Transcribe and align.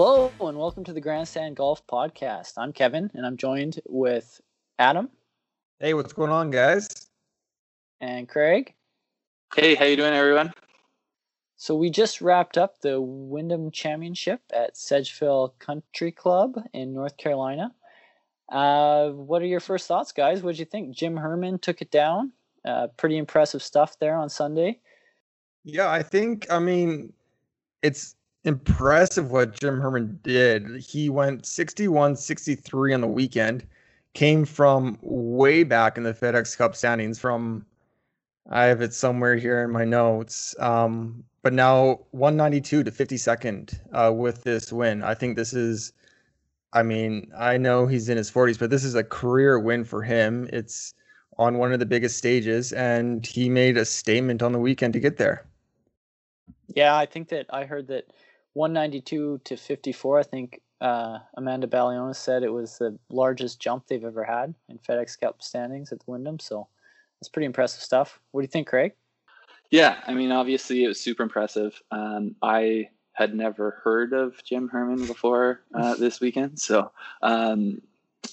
Hello 0.00 0.30
and 0.40 0.56
welcome 0.56 0.84
to 0.84 0.92
the 0.92 1.00
Grandstand 1.00 1.56
Golf 1.56 1.84
Podcast. 1.88 2.52
I'm 2.56 2.72
Kevin 2.72 3.10
and 3.14 3.26
I'm 3.26 3.36
joined 3.36 3.80
with 3.88 4.40
Adam 4.78 5.08
Hey, 5.80 5.92
what's 5.92 6.12
going 6.12 6.30
on, 6.30 6.52
guys? 6.52 7.08
and 8.00 8.28
Craig. 8.28 8.74
Hey, 9.56 9.74
how 9.74 9.86
you 9.86 9.96
doing, 9.96 10.12
everyone? 10.12 10.52
So 11.56 11.74
we 11.74 11.90
just 11.90 12.20
wrapped 12.20 12.56
up 12.56 12.80
the 12.80 13.00
Wyndham 13.00 13.72
Championship 13.72 14.40
at 14.54 14.76
Sedgefield 14.76 15.58
Country 15.58 16.12
Club 16.12 16.62
in 16.72 16.94
North 16.94 17.16
Carolina. 17.16 17.74
Uh, 18.48 19.08
what 19.08 19.42
are 19.42 19.46
your 19.46 19.58
first 19.58 19.88
thoughts, 19.88 20.12
guys? 20.12 20.44
What 20.44 20.52
did 20.52 20.60
you 20.60 20.64
think? 20.64 20.94
Jim 20.94 21.16
Herman 21.16 21.58
took 21.58 21.82
it 21.82 21.90
down. 21.90 22.30
Uh, 22.64 22.86
pretty 22.96 23.16
impressive 23.16 23.64
stuff 23.64 23.98
there 23.98 24.14
on 24.14 24.28
Sunday. 24.28 24.78
Yeah, 25.64 25.90
I 25.90 26.04
think, 26.04 26.46
I 26.52 26.60
mean, 26.60 27.12
it's 27.82 28.14
impressive 28.44 29.30
what 29.30 29.58
Jim 29.58 29.80
Herman 29.80 30.18
did. 30.22 30.80
He 30.80 31.10
went 31.10 31.46
61 31.46 32.16
63 32.16 32.94
on 32.94 33.00
the 33.00 33.06
weekend, 33.06 33.66
came 34.14 34.44
from 34.44 34.98
way 35.02 35.64
back 35.64 35.96
in 35.96 36.02
the 36.04 36.14
FedEx 36.14 36.56
Cup 36.56 36.74
standings 36.74 37.18
from, 37.18 37.64
I 38.50 38.64
have 38.64 38.80
it 38.80 38.94
somewhere 38.94 39.36
here 39.36 39.62
in 39.62 39.70
my 39.70 39.84
notes, 39.84 40.54
um, 40.58 41.24
but 41.42 41.52
now 41.52 42.00
192 42.12 42.84
to 42.84 42.90
52nd 42.90 43.78
uh, 43.92 44.12
with 44.12 44.42
this 44.44 44.72
win. 44.72 45.02
I 45.02 45.14
think 45.14 45.36
this 45.36 45.52
is, 45.52 45.92
I 46.72 46.82
mean, 46.82 47.30
I 47.36 47.56
know 47.56 47.86
he's 47.86 48.08
in 48.08 48.16
his 48.16 48.30
40s, 48.30 48.58
but 48.58 48.70
this 48.70 48.84
is 48.84 48.94
a 48.94 49.04
career 49.04 49.58
win 49.58 49.84
for 49.84 50.02
him. 50.02 50.48
It's 50.52 50.94
on 51.38 51.58
one 51.58 51.72
of 51.72 51.78
the 51.78 51.86
biggest 51.86 52.16
stages, 52.16 52.72
and 52.72 53.24
he 53.24 53.48
made 53.48 53.76
a 53.76 53.84
statement 53.84 54.42
on 54.42 54.52
the 54.52 54.58
weekend 54.58 54.92
to 54.94 55.00
get 55.00 55.16
there. 55.16 55.46
Yeah, 56.74 56.96
I 56.96 57.06
think 57.06 57.28
that 57.28 57.46
I 57.50 57.64
heard 57.64 57.86
that 57.88 58.12
192 58.58 59.40
to 59.44 59.56
54. 59.56 60.18
I 60.18 60.22
think 60.24 60.60
uh, 60.80 61.18
Amanda 61.36 61.68
Balionis 61.68 62.16
said 62.16 62.42
it 62.42 62.52
was 62.52 62.78
the 62.78 62.98
largest 63.08 63.60
jump 63.60 63.86
they've 63.86 64.04
ever 64.04 64.24
had 64.24 64.52
in 64.68 64.78
FedEx 64.78 65.18
Cup 65.18 65.40
standings 65.42 65.92
at 65.92 66.00
the 66.00 66.10
Wyndham. 66.10 66.40
So 66.40 66.66
that's 67.20 67.28
pretty 67.28 67.46
impressive 67.46 67.82
stuff. 67.82 68.20
What 68.32 68.40
do 68.40 68.44
you 68.44 68.48
think, 68.48 68.66
Craig? 68.66 68.94
Yeah, 69.70 69.98
I 70.06 70.14
mean, 70.14 70.32
obviously 70.32 70.82
it 70.82 70.88
was 70.88 71.00
super 71.00 71.22
impressive. 71.22 71.80
Um, 71.92 72.34
I 72.42 72.88
had 73.12 73.32
never 73.32 73.80
heard 73.84 74.12
of 74.12 74.42
Jim 74.42 74.68
Herman 74.68 75.06
before 75.06 75.60
uh, 75.72 75.94
this 75.98 76.20
weekend, 76.20 76.58
so 76.58 76.90
um, 77.22 77.80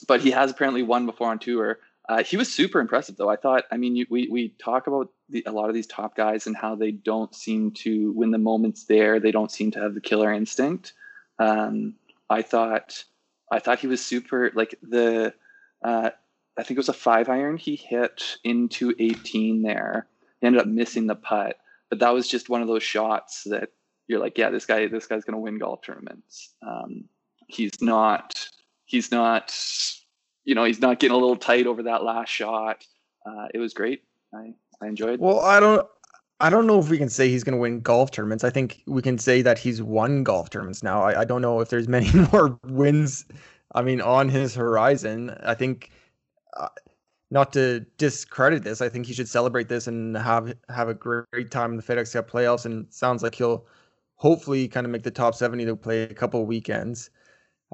but 0.07 0.21
he 0.21 0.31
has 0.31 0.49
apparently 0.49 0.83
won 0.83 1.05
before 1.05 1.29
on 1.29 1.39
tour. 1.39 1.79
Uh, 2.07 2.23
he 2.23 2.37
was 2.37 2.53
super 2.53 2.79
impressive, 2.79 3.17
though. 3.17 3.29
I 3.29 3.35
thought. 3.35 3.63
I 3.71 3.77
mean, 3.77 3.95
you, 3.95 4.05
we 4.09 4.27
we 4.27 4.49
talk 4.49 4.87
about 4.87 5.09
the, 5.29 5.43
a 5.47 5.51
lot 5.51 5.69
of 5.69 5.75
these 5.75 5.87
top 5.87 6.15
guys 6.15 6.45
and 6.45 6.55
how 6.55 6.75
they 6.75 6.91
don't 6.91 7.33
seem 7.33 7.71
to 7.71 8.11
when 8.13 8.31
the 8.31 8.37
moment's 8.37 8.85
there, 8.85 9.19
they 9.19 9.31
don't 9.31 9.51
seem 9.51 9.71
to 9.71 9.79
have 9.79 9.95
the 9.95 10.01
killer 10.01 10.31
instinct. 10.31 10.93
Um, 11.39 11.95
I 12.29 12.41
thought, 12.41 13.03
I 13.51 13.59
thought 13.59 13.79
he 13.79 13.87
was 13.87 14.05
super. 14.05 14.51
Like 14.53 14.75
the, 14.81 15.33
uh, 15.83 16.11
I 16.57 16.63
think 16.63 16.71
it 16.71 16.77
was 16.77 16.89
a 16.89 16.93
five 16.93 17.27
iron 17.27 17.57
he 17.57 17.75
hit 17.75 18.37
into 18.43 18.93
18 18.99 19.63
there. 19.63 20.07
He 20.41 20.47
ended 20.47 20.61
up 20.61 20.67
missing 20.67 21.07
the 21.07 21.15
putt, 21.15 21.57
but 21.89 21.99
that 21.99 22.13
was 22.13 22.27
just 22.27 22.49
one 22.49 22.61
of 22.61 22.67
those 22.67 22.83
shots 22.83 23.43
that 23.45 23.69
you're 24.07 24.19
like, 24.19 24.37
yeah, 24.37 24.49
this 24.51 24.65
guy, 24.65 24.87
this 24.87 25.07
guy's 25.07 25.23
gonna 25.23 25.39
win 25.39 25.57
golf 25.57 25.81
tournaments. 25.81 26.53
Um, 26.65 27.05
he's 27.47 27.81
not. 27.81 28.47
He's 28.85 29.11
not 29.11 29.51
you 30.45 30.55
know, 30.55 30.63
he's 30.63 30.79
not 30.79 30.99
getting 30.99 31.15
a 31.15 31.19
little 31.19 31.35
tight 31.35 31.67
over 31.67 31.83
that 31.83 32.03
last 32.03 32.29
shot. 32.29 32.85
Uh, 33.25 33.47
it 33.53 33.57
was 33.57 33.73
great. 33.73 34.03
I, 34.33 34.53
I 34.81 34.87
enjoyed. 34.87 35.19
Well, 35.19 35.39
I 35.39 35.59
don't. 35.59 35.85
I 36.41 36.49
don't 36.49 36.67
know 36.67 36.79
if 36.79 36.89
we 36.89 36.97
can 36.97 37.09
say 37.09 37.29
he's 37.29 37.45
going 37.45 37.55
to 37.55 37.61
win 37.61 37.79
golf 37.79 38.11
tournaments. 38.11 38.43
I 38.43 38.49
think 38.49 38.83
we 38.87 39.01
can 39.01 39.17
say 39.17 39.41
that 39.41 39.57
he's 39.57 39.81
won 39.81 40.23
golf 40.23 40.49
tournaments 40.49 40.83
now. 40.83 41.01
I, 41.01 41.21
I 41.21 41.25
don't 41.25 41.41
know 41.41 41.61
if 41.61 41.69
there's 41.69 41.87
many 41.97 42.09
more 42.31 42.59
wins. 42.65 43.25
I 43.73 43.81
mean, 43.81 44.01
on 44.01 44.29
his 44.29 44.53
horizon. 44.53 45.35
I 45.43 45.53
think, 45.55 45.91
uh, 46.55 46.69
not 47.31 47.51
to 47.53 47.81
discredit 47.97 48.63
this, 48.63 48.81
I 48.81 48.89
think 48.89 49.05
he 49.05 49.13
should 49.13 49.27
celebrate 49.27 49.69
this 49.69 49.87
and 49.87 50.15
have 50.17 50.53
have 50.69 50.89
a 50.89 50.93
great 50.93 51.51
time 51.51 51.71
in 51.71 51.77
the 51.77 51.83
FedEx 51.83 52.13
Cup 52.13 52.29
playoffs. 52.29 52.65
And 52.65 52.85
sounds 52.93 53.23
like 53.23 53.35
he'll 53.35 53.65
hopefully 54.15 54.67
kind 54.67 54.85
of 54.85 54.91
make 54.91 55.03
the 55.03 55.11
top 55.11 55.35
seventy 55.35 55.65
to 55.65 55.75
play 55.75 56.03
a 56.03 56.13
couple 56.13 56.45
weekends. 56.45 57.09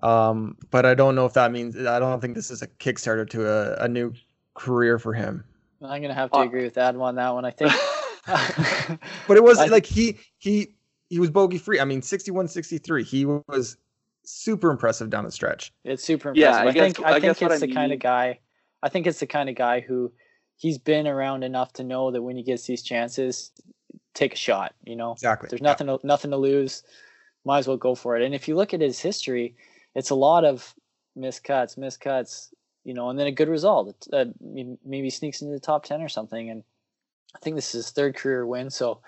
Um, 0.04 0.58
but 0.72 0.86
I 0.86 0.94
don't 0.96 1.16
know 1.16 1.26
if 1.26 1.34
that 1.34 1.52
means 1.52 1.76
I 1.78 2.00
don't 2.00 2.20
think 2.22 2.36
this 2.36 2.50
is 2.52 2.62
a 2.62 2.68
Kickstarter 2.68 3.30
to 3.32 3.48
a, 3.48 3.86
a 3.86 3.88
new 3.88 4.14
career 4.56 4.98
for 5.00 5.14
him. 5.14 5.44
I'm 5.82 6.02
gonna 6.02 6.14
have 6.14 6.32
to 6.32 6.38
Uh, 6.38 6.44
agree 6.44 6.64
with 6.64 6.78
Adam 6.78 7.02
on 7.02 7.16
that 7.16 7.34
one. 7.34 7.46
I 7.46 7.52
think. 7.52 7.72
But 9.28 9.38
it 9.38 9.44
was 9.44 9.58
I- 9.60 9.66
like 9.66 9.86
he 9.86 10.18
he 10.38 10.76
he 11.10 11.20
was 11.20 11.30
bogey 11.30 11.58
free. 11.58 11.80
I 11.80 11.86
mean 11.86 12.02
61 12.02 12.48
63. 12.48 13.04
He 13.04 13.26
was 13.26 13.78
super 14.24 14.70
impressive 14.70 15.10
down 15.10 15.24
the 15.26 15.32
stretch. 15.32 15.74
It's 15.84 16.04
super 16.04 16.32
Yeah, 16.36 16.62
impressive. 16.62 16.66
I 16.66 16.70
I, 16.70 16.74
guess- 16.74 16.84
think 16.96 17.06
I 17.06 17.10
I, 17.10 17.20
think 17.20 17.42
what 17.42 17.52
it's 17.52 17.64
I 17.64 17.66
the 17.68 17.74
kind 17.74 17.92
of 17.92 18.00
guy. 18.00 18.40
I 18.84 18.90
think 18.90 19.08
it's 19.08 19.20
the 19.20 19.28
kind 19.28 19.50
of 19.50 19.56
guy 19.56 19.80
who 19.80 20.12
he's 20.58 20.78
been 20.78 21.08
around 21.08 21.44
enough 21.44 21.74
to 21.74 21.84
know 21.84 22.12
that 22.12 22.22
when 22.22 22.38
he 22.38 22.44
gets 22.44 22.66
these 22.68 22.84
chances, 22.84 23.52
take 24.14 24.34
a 24.34 24.38
shot. 24.38 24.74
You 24.86 24.96
know, 24.96 25.14
Exactly. 25.14 25.50
there's 25.50 25.62
nothing 25.62 25.88
to, 25.88 26.00
nothing 26.04 26.32
to 26.32 26.38
lose. 26.38 26.84
Might 27.44 27.60
as 27.60 27.68
well 27.68 27.78
go 27.78 27.96
for 27.96 28.16
it. 28.16 28.22
And 28.24 28.36
if 28.36 28.48
you 28.48 28.56
look 28.56 28.72
at 28.74 28.82
his 28.82 29.00
history, 29.00 29.56
it's 29.96 30.10
a 30.10 30.16
lot 30.16 30.46
of 30.46 30.74
miscuts, 31.18 31.78
miscuts. 31.78 32.50
You 32.84 32.96
know, 32.96 33.10
and 33.10 33.20
then 33.20 33.28
a 33.28 33.32
good 33.32 33.50
result. 33.50 34.08
Uh, 34.12 34.26
maybe 34.42 35.12
sneaks 35.12 35.44
into 35.44 35.54
the 35.54 35.60
top 35.60 35.86
ten 35.86 36.02
or 36.02 36.10
something. 36.10 36.50
And 36.50 36.64
I 37.36 37.40
think 37.40 37.56
this 37.56 37.76
is 37.76 37.86
his 37.86 37.92
third 37.92 38.16
career 38.16 38.44
win, 38.44 38.72
so 38.72 39.02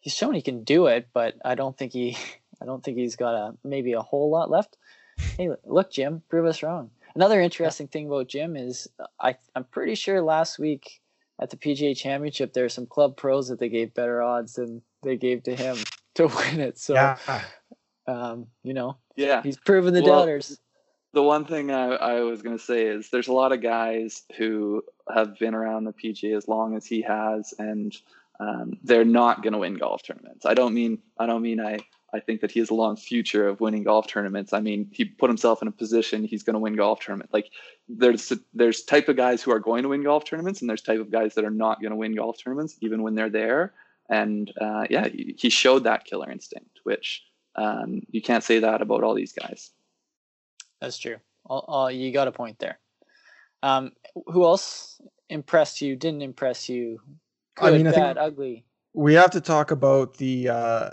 he's 0.00 0.12
shown 0.12 0.34
he 0.34 0.42
can 0.42 0.64
do 0.64 0.86
it. 0.86 1.08
But 1.12 1.36
I 1.44 1.54
don't 1.54 1.76
think 1.78 1.92
he, 1.92 2.16
I 2.60 2.64
don't 2.64 2.82
think 2.82 2.96
he's 2.96 3.14
got 3.14 3.34
a 3.34 3.54
maybe 3.62 3.92
a 3.92 4.02
whole 4.02 4.30
lot 4.30 4.50
left. 4.50 4.76
Hey, 5.36 5.50
look, 5.64 5.92
Jim, 5.92 6.22
prove 6.28 6.46
us 6.46 6.62
wrong. 6.62 6.90
Another 7.14 7.40
interesting 7.40 7.88
thing 7.88 8.06
about 8.06 8.28
Jim 8.28 8.56
is 8.56 8.88
I, 9.18 9.36
I'm 9.54 9.64
pretty 9.64 9.94
sure 9.94 10.20
last 10.20 10.58
week 10.58 11.00
at 11.40 11.50
the 11.50 11.56
PGA 11.56 11.96
Championship 11.96 12.52
there 12.52 12.64
are 12.64 12.70
some 12.70 12.86
club 12.86 13.16
pros 13.16 13.48
that 13.48 13.58
they 13.58 13.70
gave 13.70 13.94
better 13.94 14.20
odds 14.20 14.54
than 14.54 14.82
they 15.02 15.16
gave 15.16 15.42
to 15.44 15.56
him 15.56 15.78
to 16.16 16.26
win 16.26 16.60
it. 16.60 16.78
So, 16.78 16.94
yeah. 16.94 17.16
Um, 18.06 18.46
you 18.62 18.74
know, 18.74 18.96
yeah. 19.16 19.42
he's 19.42 19.56
proven 19.56 19.94
the 19.94 20.02
Well, 20.02 20.20
doubters. 20.20 20.58
The 21.12 21.22
one 21.22 21.44
thing 21.44 21.70
I, 21.70 21.94
I 21.94 22.20
was 22.20 22.42
going 22.42 22.56
to 22.58 22.62
say 22.62 22.86
is 22.86 23.08
there's 23.10 23.28
a 23.28 23.32
lot 23.32 23.52
of 23.52 23.62
guys 23.62 24.22
who 24.36 24.82
have 25.12 25.38
been 25.38 25.54
around 25.54 25.84
the 25.84 25.92
PGA 25.92 26.36
as 26.36 26.46
long 26.46 26.76
as 26.76 26.84
he 26.84 27.00
has, 27.02 27.54
and 27.58 27.96
um, 28.40 28.78
they're 28.82 29.04
not 29.04 29.42
going 29.42 29.52
to 29.52 29.58
win 29.58 29.74
golf 29.74 30.02
tournaments. 30.02 30.44
I 30.44 30.54
don't 30.54 30.74
mean 30.74 30.98
I 31.18 31.26
don't 31.26 31.42
mean 31.42 31.60
I 31.60 31.78
I 32.12 32.20
think 32.20 32.40
that 32.40 32.50
he 32.50 32.60
has 32.60 32.70
a 32.70 32.74
long 32.74 32.96
future 32.96 33.48
of 33.48 33.60
winning 33.60 33.84
golf 33.84 34.06
tournaments. 34.08 34.52
I 34.52 34.60
mean 34.60 34.88
he 34.92 35.04
put 35.04 35.30
himself 35.30 35.62
in 35.62 35.68
a 35.68 35.72
position 35.72 36.24
he's 36.24 36.42
going 36.42 36.54
to 36.54 36.60
win 36.60 36.76
golf 36.76 37.00
tournament. 37.00 37.32
Like 37.32 37.50
there's 37.88 38.32
there's 38.52 38.82
type 38.82 39.08
of 39.08 39.16
guys 39.16 39.42
who 39.42 39.52
are 39.52 39.58
going 39.58 39.84
to 39.84 39.88
win 39.88 40.02
golf 40.02 40.24
tournaments, 40.24 40.60
and 40.60 40.68
there's 40.68 40.82
type 40.82 41.00
of 41.00 41.10
guys 41.10 41.34
that 41.34 41.44
are 41.44 41.50
not 41.50 41.80
going 41.80 41.92
to 41.92 41.96
win 41.96 42.14
golf 42.14 42.36
tournaments 42.42 42.76
even 42.80 43.02
when 43.02 43.14
they're 43.14 43.30
there. 43.30 43.72
And 44.08 44.52
uh, 44.60 44.84
yeah, 44.90 45.08
he, 45.08 45.34
he 45.38 45.50
showed 45.50 45.84
that 45.84 46.04
killer 46.04 46.30
instinct, 46.30 46.80
which 46.84 47.24
um, 47.56 48.02
you 48.10 48.22
can't 48.22 48.44
say 48.44 48.60
that 48.60 48.82
about 48.82 49.02
all 49.02 49.14
these 49.14 49.32
guys. 49.32 49.70
That's 50.80 50.98
true. 50.98 51.16
Oh, 51.48 51.88
you 51.88 52.12
got 52.12 52.28
a 52.28 52.32
point 52.32 52.58
there. 52.58 52.78
Um, 53.62 53.92
who 54.26 54.44
else 54.44 55.00
impressed 55.28 55.80
you? 55.80 55.96
Didn't 55.96 56.22
impress 56.22 56.68
you? 56.68 57.00
Good, 57.56 57.74
I 57.74 57.76
mean, 57.76 57.86
I 57.86 57.90
think- 57.92 58.02
bad, 58.02 58.18
ugly. 58.18 58.64
We 58.94 59.14
have 59.14 59.30
to 59.32 59.40
talk 59.42 59.70
about 59.72 60.16
the 60.16 60.48
uh 60.48 60.90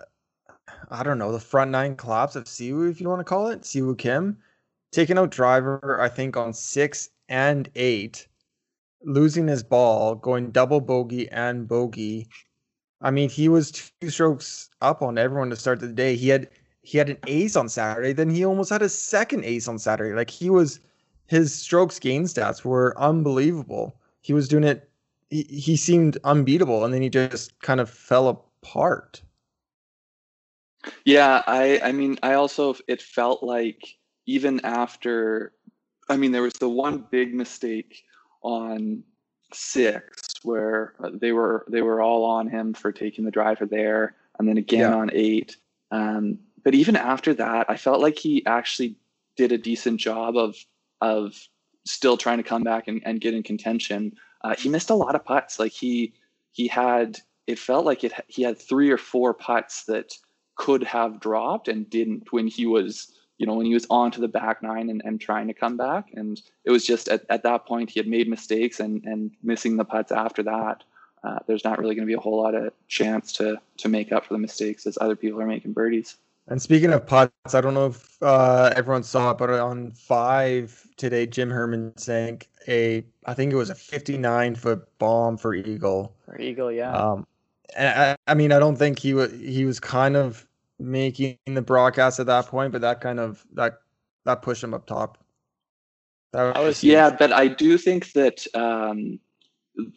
I 0.89 1.03
don't 1.03 1.17
know, 1.17 1.31
the 1.31 1.39
front 1.39 1.71
nine 1.71 1.95
collapse 1.95 2.35
of 2.35 2.47
Si 2.47 2.71
Woo, 2.73 2.89
if 2.89 2.99
you 3.01 3.07
want 3.09 3.19
to 3.21 3.23
call 3.25 3.47
it. 3.47 3.65
Si 3.65 3.81
Woo 3.81 3.95
Kim. 3.95 4.37
Taking 4.91 5.17
out 5.17 5.31
driver, 5.31 5.99
I 5.99 6.09
think, 6.09 6.37
on 6.37 6.53
six 6.53 7.09
and 7.29 7.69
eight, 7.75 8.27
losing 9.03 9.47
his 9.47 9.63
ball, 9.63 10.15
going 10.15 10.51
double 10.51 10.81
bogey 10.81 11.29
and 11.29 11.67
bogey. 11.67 12.27
I 13.03 13.11
mean, 13.11 13.29
he 13.29 13.49
was 13.49 13.71
two 13.71 14.09
strokes 14.09 14.69
up 14.81 15.01
on 15.01 15.17
everyone 15.17 15.49
to 15.49 15.57
start 15.57 15.81
the 15.81 15.87
day. 15.87 16.15
He 16.15 16.29
had 16.29 16.49
he 16.81 16.97
had 16.97 17.09
an 17.09 17.17
ace 17.27 17.55
on 17.55 17.69
Saturday, 17.69 18.13
then 18.13 18.29
he 18.29 18.45
almost 18.45 18.69
had 18.69 18.81
a 18.81 18.89
second 18.89 19.45
ace 19.45 19.67
on 19.67 19.77
Saturday. 19.77 20.15
Like 20.15 20.29
he 20.29 20.49
was 20.49 20.79
his 21.27 21.53
strokes 21.53 21.99
gain 21.99 22.23
stats 22.23 22.63
were 22.63 22.97
unbelievable. 22.99 23.95
He 24.21 24.33
was 24.33 24.47
doing 24.47 24.63
it 24.63 24.89
he, 25.29 25.43
he 25.43 25.75
seemed 25.75 26.17
unbeatable 26.23 26.85
and 26.85 26.93
then 26.93 27.01
he 27.01 27.09
just 27.09 27.59
kind 27.59 27.81
of 27.81 27.89
fell 27.89 28.29
apart. 28.29 29.21
Yeah, 31.05 31.43
I 31.45 31.81
I 31.83 31.91
mean 31.91 32.17
I 32.23 32.33
also 32.33 32.75
it 32.87 33.01
felt 33.01 33.43
like 33.43 33.97
even 34.25 34.61
after 34.63 35.53
I 36.09 36.15
mean 36.15 36.31
there 36.31 36.41
was 36.41 36.53
the 36.53 36.69
one 36.69 37.05
big 37.11 37.33
mistake 37.33 38.03
on 38.43 39.03
6 39.51 40.32
where 40.43 40.93
uh, 41.03 41.09
they 41.13 41.31
were 41.31 41.65
they 41.69 41.81
were 41.81 42.01
all 42.01 42.23
on 42.25 42.47
him 42.47 42.73
for 42.73 42.91
taking 42.91 43.25
the 43.25 43.31
driver 43.31 43.65
there 43.65 44.15
and 44.39 44.47
then 44.47 44.57
again 44.57 44.91
Yeah. 44.91 44.95
on 44.95 45.09
8 45.13 45.55
um 45.91 46.39
but 46.63 46.73
even 46.75 46.95
after 46.95 47.33
that 47.35 47.69
I 47.69 47.77
felt 47.77 48.01
like 48.01 48.17
he 48.17 48.45
actually 48.45 48.95
did 49.35 49.51
a 49.51 49.57
decent 49.57 49.99
job 49.99 50.37
of 50.37 50.55
of 51.01 51.47
still 51.85 52.17
trying 52.17 52.37
to 52.37 52.43
come 52.43 52.63
back 52.63 52.87
and, 52.87 53.01
and 53.05 53.19
get 53.19 53.33
in 53.33 53.43
contention. 53.43 54.13
Uh, 54.43 54.55
he 54.55 54.69
missed 54.69 54.89
a 54.89 54.95
lot 54.95 55.15
of 55.15 55.25
putts. 55.25 55.59
Like 55.59 55.71
he 55.73 56.13
he 56.51 56.67
had 56.67 57.19
it 57.47 57.59
felt 57.59 57.85
like 57.85 58.03
it 58.03 58.13
he 58.27 58.43
had 58.43 58.57
three 58.57 58.89
or 58.89 58.97
four 58.97 59.33
putts 59.33 59.85
that 59.85 60.13
could 60.55 60.83
have 60.83 61.19
dropped 61.19 61.67
and 61.67 61.89
didn't 61.89 62.31
when 62.31 62.47
he 62.47 62.65
was 62.65 63.11
you 63.43 63.47
know 63.47 63.55
when 63.55 63.65
he 63.65 63.73
was 63.73 63.85
onto 63.89 64.21
the 64.21 64.27
back 64.29 64.63
nine 64.63 64.89
and, 64.89 65.01
and 65.03 65.19
trying 65.19 65.47
to 65.47 65.53
come 65.53 65.75
back 65.75 66.13
and 66.13 66.41
it 66.63 66.71
was 66.71 66.85
just 66.85 67.09
at, 67.09 67.25
at 67.29 67.43
that 67.43 67.65
point 67.65 67.89
he 67.89 67.99
had 67.99 68.07
made 68.07 68.29
mistakes 68.29 68.79
and 68.79 69.03
and 69.03 69.31
missing 69.43 69.75
the 69.75 69.83
putts 69.83 70.13
after 70.13 70.41
that 70.41 70.85
uh, 71.25 71.39
there's 71.45 71.65
not 71.65 71.77
really 71.77 71.93
going 71.93 72.07
to 72.07 72.09
be 72.09 72.13
a 72.13 72.19
whole 72.21 72.41
lot 72.41 72.55
of 72.55 72.71
chance 72.87 73.33
to 73.33 73.59
to 73.75 73.89
make 73.89 74.13
up 74.13 74.25
for 74.25 74.33
the 74.33 74.39
mistakes 74.39 74.87
as 74.87 74.97
other 75.01 75.17
people 75.17 75.41
are 75.41 75.45
making 75.45 75.73
birdies 75.73 76.15
and 76.47 76.61
speaking 76.61 76.91
of 76.91 77.05
putts, 77.05 77.53
I 77.53 77.61
don't 77.61 77.73
know 77.73 77.85
if 77.85 78.21
uh, 78.21 78.73
everyone 78.75 79.03
saw 79.03 79.31
it, 79.31 79.37
but 79.37 79.49
on 79.49 79.91
five 79.91 80.85
today, 80.97 81.25
Jim 81.25 81.49
Herman 81.49 81.97
sank 81.97 82.49
a, 82.67 83.05
I 83.25 83.33
think 83.33 83.53
it 83.53 83.55
was 83.55 83.69
a 83.69 83.75
59 83.75 84.55
foot 84.55 84.85
bomb 84.99 85.37
for 85.37 85.55
Eagle. 85.55 86.13
For 86.25 86.37
Eagle, 86.37 86.69
yeah. 86.69 86.91
Um, 86.91 87.25
and 87.77 87.97
I, 87.97 88.17
I 88.29 88.33
mean, 88.33 88.51
I 88.51 88.59
don't 88.59 88.75
think 88.75 88.99
he 88.99 89.13
was 89.13 89.31
he 89.31 89.63
was 89.63 89.79
kind 89.79 90.17
of 90.17 90.45
making 90.83 91.37
the 91.45 91.61
broadcast 91.61 92.19
at 92.19 92.27
that 92.27 92.47
point, 92.47 92.71
but 92.71 92.81
that 92.81 93.01
kind 93.01 93.19
of 93.19 93.43
that 93.53 93.79
that 94.25 94.41
pushed 94.41 94.63
him 94.63 94.73
up 94.73 94.85
top. 94.85 95.17
That 96.33 96.57
was, 96.57 96.65
was 96.65 96.83
yeah, 96.83 97.09
but 97.09 97.31
I 97.31 97.47
do 97.47 97.77
think 97.77 98.11
that 98.13 98.45
um, 98.53 99.19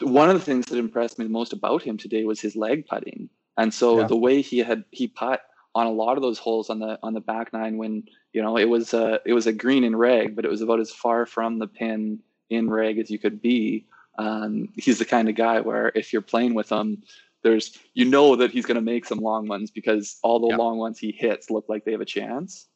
one 0.00 0.31
of 0.31 0.35
the 0.35 0.44
things 0.44 0.67
that 0.67 0.79
impressed 0.79 1.19
me 1.19 1.25
the 1.25 1.31
most 1.31 1.53
about 1.53 1.83
him 1.83 1.97
today 1.97 2.25
was 2.25 2.41
his 2.41 2.56
lag 2.56 2.87
putting, 2.87 3.29
and 3.56 3.75
so 3.75 4.00
yeah. 4.00 4.06
the 4.06 4.17
way 4.17 4.41
he 4.41 4.59
had 4.59 4.85
he 4.91 5.09
put 5.09 5.41
on 5.75 5.87
a 5.87 5.93
lot 5.93 6.17
of 6.17 6.23
those 6.23 6.38
holes 6.38 6.71
on 6.71 6.79
the 6.79 6.99
on 7.03 7.15
the 7.15 7.21
back 7.21 7.53
nine 7.53 7.77
when 7.77 8.05
you 8.32 8.43
know 8.43 8.56
it 8.56 8.69
was 8.69 8.94
a 8.94 9.21
it 9.27 9.32
was 9.32 9.47
a 9.47 9.53
green 9.53 9.85
in 9.85 9.97
reg, 9.97 10.37
but 10.37 10.44
it 10.44 10.50
was 10.50 10.62
about 10.62 10.81
as 10.81 10.91
far 10.91 11.27
from 11.27 11.59
the 11.59 11.67
pin 11.67 12.21
in 12.49 12.71
reg 12.71 12.99
as 12.99 13.11
you 13.11 13.19
could 13.19 13.43
be. 13.43 13.87
Um, 14.19 14.69
he's 14.77 14.99
the 14.99 15.05
kind 15.05 15.29
of 15.29 15.35
guy 15.35 15.61
where 15.61 15.93
if 15.94 16.12
you're 16.12 16.23
playing 16.23 16.55
with 16.55 16.71
him, 16.73 17.03
there's 17.43 17.79
you 17.94 18.05
know 18.05 18.37
that 18.37 18.50
he's 18.50 18.67
going 18.67 18.77
to 18.77 18.81
make 18.81 19.05
some 19.05 19.19
long 19.19 19.47
ones 19.47 19.71
because 19.71 20.19
all 20.23 20.41
the 20.41 20.49
yeah. 20.49 20.56
long 20.56 20.79
ones 20.79 20.99
he 20.99 21.12
hits 21.12 21.50
look 21.50 21.67
like 21.69 21.85
they 21.85 21.93
have 21.93 22.00
a 22.00 22.06
chance. 22.06 22.67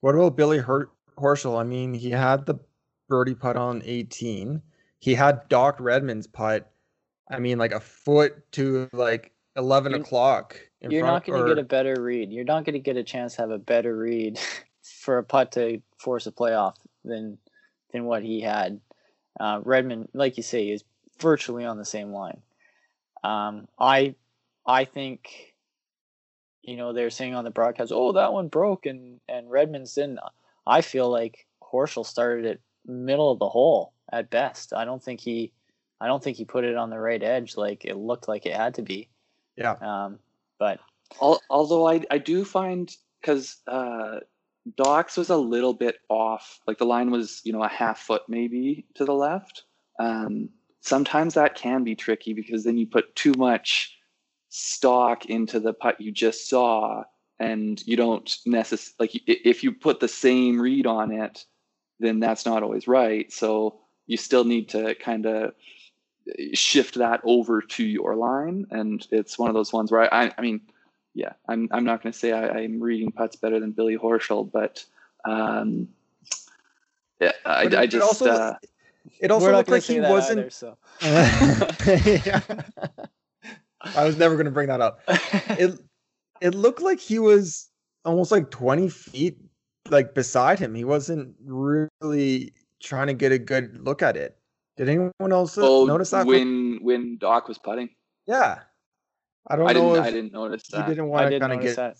What 0.00 0.14
about 0.14 0.36
Billy 0.36 0.58
Her- 0.58 0.90
Horschel? 1.16 1.60
I 1.60 1.64
mean, 1.64 1.94
he 1.94 2.10
had 2.10 2.46
the 2.46 2.56
birdie 3.08 3.34
putt 3.34 3.56
on 3.56 3.82
18. 3.84 4.60
He 4.98 5.14
had 5.14 5.48
Doc 5.48 5.76
Redman's 5.78 6.26
putt. 6.26 6.70
I 7.30 7.38
mean, 7.38 7.58
like 7.58 7.72
a 7.72 7.80
foot 7.80 8.50
to 8.52 8.88
like 8.92 9.32
11 9.56 9.94
o'clock 9.94 10.58
you're 10.90 11.02
front, 11.02 11.14
not 11.14 11.24
going 11.24 11.42
to 11.42 11.54
get 11.54 11.58
a 11.58 11.66
better 11.66 12.00
read. 12.00 12.32
You're 12.32 12.44
not 12.44 12.64
going 12.64 12.74
to 12.74 12.80
get 12.80 12.96
a 12.96 13.04
chance 13.04 13.36
to 13.36 13.42
have 13.42 13.50
a 13.50 13.58
better 13.58 13.96
read 13.96 14.38
for 14.82 15.18
a 15.18 15.24
putt 15.24 15.52
to 15.52 15.80
force 15.98 16.26
a 16.26 16.32
playoff 16.32 16.76
than 17.04 17.38
than 17.92 18.04
what 18.04 18.22
he 18.22 18.40
had. 18.40 18.80
Uh, 19.38 19.60
Redman, 19.62 20.08
like 20.14 20.36
you 20.36 20.42
say, 20.42 20.68
is 20.68 20.84
virtually 21.20 21.64
on 21.64 21.78
the 21.78 21.84
same 21.84 22.12
line. 22.12 22.40
Um, 23.24 23.68
I 23.78 24.14
I 24.66 24.84
think 24.84 25.54
you 26.62 26.76
know 26.76 26.92
they're 26.92 27.10
saying 27.10 27.34
on 27.34 27.44
the 27.44 27.50
broadcast, 27.50 27.92
oh 27.94 28.12
that 28.12 28.32
one 28.32 28.48
broke 28.48 28.86
and 28.86 29.20
and 29.28 29.50
Redman's 29.50 29.94
didn't. 29.94 30.18
I 30.66 30.80
feel 30.80 31.10
like 31.10 31.46
Horschel 31.62 32.06
started 32.06 32.44
it 32.44 32.60
middle 32.86 33.30
of 33.30 33.38
the 33.38 33.48
hole 33.48 33.92
at 34.12 34.30
best. 34.30 34.72
I 34.72 34.84
don't 34.84 35.02
think 35.02 35.20
he 35.20 35.52
I 36.00 36.06
don't 36.06 36.22
think 36.22 36.36
he 36.36 36.44
put 36.44 36.64
it 36.64 36.76
on 36.76 36.90
the 36.90 36.98
right 36.98 37.22
edge 37.22 37.56
like 37.56 37.84
it 37.84 37.96
looked 37.96 38.28
like 38.28 38.46
it 38.46 38.54
had 38.54 38.74
to 38.74 38.82
be. 38.82 39.08
Yeah. 39.56 39.74
Um, 39.80 40.18
but 40.58 40.80
although 41.20 41.88
I 41.88 42.02
I 42.10 42.18
do 42.18 42.44
find 42.44 42.94
because 43.20 43.58
uh, 43.66 44.20
Docs 44.76 45.16
was 45.16 45.30
a 45.30 45.36
little 45.36 45.74
bit 45.74 45.96
off, 46.08 46.60
like 46.66 46.78
the 46.78 46.86
line 46.86 47.10
was 47.10 47.40
you 47.44 47.52
know 47.52 47.62
a 47.62 47.68
half 47.68 47.98
foot 47.98 48.22
maybe 48.28 48.86
to 48.94 49.04
the 49.04 49.14
left. 49.14 49.64
Um, 49.98 50.48
sometimes 50.82 51.34
that 51.34 51.54
can 51.54 51.84
be 51.84 51.94
tricky 51.94 52.34
because 52.34 52.64
then 52.64 52.76
you 52.76 52.86
put 52.86 53.14
too 53.16 53.32
much 53.38 53.96
stock 54.50 55.26
into 55.26 55.58
the 55.58 55.72
putt 55.72 56.00
you 56.00 56.12
just 56.12 56.48
saw, 56.48 57.04
and 57.38 57.82
you 57.86 57.96
don't 57.96 58.36
necessarily 58.44 58.94
like 58.98 59.22
if 59.26 59.64
you 59.64 59.72
put 59.72 60.00
the 60.00 60.08
same 60.08 60.60
read 60.60 60.86
on 60.86 61.10
it, 61.10 61.44
then 61.98 62.20
that's 62.20 62.44
not 62.44 62.62
always 62.62 62.86
right. 62.86 63.32
So 63.32 63.80
you 64.06 64.16
still 64.16 64.44
need 64.44 64.68
to 64.70 64.94
kind 64.96 65.24
of 65.24 65.54
shift 66.52 66.96
that 66.96 67.20
over 67.24 67.62
to 67.62 67.84
your 67.84 68.16
line. 68.16 68.66
And 68.70 69.06
it's 69.10 69.38
one 69.38 69.48
of 69.48 69.54
those 69.54 69.72
ones 69.72 69.90
where 69.90 70.12
I, 70.12 70.26
I, 70.26 70.32
I 70.38 70.40
mean, 70.40 70.60
yeah, 71.14 71.32
I'm, 71.48 71.68
I'm 71.72 71.84
not 71.84 72.02
going 72.02 72.12
to 72.12 72.18
say 72.18 72.32
I, 72.32 72.60
am 72.60 72.80
reading 72.80 73.12
putts 73.12 73.36
better 73.36 73.60
than 73.60 73.72
Billy 73.72 73.96
Horschel, 73.96 74.50
but 74.50 74.84
um, 75.24 75.88
yeah, 77.20 77.32
I, 77.44 77.68
I 77.76 77.86
just. 77.86 78.02
Also, 78.02 78.30
uh, 78.30 78.54
it 79.20 79.30
also 79.30 79.52
looked 79.52 79.68
like 79.68 79.82
he 79.82 80.00
wasn't. 80.00 80.40
Either, 80.40 80.50
so. 80.50 80.76
I 83.82 84.04
was 84.04 84.16
never 84.16 84.34
going 84.34 84.46
to 84.46 84.52
bring 84.52 84.68
that 84.68 84.80
up. 84.80 85.00
It 85.58 85.78
it 86.40 86.54
looked 86.54 86.80
like 86.80 87.00
he 87.00 87.18
was 87.18 87.68
almost 88.04 88.32
like 88.32 88.50
20 88.50 88.88
feet 88.88 89.38
like 89.90 90.14
beside 90.14 90.58
him. 90.58 90.74
He 90.74 90.84
wasn't 90.84 91.34
really 91.44 92.52
trying 92.80 93.06
to 93.08 93.14
get 93.14 93.32
a 93.32 93.38
good 93.38 93.80
look 93.80 94.02
at 94.02 94.16
it. 94.16 94.36
Did 94.76 94.88
anyone 94.88 95.12
else 95.32 95.58
uh, 95.58 95.62
oh, 95.64 95.84
notice 95.84 96.10
that 96.10 96.26
when 96.26 96.78
when 96.82 97.18
Doc 97.18 97.48
was 97.48 97.58
putting? 97.58 97.90
Yeah, 98.26 98.60
I 99.46 99.56
don't 99.56 99.68
I 99.68 99.72
know. 99.72 99.94
Didn't, 99.94 100.06
I 100.06 100.10
didn't 100.10 100.32
notice 100.32 100.66
that. 100.68 100.84
He 100.84 100.90
didn't 100.90 101.08
want 101.08 101.30
to 101.30 101.38
kind 101.38 101.52
of 101.52 101.60
get 101.60 101.76
that. 101.76 101.96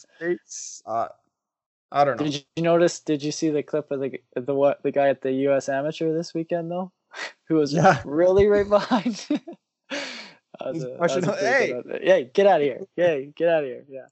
Uh, 0.87 1.08
I 1.92 2.04
don't 2.04 2.18
know. 2.18 2.24
Did 2.24 2.44
you 2.56 2.62
notice? 2.62 3.00
Did 3.00 3.22
you 3.22 3.30
see 3.30 3.50
the 3.50 3.62
clip 3.62 3.90
of 3.90 4.00
the 4.00 4.18
the 4.34 4.54
what 4.54 4.82
the 4.82 4.90
guy 4.90 5.08
at 5.08 5.20
the 5.20 5.32
U.S. 5.32 5.68
Amateur 5.68 6.12
this 6.12 6.32
weekend 6.32 6.70
though, 6.70 6.90
who 7.48 7.56
was 7.56 7.72
yeah. 7.72 8.00
really 8.04 8.46
right 8.46 8.68
behind? 8.68 9.26
a, 10.60 11.36
hey, 11.36 11.74
yeah, 12.02 12.20
get 12.20 12.46
out 12.46 12.62
of 12.62 12.66
here! 12.66 12.80
Hey, 12.96 13.32
get 13.36 13.48
out 13.48 13.64
of 13.64 13.68
here! 13.68 13.84
Yeah. 13.88 14.06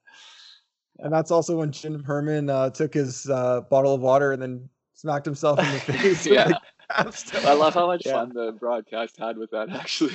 And 0.99 1.11
that's 1.11 1.31
also 1.31 1.57
when 1.57 1.71
Jim 1.71 2.03
Herman 2.03 2.49
uh, 2.49 2.69
took 2.69 2.93
his 2.93 3.27
uh, 3.27 3.61
bottle 3.61 3.95
of 3.95 4.01
water 4.01 4.33
and 4.33 4.41
then 4.41 4.69
smacked 4.93 5.25
himself 5.25 5.57
in 5.57 5.65
the 5.65 5.79
face. 5.79 6.27
yeah. 6.27 6.51
I 6.91 7.53
love 7.53 7.73
how 7.73 7.87
much 7.87 8.03
yeah. 8.05 8.11
fun 8.11 8.33
the 8.33 8.51
broadcast 8.51 9.17
had 9.17 9.37
with 9.37 9.49
that. 9.51 9.69
Actually. 9.69 10.13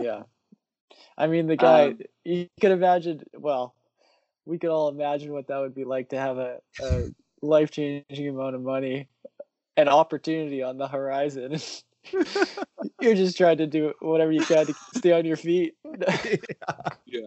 yeah. 0.00 0.22
I 1.18 1.26
mean, 1.26 1.46
the 1.46 1.56
guy. 1.56 1.88
Um, 1.88 1.98
you 2.24 2.48
could 2.60 2.70
imagine. 2.70 3.22
Well, 3.34 3.74
we 4.46 4.58
could 4.58 4.70
all 4.70 4.88
imagine 4.88 5.32
what 5.32 5.48
that 5.48 5.58
would 5.58 5.74
be 5.74 5.84
like 5.84 6.10
to 6.10 6.18
have 6.18 6.38
a, 6.38 6.58
a 6.80 7.04
life 7.42 7.70
changing 7.70 8.28
amount 8.28 8.54
of 8.54 8.62
money, 8.62 9.08
an 9.76 9.88
opportunity 9.88 10.62
on 10.62 10.78
the 10.78 10.88
horizon. 10.88 11.58
You're 13.00 13.14
just 13.14 13.36
trying 13.36 13.58
to 13.58 13.66
do 13.66 13.94
whatever 14.00 14.32
you 14.32 14.44
can 14.44 14.66
to 14.66 14.74
stay 14.94 15.12
on 15.12 15.24
your 15.24 15.36
feet. 15.36 15.74
yeah. 17.06 17.20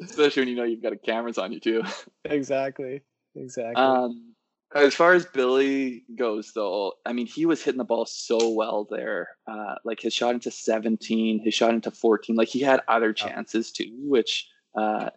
Especially 0.00 0.42
when 0.42 0.48
you 0.48 0.56
know 0.56 0.64
you've 0.64 0.82
got 0.82 0.92
cameras 1.04 1.38
on 1.38 1.52
you 1.52 1.60
too. 1.60 1.82
Exactly. 2.24 3.02
Exactly. 3.34 3.82
Um, 3.82 4.34
as 4.74 4.94
far 4.94 5.14
as 5.14 5.24
Billy 5.24 6.04
goes, 6.16 6.52
though, 6.54 6.92
I 7.06 7.12
mean, 7.12 7.26
he 7.26 7.46
was 7.46 7.62
hitting 7.62 7.78
the 7.78 7.84
ball 7.84 8.06
so 8.06 8.50
well 8.50 8.86
there. 8.88 9.28
Uh, 9.46 9.76
like 9.84 10.00
his 10.00 10.12
shot 10.12 10.34
into 10.34 10.50
17, 10.50 11.40
his 11.40 11.54
shot 11.54 11.70
into 11.70 11.90
14. 11.90 12.36
Like 12.36 12.48
he 12.48 12.60
had 12.60 12.82
other 12.86 13.12
chances 13.12 13.72
too, 13.72 13.90
which, 14.02 14.46
uh, 14.76 15.08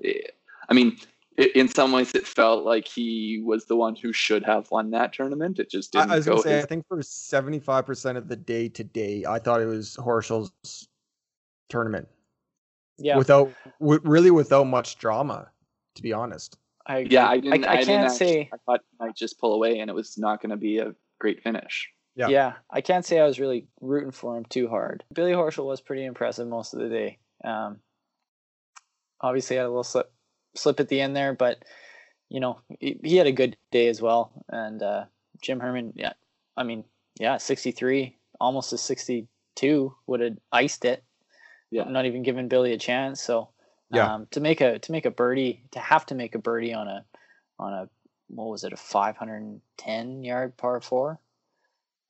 I 0.70 0.74
mean, 0.74 0.98
it, 1.38 1.56
in 1.56 1.68
some 1.68 1.92
ways, 1.92 2.14
it 2.14 2.28
felt 2.28 2.66
like 2.66 2.88
he 2.88 3.42
was 3.44 3.66
the 3.66 3.76
one 3.76 3.96
who 3.96 4.12
should 4.12 4.44
have 4.44 4.70
won 4.72 4.92
that 4.92 5.14
tournament. 5.14 5.60
It 5.60 5.70
just 5.70 5.94
didn't. 5.94 6.12
I, 6.12 6.14
I 6.14 6.18
was 6.18 6.26
going 6.26 6.38
to 6.38 6.44
say, 6.44 6.56
his... 6.56 6.64
I 6.64 6.68
think 6.68 6.88
for 6.88 6.98
75% 6.98 8.18
of 8.18 8.28
the 8.28 8.36
day 8.36 8.68
to 8.70 8.84
day, 8.84 9.26
I 9.26 9.40
thought 9.40 9.62
it 9.62 9.66
was 9.66 9.96
Horschel's 9.98 10.88
tournament. 11.70 12.08
Yeah. 12.98 13.18
Without, 13.18 13.52
w- 13.80 14.02
really, 14.04 14.32
without 14.32 14.66
much 14.66 14.98
drama, 14.98 15.50
to 15.96 16.02
be 16.02 16.14
honest. 16.14 16.58
I 16.86 17.00
yeah, 17.00 17.28
I 17.28 17.40
didn't. 17.40 17.66
I, 17.66 17.68
I, 17.68 17.72
I 17.72 17.76
can't 17.84 17.88
didn't 17.88 18.10
say. 18.12 18.50
I 18.54 18.58
thought 18.66 18.82
I 19.00 19.06
might 19.06 19.16
just 19.16 19.40
pull 19.40 19.54
away, 19.54 19.80
and 19.80 19.90
it 19.90 19.94
was 19.94 20.18
not 20.18 20.42
going 20.42 20.50
to 20.50 20.58
be 20.58 20.80
a 20.80 20.94
great 21.20 21.42
finish. 21.42 21.90
Yeah. 22.16 22.28
yeah, 22.28 22.54
I 22.70 22.82
can't 22.82 23.06
say 23.06 23.20
I 23.20 23.26
was 23.26 23.40
really 23.40 23.68
rooting 23.80 24.12
for 24.12 24.38
him 24.38 24.44
too 24.46 24.68
hard. 24.68 25.04
Billy 25.14 25.32
Horschel 25.32 25.66
was 25.66 25.80
pretty 25.80 26.04
impressive 26.04 26.48
most 26.48 26.74
of 26.74 26.82
the 26.82 26.90
day. 26.90 27.20
Um, 27.44 27.78
obviously 29.22 29.56
had 29.56 29.66
a 29.66 29.70
little 29.70 29.84
slip 29.84 30.12
slip 30.56 30.80
at 30.80 30.90
the 30.90 31.02
end 31.02 31.16
there, 31.16 31.34
but 31.34 31.64
you 32.30 32.40
know 32.40 32.60
he, 32.80 33.00
he 33.04 33.18
had 33.18 33.28
a 33.28 33.32
good 33.32 33.58
day 33.72 33.88
as 33.88 34.02
well. 34.02 34.32
And 34.50 34.82
uh, 34.82 35.06
Jim 35.42 35.60
Herman, 35.60 35.94
yeah, 35.96 36.14
I 36.58 36.64
mean, 36.64 36.84
yeah, 37.20 37.38
sixty 37.38 37.72
three, 37.72 38.18
almost 38.40 38.74
a 38.74 38.78
sixty 38.78 39.28
two 39.56 39.96
would 40.08 40.20
have 40.20 40.38
iced 40.52 40.86
it. 40.86 41.04
Yeah, 41.70 41.84
not 41.84 42.06
even 42.06 42.24
giving 42.24 42.48
Billy 42.48 42.74
a 42.74 42.78
chance. 42.78 43.22
So 43.22 43.50
yeah. 43.94 44.14
Um, 44.14 44.28
to 44.32 44.40
make 44.40 44.62
a 44.62 44.80
to 44.80 44.92
make 44.92 45.06
a 45.06 45.12
birdie, 45.12 45.64
to 45.72 45.80
have 45.80 46.06
to 46.08 46.16
make 46.16 46.34
a 46.36 46.40
birdie 46.40 46.74
on 46.74 46.88
a 46.88 47.06
on 47.60 47.74
a 47.74 47.90
what 48.28 48.48
was 48.48 48.64
it 48.64 48.72
a 48.72 48.78
510 48.78 50.24
yard 50.24 50.56
par 50.56 50.80
four, 50.80 51.20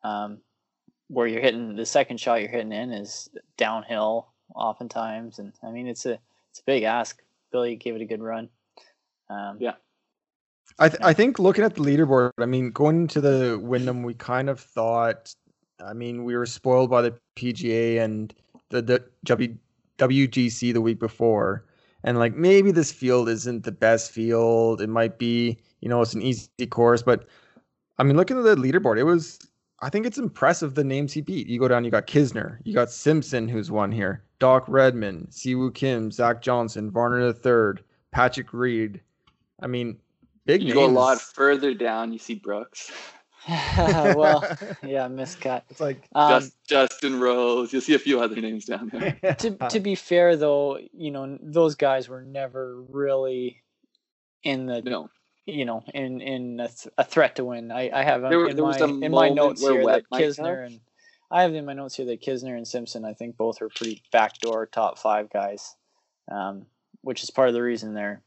um, 0.03 0.37
where 1.07 1.25
you're 1.25 1.41
hitting 1.41 1.75
the 1.75 1.85
second 1.85 2.19
shot 2.19 2.41
you're 2.41 2.51
hitting 2.51 2.71
in 2.71 2.91
is 2.91 3.29
downhill 3.57 4.27
oftentimes, 4.53 5.39
and 5.39 5.53
I 5.63 5.71
mean 5.71 5.87
it's 5.87 6.05
a 6.05 6.19
it's 6.51 6.59
a 6.59 6.65
big 6.65 6.83
ask. 6.83 7.21
Billy 7.51 7.75
gave 7.75 7.95
it 7.95 8.01
a 8.01 8.05
good 8.05 8.21
run. 8.21 8.49
Um, 9.29 9.57
yeah. 9.59 9.73
I 10.79 10.89
th- 10.89 11.01
I 11.03 11.13
think 11.13 11.39
looking 11.39 11.63
at 11.63 11.75
the 11.75 11.81
leaderboard, 11.81 12.31
I 12.37 12.45
mean, 12.45 12.71
going 12.71 13.01
into 13.01 13.21
the 13.21 13.59
Wyndham, 13.61 14.03
we 14.03 14.13
kind 14.13 14.49
of 14.49 14.59
thought, 14.59 15.33
I 15.83 15.93
mean, 15.93 16.23
we 16.23 16.35
were 16.35 16.45
spoiled 16.45 16.89
by 16.89 17.01
the 17.01 17.15
PGA 17.35 17.99
and 17.99 18.33
the 18.69 18.81
the 18.81 19.03
w, 19.25 19.55
WGC 19.97 20.73
the 20.73 20.81
week 20.81 20.99
before, 20.99 21.65
and 22.03 22.17
like 22.17 22.35
maybe 22.35 22.71
this 22.71 22.91
field 22.91 23.29
isn't 23.29 23.63
the 23.63 23.71
best 23.71 24.11
field. 24.11 24.81
It 24.81 24.89
might 24.89 25.19
be, 25.19 25.57
you 25.81 25.89
know, 25.89 26.01
it's 26.01 26.13
an 26.13 26.21
easy 26.21 26.49
course, 26.69 27.03
but 27.03 27.27
I 27.97 28.03
mean, 28.03 28.15
looking 28.15 28.37
at 28.37 28.43
the 28.43 28.55
leaderboard, 28.55 28.97
it 28.97 29.03
was. 29.03 29.39
I 29.83 29.89
think 29.89 30.05
it's 30.05 30.19
impressive 30.19 30.75
the 30.75 30.83
names 30.83 31.11
he 31.11 31.21
beat. 31.21 31.47
You 31.47 31.57
go 31.57 31.67
down, 31.67 31.83
you 31.83 31.89
got 31.89 32.05
Kisner, 32.05 32.59
you 32.63 32.73
got 32.73 32.91
Simpson, 32.91 33.47
who's 33.47 33.71
won 33.71 33.91
here, 33.91 34.23
Doc 34.41 34.65
Redman, 34.67 35.29
Si 35.29 35.53
Woo 35.53 35.69
Kim, 35.71 36.11
Zach 36.11 36.41
Johnson, 36.41 36.89
Varner 36.89 37.27
III, 37.27 37.83
Patrick 38.11 38.51
Reed. 38.53 38.99
I 39.61 39.67
mean, 39.67 39.99
big 40.47 40.61
You 40.63 40.73
names. 40.73 40.75
go 40.75 40.85
a 40.87 40.87
lot 40.87 41.21
further 41.21 41.75
down, 41.75 42.11
you 42.11 42.17
see 42.17 42.33
Brooks, 42.33 42.91
well, 43.47 44.41
yeah, 44.83 45.07
miscut. 45.07 45.61
It's 45.69 45.79
like 45.79 46.07
Um, 46.15 46.41
Just, 46.41 46.57
Justin 46.67 47.19
Rose. 47.19 47.71
You'll 47.71 47.83
see 47.83 47.93
a 47.93 47.99
few 47.99 48.19
other 48.19 48.35
names 48.41 48.65
down 48.65 48.89
there. 48.91 49.35
to 49.39 49.51
to 49.69 49.79
be 49.79 49.93
fair 49.93 50.35
though, 50.35 50.79
you 50.91 51.11
know 51.11 51.37
those 51.41 51.75
guys 51.75 52.09
were 52.09 52.23
never 52.23 52.81
really 52.89 53.61
in 54.43 54.65
the 54.65 54.81
No, 54.81 55.09
you 55.45 55.65
know 55.65 55.83
in 55.93 56.19
in 56.19 56.59
a, 56.59 56.67
th- 56.67 56.93
a 56.97 57.03
threat 57.03 57.35
to 57.35 57.45
win. 57.45 57.71
I 57.71 57.91
I 57.91 58.03
have 58.03 58.21
There 58.23 58.47
in 58.47 58.55
there 58.55 58.65
my 58.65 58.69
was 58.69 58.81
a 58.81 58.85
in 58.85 59.11
my 59.11 59.29
notes 59.29 59.61
where 59.61 59.73
here 59.73 59.83
Webb 59.83 60.01
that 60.01 60.05
might 60.11 60.23
Kisner 60.23 60.63
have. 60.63 60.71
and 60.71 60.79
I 61.31 61.43
have 61.43 61.53
in 61.55 61.65
my 61.65 61.73
notes 61.73 61.95
here 61.95 62.05
that 62.07 62.21
Kisner 62.21 62.55
and 62.57 62.67
Simpson 62.67 63.05
I 63.05 63.13
think 63.13 63.37
both 63.37 63.61
are 63.61 63.69
pretty 63.69 64.01
backdoor 64.11 64.65
top 64.67 64.99
five 64.99 65.29
guys, 65.31 65.75
um, 66.29 66.65
which 67.01 67.23
is 67.23 67.29
part 67.31 67.47
of 67.47 67.53
the 67.53 67.61
reason 67.61 67.93
they're 67.93 68.21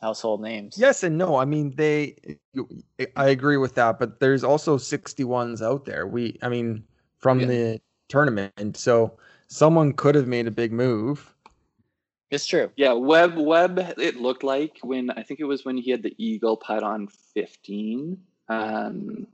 household 0.00 0.40
names. 0.42 0.76
Yes 0.78 1.02
and 1.02 1.16
no. 1.18 1.36
I 1.36 1.44
mean, 1.44 1.74
they. 1.76 2.16
I 3.16 3.28
agree 3.28 3.56
with 3.58 3.74
that, 3.76 3.98
but 3.98 4.18
there's 4.20 4.42
also 4.42 4.78
61s 4.78 5.62
out 5.62 5.84
there. 5.84 6.06
We, 6.06 6.38
I 6.42 6.48
mean, 6.48 6.82
from 7.18 7.40
Yeah. 7.40 7.46
the 7.46 7.80
tournament, 8.08 8.52
and 8.56 8.76
so 8.76 9.16
someone 9.48 9.92
could 9.92 10.14
have 10.14 10.26
made 10.26 10.46
a 10.46 10.50
big 10.50 10.72
move. 10.72 11.30
It's 12.30 12.46
true. 12.46 12.70
yeah, 12.76 12.92
Webb. 12.92 13.36
Webb. 13.36 13.78
It 13.98 14.16
looked 14.16 14.42
like 14.42 14.78
when 14.82 15.10
I 15.10 15.22
think 15.22 15.38
it 15.40 15.44
was 15.44 15.64
when 15.64 15.76
he 15.76 15.90
had 15.90 16.02
the 16.02 16.14
eagle 16.18 16.56
putt 16.56 16.82
on 16.82 17.06
fifteen. 17.34 18.18
Um, 18.48 19.26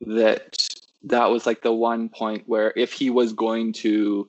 that 0.00 0.58
that 1.04 1.30
was 1.30 1.46
like 1.46 1.62
the 1.62 1.72
one 1.72 2.08
point 2.08 2.44
where 2.46 2.72
if 2.76 2.92
he 2.92 3.10
was 3.10 3.32
going 3.32 3.72
to 3.74 4.28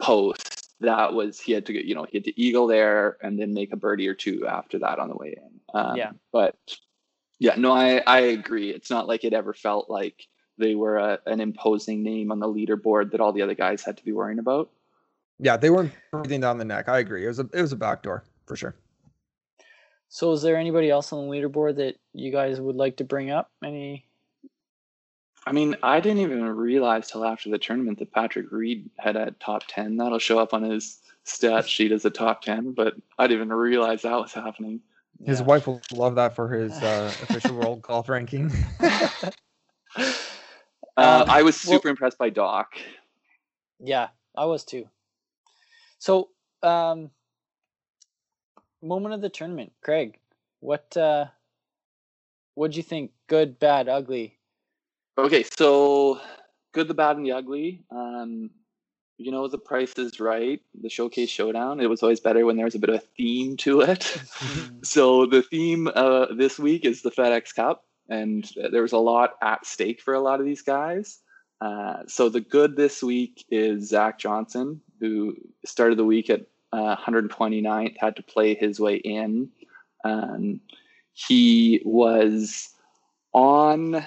post, 0.00 0.72
that 0.80 1.12
was 1.14 1.40
he 1.40 1.52
had 1.52 1.66
to 1.66 1.72
get 1.72 1.84
you 1.84 1.94
know 1.94 2.06
he 2.10 2.18
had 2.18 2.24
to 2.24 2.40
eagle 2.40 2.66
there 2.66 3.16
and 3.22 3.38
then 3.38 3.52
make 3.52 3.72
a 3.72 3.76
birdie 3.76 4.08
or 4.08 4.14
two 4.14 4.46
after 4.46 4.78
that 4.78 4.98
on 4.98 5.08
the 5.08 5.16
way 5.16 5.34
in. 5.36 5.60
Um, 5.74 5.96
Yeah. 5.96 6.12
but 6.32 6.56
yeah, 7.38 7.54
no, 7.56 7.72
I 7.72 8.02
I 8.06 8.20
agree. 8.20 8.70
It's 8.70 8.90
not 8.90 9.06
like 9.06 9.24
it 9.24 9.32
ever 9.32 9.54
felt 9.54 9.88
like 9.90 10.26
they 10.56 10.74
were 10.74 10.96
a, 10.96 11.18
an 11.26 11.40
imposing 11.40 12.02
name 12.02 12.32
on 12.32 12.40
the 12.40 12.48
leaderboard 12.48 13.12
that 13.12 13.20
all 13.20 13.32
the 13.32 13.42
other 13.42 13.54
guys 13.54 13.84
had 13.84 13.96
to 13.96 14.04
be 14.04 14.12
worrying 14.12 14.40
about. 14.40 14.70
Yeah, 15.38 15.56
they 15.56 15.70
weren't 15.70 15.92
breathing 16.10 16.40
down 16.40 16.58
the 16.58 16.64
neck. 16.64 16.88
I 16.88 16.98
agree. 16.98 17.24
It 17.24 17.28
was 17.28 17.38
a 17.38 17.48
it 17.52 17.60
was 17.62 17.72
a 17.72 17.76
backdoor 17.76 18.24
for 18.46 18.56
sure. 18.56 18.74
So 20.08 20.32
is 20.32 20.42
there 20.42 20.56
anybody 20.56 20.90
else 20.90 21.12
on 21.12 21.28
the 21.28 21.32
leaderboard 21.32 21.76
that 21.76 21.96
you 22.14 22.32
guys 22.32 22.60
would 22.60 22.76
like 22.76 22.96
to 22.96 23.04
bring 23.04 23.30
up? 23.30 23.50
Any? 23.62 24.07
I 25.48 25.52
mean, 25.52 25.76
I 25.82 25.98
didn't 26.00 26.18
even 26.20 26.44
realize 26.44 27.10
till 27.10 27.24
after 27.24 27.48
the 27.48 27.56
tournament 27.58 27.98
that 28.00 28.12
Patrick 28.12 28.52
Reed 28.52 28.90
had 28.98 29.16
a 29.16 29.30
top 29.40 29.62
10. 29.68 29.96
That'll 29.96 30.18
show 30.18 30.38
up 30.38 30.52
on 30.52 30.62
his 30.62 30.98
stat 31.24 31.66
sheet 31.74 31.90
as 31.90 32.04
a 32.04 32.10
top 32.10 32.42
10, 32.42 32.72
but 32.72 32.94
I 33.18 33.26
didn't 33.26 33.38
even 33.46 33.52
realize 33.54 34.02
that 34.02 34.12
was 34.12 34.34
happening. 34.34 34.80
His 35.24 35.40
Yeah. 35.40 35.46
wife 35.46 35.66
will 35.66 35.80
love 35.90 36.16
that 36.16 36.36
for 36.36 36.48
his 36.50 36.72
uh, 36.74 37.12
official 37.22 37.54
world 37.56 37.80
golf 37.82 38.08
ranking. 38.08 38.52
Uh, 40.96 41.22
Um, 41.22 41.30
I 41.30 41.42
was 41.42 41.64
well- 41.64 41.76
super 41.78 41.88
impressed 41.88 42.18
by 42.18 42.28
Doc. 42.28 42.72
Yeah, 43.78 44.08
I 44.36 44.44
was 44.46 44.64
too. 44.64 44.88
So, 46.00 46.30
um, 46.62 47.10
moment 48.82 49.14
of 49.14 49.20
the 49.20 49.28
tournament, 49.28 49.72
Craig. 49.80 50.18
What 50.60 50.96
uh, 50.96 51.26
what'd 52.54 52.76
you 52.76 52.82
think? 52.82 53.12
Good, 53.28 53.60
bad, 53.60 53.88
ugly. 53.88 54.37
Okay, 55.18 55.44
so 55.58 56.20
good, 56.72 56.86
the 56.86 56.94
bad, 56.94 57.16
and 57.16 57.26
the 57.26 57.32
ugly. 57.32 57.82
Um, 57.90 58.50
you 59.16 59.32
know, 59.32 59.48
the 59.48 59.58
price 59.58 59.94
is 59.98 60.20
right. 60.20 60.60
The 60.80 60.88
showcase 60.88 61.28
showdown. 61.28 61.80
It 61.80 61.90
was 61.90 62.04
always 62.04 62.20
better 62.20 62.46
when 62.46 62.54
there 62.54 62.64
was 62.64 62.76
a 62.76 62.78
bit 62.78 62.90
of 62.90 62.96
a 62.96 63.04
theme 63.16 63.56
to 63.58 63.80
it. 63.80 63.98
Mm-hmm. 63.98 64.76
so 64.84 65.26
the 65.26 65.42
theme 65.42 65.88
uh, 65.92 66.26
this 66.36 66.56
week 66.56 66.84
is 66.84 67.02
the 67.02 67.10
FedEx 67.10 67.52
Cup, 67.52 67.84
and 68.08 68.48
there 68.70 68.82
was 68.82 68.92
a 68.92 68.98
lot 68.98 69.32
at 69.42 69.66
stake 69.66 70.00
for 70.00 70.14
a 70.14 70.20
lot 70.20 70.38
of 70.38 70.46
these 70.46 70.62
guys. 70.62 71.18
Uh, 71.60 72.04
so 72.06 72.28
the 72.28 72.40
good 72.40 72.76
this 72.76 73.02
week 73.02 73.44
is 73.50 73.88
Zach 73.88 74.20
Johnson, 74.20 74.80
who 75.00 75.34
started 75.66 75.98
the 75.98 76.04
week 76.04 76.30
at 76.30 76.42
uh, 76.72 76.94
129th, 76.94 77.96
had 77.98 78.14
to 78.14 78.22
play 78.22 78.54
his 78.54 78.78
way 78.78 78.94
in. 78.94 79.50
Um, 80.04 80.60
he 81.12 81.82
was 81.84 82.68
on 83.32 84.04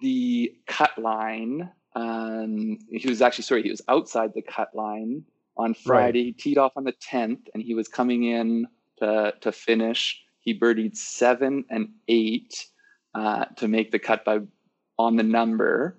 the 0.00 0.54
cut 0.66 0.96
line. 0.98 1.70
Um, 1.94 2.78
he 2.90 3.08
was 3.08 3.22
actually 3.22 3.44
sorry, 3.44 3.62
he 3.62 3.70
was 3.70 3.82
outside 3.88 4.34
the 4.34 4.42
cut 4.42 4.74
line 4.74 5.24
on 5.56 5.74
Friday. 5.74 6.24
He 6.24 6.32
teed 6.32 6.58
off 6.58 6.72
on 6.76 6.84
the 6.84 6.92
10th, 6.92 7.48
and 7.54 7.62
he 7.62 7.74
was 7.74 7.88
coming 7.88 8.24
in 8.24 8.66
to 8.98 9.34
to 9.40 9.52
finish. 9.52 10.22
He 10.40 10.58
birdied 10.58 10.96
seven 10.96 11.64
and 11.70 11.88
eight 12.08 12.66
uh, 13.14 13.46
to 13.56 13.68
make 13.68 13.90
the 13.90 13.98
cut 13.98 14.24
by 14.24 14.40
on 14.98 15.16
the 15.16 15.22
number, 15.22 15.98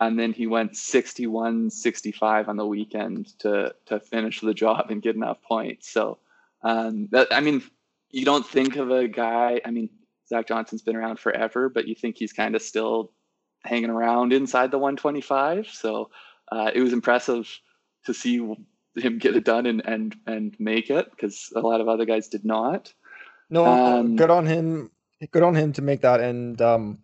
and 0.00 0.18
then 0.18 0.32
he 0.32 0.46
went 0.46 0.76
61, 0.76 1.70
65 1.70 2.48
on 2.48 2.56
the 2.56 2.66
weekend 2.66 3.38
to 3.40 3.74
to 3.86 4.00
finish 4.00 4.40
the 4.40 4.54
job 4.54 4.90
and 4.90 5.02
get 5.02 5.16
enough 5.16 5.42
points. 5.42 5.90
So, 5.90 6.18
um, 6.62 7.08
that, 7.12 7.28
I 7.30 7.40
mean, 7.40 7.62
you 8.10 8.24
don't 8.24 8.46
think 8.46 8.76
of 8.76 8.90
a 8.90 9.08
guy. 9.08 9.60
I 9.64 9.70
mean, 9.70 9.90
Zach 10.28 10.46
Johnson's 10.46 10.82
been 10.82 10.96
around 10.96 11.18
forever, 11.18 11.68
but 11.68 11.88
you 11.88 11.94
think 11.94 12.16
he's 12.18 12.32
kind 12.32 12.54
of 12.54 12.62
still 12.62 13.12
hanging 13.64 13.90
around 13.90 14.32
inside 14.32 14.70
the 14.70 14.78
125. 14.78 15.68
So 15.68 16.10
uh, 16.50 16.70
it 16.74 16.80
was 16.80 16.92
impressive 16.92 17.48
to 18.06 18.14
see 18.14 18.38
him 18.96 19.18
get 19.18 19.36
it 19.36 19.44
done 19.44 19.66
and 19.66 19.84
and 19.86 20.16
and 20.26 20.56
make 20.58 20.90
it 20.90 21.10
because 21.10 21.52
a 21.54 21.60
lot 21.60 21.80
of 21.80 21.88
other 21.88 22.04
guys 22.04 22.28
did 22.28 22.44
not. 22.44 22.92
No, 23.50 23.64
Um, 23.64 24.16
good 24.16 24.30
on 24.30 24.46
him. 24.46 24.90
Good 25.30 25.42
on 25.42 25.54
him 25.54 25.72
to 25.74 25.82
make 25.82 26.00
that. 26.02 26.20
And 26.20 26.60
um, 26.62 26.98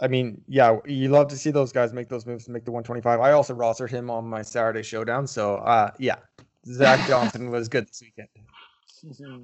I 0.00 0.08
mean, 0.08 0.42
yeah, 0.46 0.78
you 0.86 1.08
love 1.08 1.28
to 1.28 1.36
see 1.36 1.50
those 1.50 1.72
guys 1.72 1.92
make 1.92 2.08
those 2.08 2.26
moves 2.26 2.44
to 2.46 2.50
make 2.50 2.64
the 2.64 2.70
125. 2.70 3.20
I 3.20 3.32
also 3.32 3.54
rostered 3.54 3.90
him 3.90 4.10
on 4.10 4.26
my 4.26 4.42
Saturday 4.42 4.82
showdown. 4.82 5.26
So 5.26 5.56
uh, 5.56 5.90
yeah, 5.98 6.16
Zach 6.66 7.06
Johnson 7.08 7.50
was 7.50 7.68
good 7.68 7.88
this 7.88 8.02
weekend. 8.02 8.28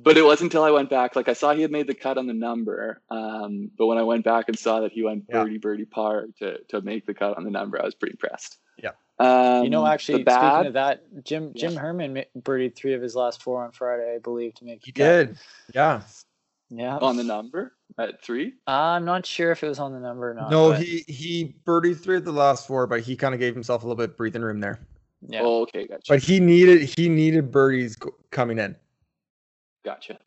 But 0.02 0.16
it 0.16 0.24
wasn't 0.24 0.48
until 0.52 0.64
I 0.64 0.70
went 0.70 0.90
back, 0.90 1.16
like 1.16 1.28
I 1.28 1.32
saw 1.32 1.54
he 1.54 1.62
had 1.62 1.70
made 1.70 1.86
the 1.86 1.94
cut 1.94 2.18
on 2.18 2.26
the 2.26 2.32
number. 2.34 3.00
Um, 3.10 3.70
but 3.76 3.86
when 3.86 3.98
I 3.98 4.02
went 4.02 4.24
back 4.24 4.48
and 4.48 4.58
saw 4.58 4.80
that 4.80 4.92
he 4.92 5.02
went 5.02 5.24
Yeah. 5.28 5.42
birdie 5.44 5.58
birdie 5.58 5.84
par 5.84 6.26
to 6.38 6.58
to 6.68 6.80
make 6.82 7.06
the 7.06 7.14
cut 7.14 7.36
on 7.36 7.44
the 7.44 7.50
number, 7.50 7.80
I 7.80 7.84
was 7.84 7.94
pretty 7.94 8.12
impressed. 8.14 8.58
Yeah. 8.82 8.90
Um, 9.18 9.64
you 9.64 9.70
know, 9.70 9.86
actually, 9.86 10.22
bad, 10.24 10.40
speaking 10.40 10.66
of 10.68 10.72
that, 10.74 11.24
Jim 11.24 11.52
Yeah. 11.54 11.68
Jim 11.68 11.76
Herman 11.76 12.24
birdied 12.38 12.76
three 12.76 12.92
of 12.94 13.00
his 13.02 13.16
last 13.16 13.42
four 13.42 13.64
on 13.64 13.72
Friday, 13.72 14.14
I 14.14 14.18
believe, 14.18 14.54
to 14.56 14.64
make. 14.64 14.84
He 14.84 14.92
cut. 14.92 15.04
did. 15.04 15.38
Yeah. 15.74 16.02
Yeah. 16.68 16.98
on 16.98 17.16
the 17.16 17.24
number 17.24 17.72
at 17.96 18.22
three. 18.22 18.54
I'm 18.66 19.04
not 19.04 19.24
sure 19.24 19.52
if 19.52 19.62
it 19.62 19.68
was 19.68 19.78
on 19.78 19.92
the 19.92 20.00
number 20.00 20.30
or 20.32 20.34
not. 20.34 20.50
No, 20.50 20.70
but 20.70 20.82
he 20.82 21.04
he 21.06 21.54
birdied 21.64 22.00
three 22.00 22.16
of 22.16 22.24
the 22.24 22.32
last 22.32 22.66
four, 22.66 22.86
but 22.86 23.00
he 23.00 23.16
kind 23.16 23.34
of 23.34 23.40
gave 23.40 23.54
himself 23.54 23.82
a 23.82 23.86
little 23.86 23.96
bit 23.96 24.10
of 24.10 24.16
breathing 24.16 24.42
room 24.42 24.60
there. 24.60 24.80
Yeah. 25.28 25.40
Oh, 25.42 25.62
okay, 25.62 25.86
gotcha. 25.86 26.02
But 26.08 26.22
he 26.22 26.40
needed 26.40 26.82
he 26.82 27.08
needed 27.08 27.50
birdies 27.50 27.96
coming 28.30 28.58
in. 28.58 28.76
Gotcha. 29.86 30.18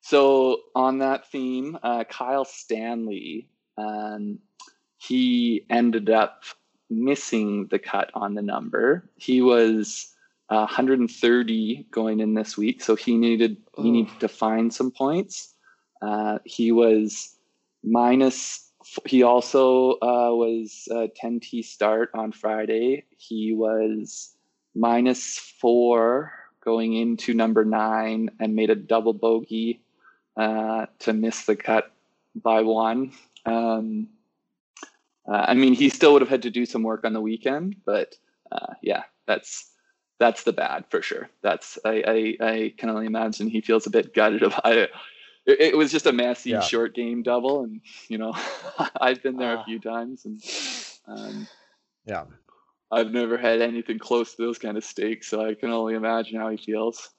So 0.00 0.62
on 0.74 0.98
that 0.98 1.30
theme, 1.30 1.78
uh, 1.80 2.02
Kyle 2.02 2.44
Stanley, 2.44 3.48
um, 3.78 4.40
he 4.98 5.64
ended 5.70 6.10
up 6.10 6.42
missing 6.90 7.68
the 7.70 7.78
cut 7.78 8.10
on 8.14 8.34
the 8.34 8.42
number. 8.42 9.08
He 9.16 9.42
was 9.42 10.12
uh, 10.48 10.66
130 10.66 11.86
going 11.92 12.18
in 12.18 12.34
this 12.34 12.58
week, 12.58 12.82
so 12.82 12.96
he 12.96 13.16
needed 13.16 13.58
he 13.76 13.92
needed 13.92 14.18
to 14.18 14.28
find 14.28 14.74
some 14.74 14.90
points. 14.90 15.54
Uh, 16.02 16.40
he 16.44 16.72
was 16.72 17.36
minus. 17.84 18.72
He 19.06 19.22
also 19.22 19.92
uh, 20.02 20.34
was 20.34 20.88
a 20.90 21.06
10 21.14 21.38
T 21.38 21.62
start 21.62 22.10
on 22.12 22.32
Friday. 22.32 23.04
He 23.16 23.54
was 23.54 24.34
minus 24.74 25.38
four 25.38 26.32
going 26.70 26.94
into 26.94 27.34
number 27.34 27.64
nine 27.64 28.30
and 28.38 28.54
made 28.54 28.70
a 28.70 28.76
double 28.76 29.12
bogey 29.12 29.80
uh, 30.36 30.86
to 31.00 31.12
miss 31.12 31.44
the 31.44 31.56
cut 31.56 31.90
by 32.36 32.62
one. 32.62 33.12
Um, 33.44 34.06
uh, 35.28 35.46
I 35.48 35.54
mean, 35.54 35.74
he 35.74 35.88
still 35.88 36.12
would 36.12 36.22
have 36.22 36.28
had 36.28 36.42
to 36.42 36.50
do 36.50 36.64
some 36.64 36.84
work 36.84 37.04
on 37.04 37.12
the 37.12 37.20
weekend, 37.20 37.74
but 37.84 38.14
uh, 38.52 38.74
yeah, 38.82 39.02
that's 39.26 39.72
that's 40.20 40.44
the 40.44 40.52
bad 40.52 40.84
for 40.90 41.02
sure. 41.02 41.28
That's 41.42 41.76
I, 41.84 42.04
I 42.40 42.46
I 42.52 42.74
can 42.78 42.88
only 42.88 43.06
imagine 43.06 43.48
he 43.48 43.60
feels 43.62 43.86
a 43.88 43.90
bit 43.90 44.14
gutted 44.14 44.42
about 44.50 44.76
it. 44.76 44.90
It, 45.46 45.60
it 45.60 45.76
was 45.76 45.90
just 45.90 46.06
a 46.06 46.12
messy 46.12 46.50
Yeah. 46.50 46.60
short 46.60 46.94
game 46.94 47.22
double, 47.24 47.64
and 47.64 47.80
you 48.08 48.18
know, 48.18 48.32
I've 49.00 49.22
been 49.24 49.38
there 49.38 49.56
Ah. 49.56 49.62
a 49.62 49.64
few 49.64 49.80
times, 49.80 50.24
and 50.24 50.40
um, 51.08 51.48
Yeah. 52.06 52.26
I've 52.92 53.12
never 53.12 53.36
had 53.38 53.60
anything 53.60 53.98
close 53.98 54.34
to 54.34 54.42
those 54.42 54.58
kind 54.58 54.76
of 54.76 54.84
stakes, 54.84 55.28
so 55.28 55.44
I 55.44 55.54
can 55.54 55.70
only 55.70 55.94
imagine 55.94 56.38
how 56.40 56.48
he 56.50 56.56
feels. 56.56 57.10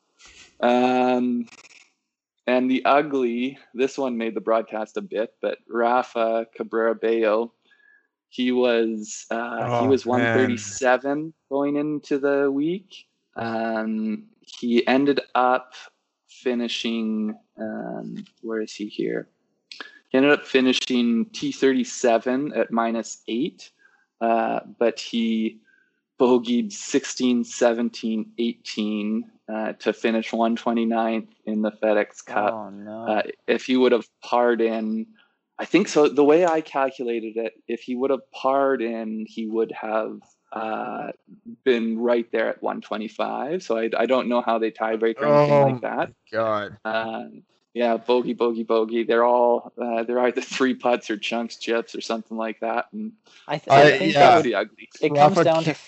Um, 0.60 1.48
and 2.48 2.70
the 2.70 2.84
ugly, 2.86 3.58
this 3.74 3.98
one 3.98 4.18
made 4.18 4.36
the 4.36 4.42
broadcast 4.42 4.98
a 4.98 5.01
bit, 5.01 5.34
but 5.42 5.60
Rafa 5.70 6.48
Cabrera 6.56 6.96
Bello, 6.96 7.54
he 8.30 8.51
was 8.51 9.25
uh, 9.32 9.80
he 9.80 9.86
Oh, 9.86 9.88
was 9.88 10.06
man. 10.06 10.24
137 10.36 11.34
going 11.50 11.75
into 11.78 12.20
the 12.20 12.51
week. 12.51 13.06
Um, 13.36 14.25
he 14.42 14.86
ended 14.88 15.22
up 15.36 15.74
finishing. 16.28 17.36
Um, 17.58 18.25
where 18.42 18.62
is 18.62 18.74
he 18.74 18.88
here? 18.88 19.30
He 20.10 20.18
ended 20.18 20.32
up 20.34 20.46
finishing 20.46 21.25
T37 21.28 22.58
at 22.58 22.72
minus 22.72 23.24
eight, 23.28 23.72
uh, 24.22 24.62
but 24.80 25.00
he 25.00 25.60
bogeyed 26.20 26.72
16, 26.72 27.44
17, 27.44 28.32
18 28.38 29.32
uh, 29.51 29.74
to 29.74 29.92
finish 29.92 30.32
129th 30.32 31.28
in 31.46 31.62
the 31.63 31.72
FedEx 31.72 32.24
Cup. 32.25 32.54
Oh 32.54 32.70
no. 32.70 33.06
Uh, 33.08 33.22
if 33.48 33.66
he 33.66 33.75
would 33.75 33.92
have 33.92 34.08
parred 34.24 34.62
in, 34.62 35.08
I 35.58 35.66
think 35.66 35.88
so. 35.88 36.08
The 36.08 36.24
way 36.24 36.46
I 36.46 36.62
calculated 36.62 37.38
it, 37.38 37.54
if 37.68 37.82
he 37.82 37.96
would 37.96 38.12
have 38.12 38.32
parred 38.32 38.82
in, 38.82 39.25
he 39.28 39.48
would 39.48 39.72
have 39.72 40.20
uh, 40.54 41.12
been 41.63 41.98
right 42.00 42.32
there 42.32 42.50
at 42.50 42.62
125. 42.62 43.63
So 43.63 43.78
I, 43.78 43.90
I 43.98 44.06
don't 44.06 44.28
know 44.30 44.42
how 44.42 44.60
they 44.60 44.72
tiebreak 44.72 45.18
or 45.20 45.25
anything 45.25 45.54
Oh. 45.54 45.63
like 45.63 45.82
that. 45.82 46.13
God. 46.32 46.78
Um, 46.86 47.44
yeah, 47.74 47.98
bogey, 47.98 48.34
bogey, 48.34 48.63
bogey. 48.63 49.04
They're 49.04 49.24
all 49.24 49.72
uh, 49.82 50.04
they're 50.04 50.20
either 50.20 50.42
three 50.58 50.74
putts 50.75 51.10
or 51.10 51.18
chunks, 51.18 51.58
chips, 51.58 51.96
or 51.96 52.01
something 52.01 52.38
like 52.38 52.60
that. 52.62 52.88
And 52.92 53.13
I, 53.48 53.58
th- 53.58 53.70
I- 53.70 53.84
I 53.96 53.98
think 53.98 54.13
yeah. 54.13 54.20
that 54.22 54.34
pretty 54.36 54.56
ugly. 54.56 54.90
it 55.01 55.10
comes 55.10 55.38
Rafa 55.38 55.44
down 55.44 55.63
ca- 55.63 55.74
to 55.74 55.80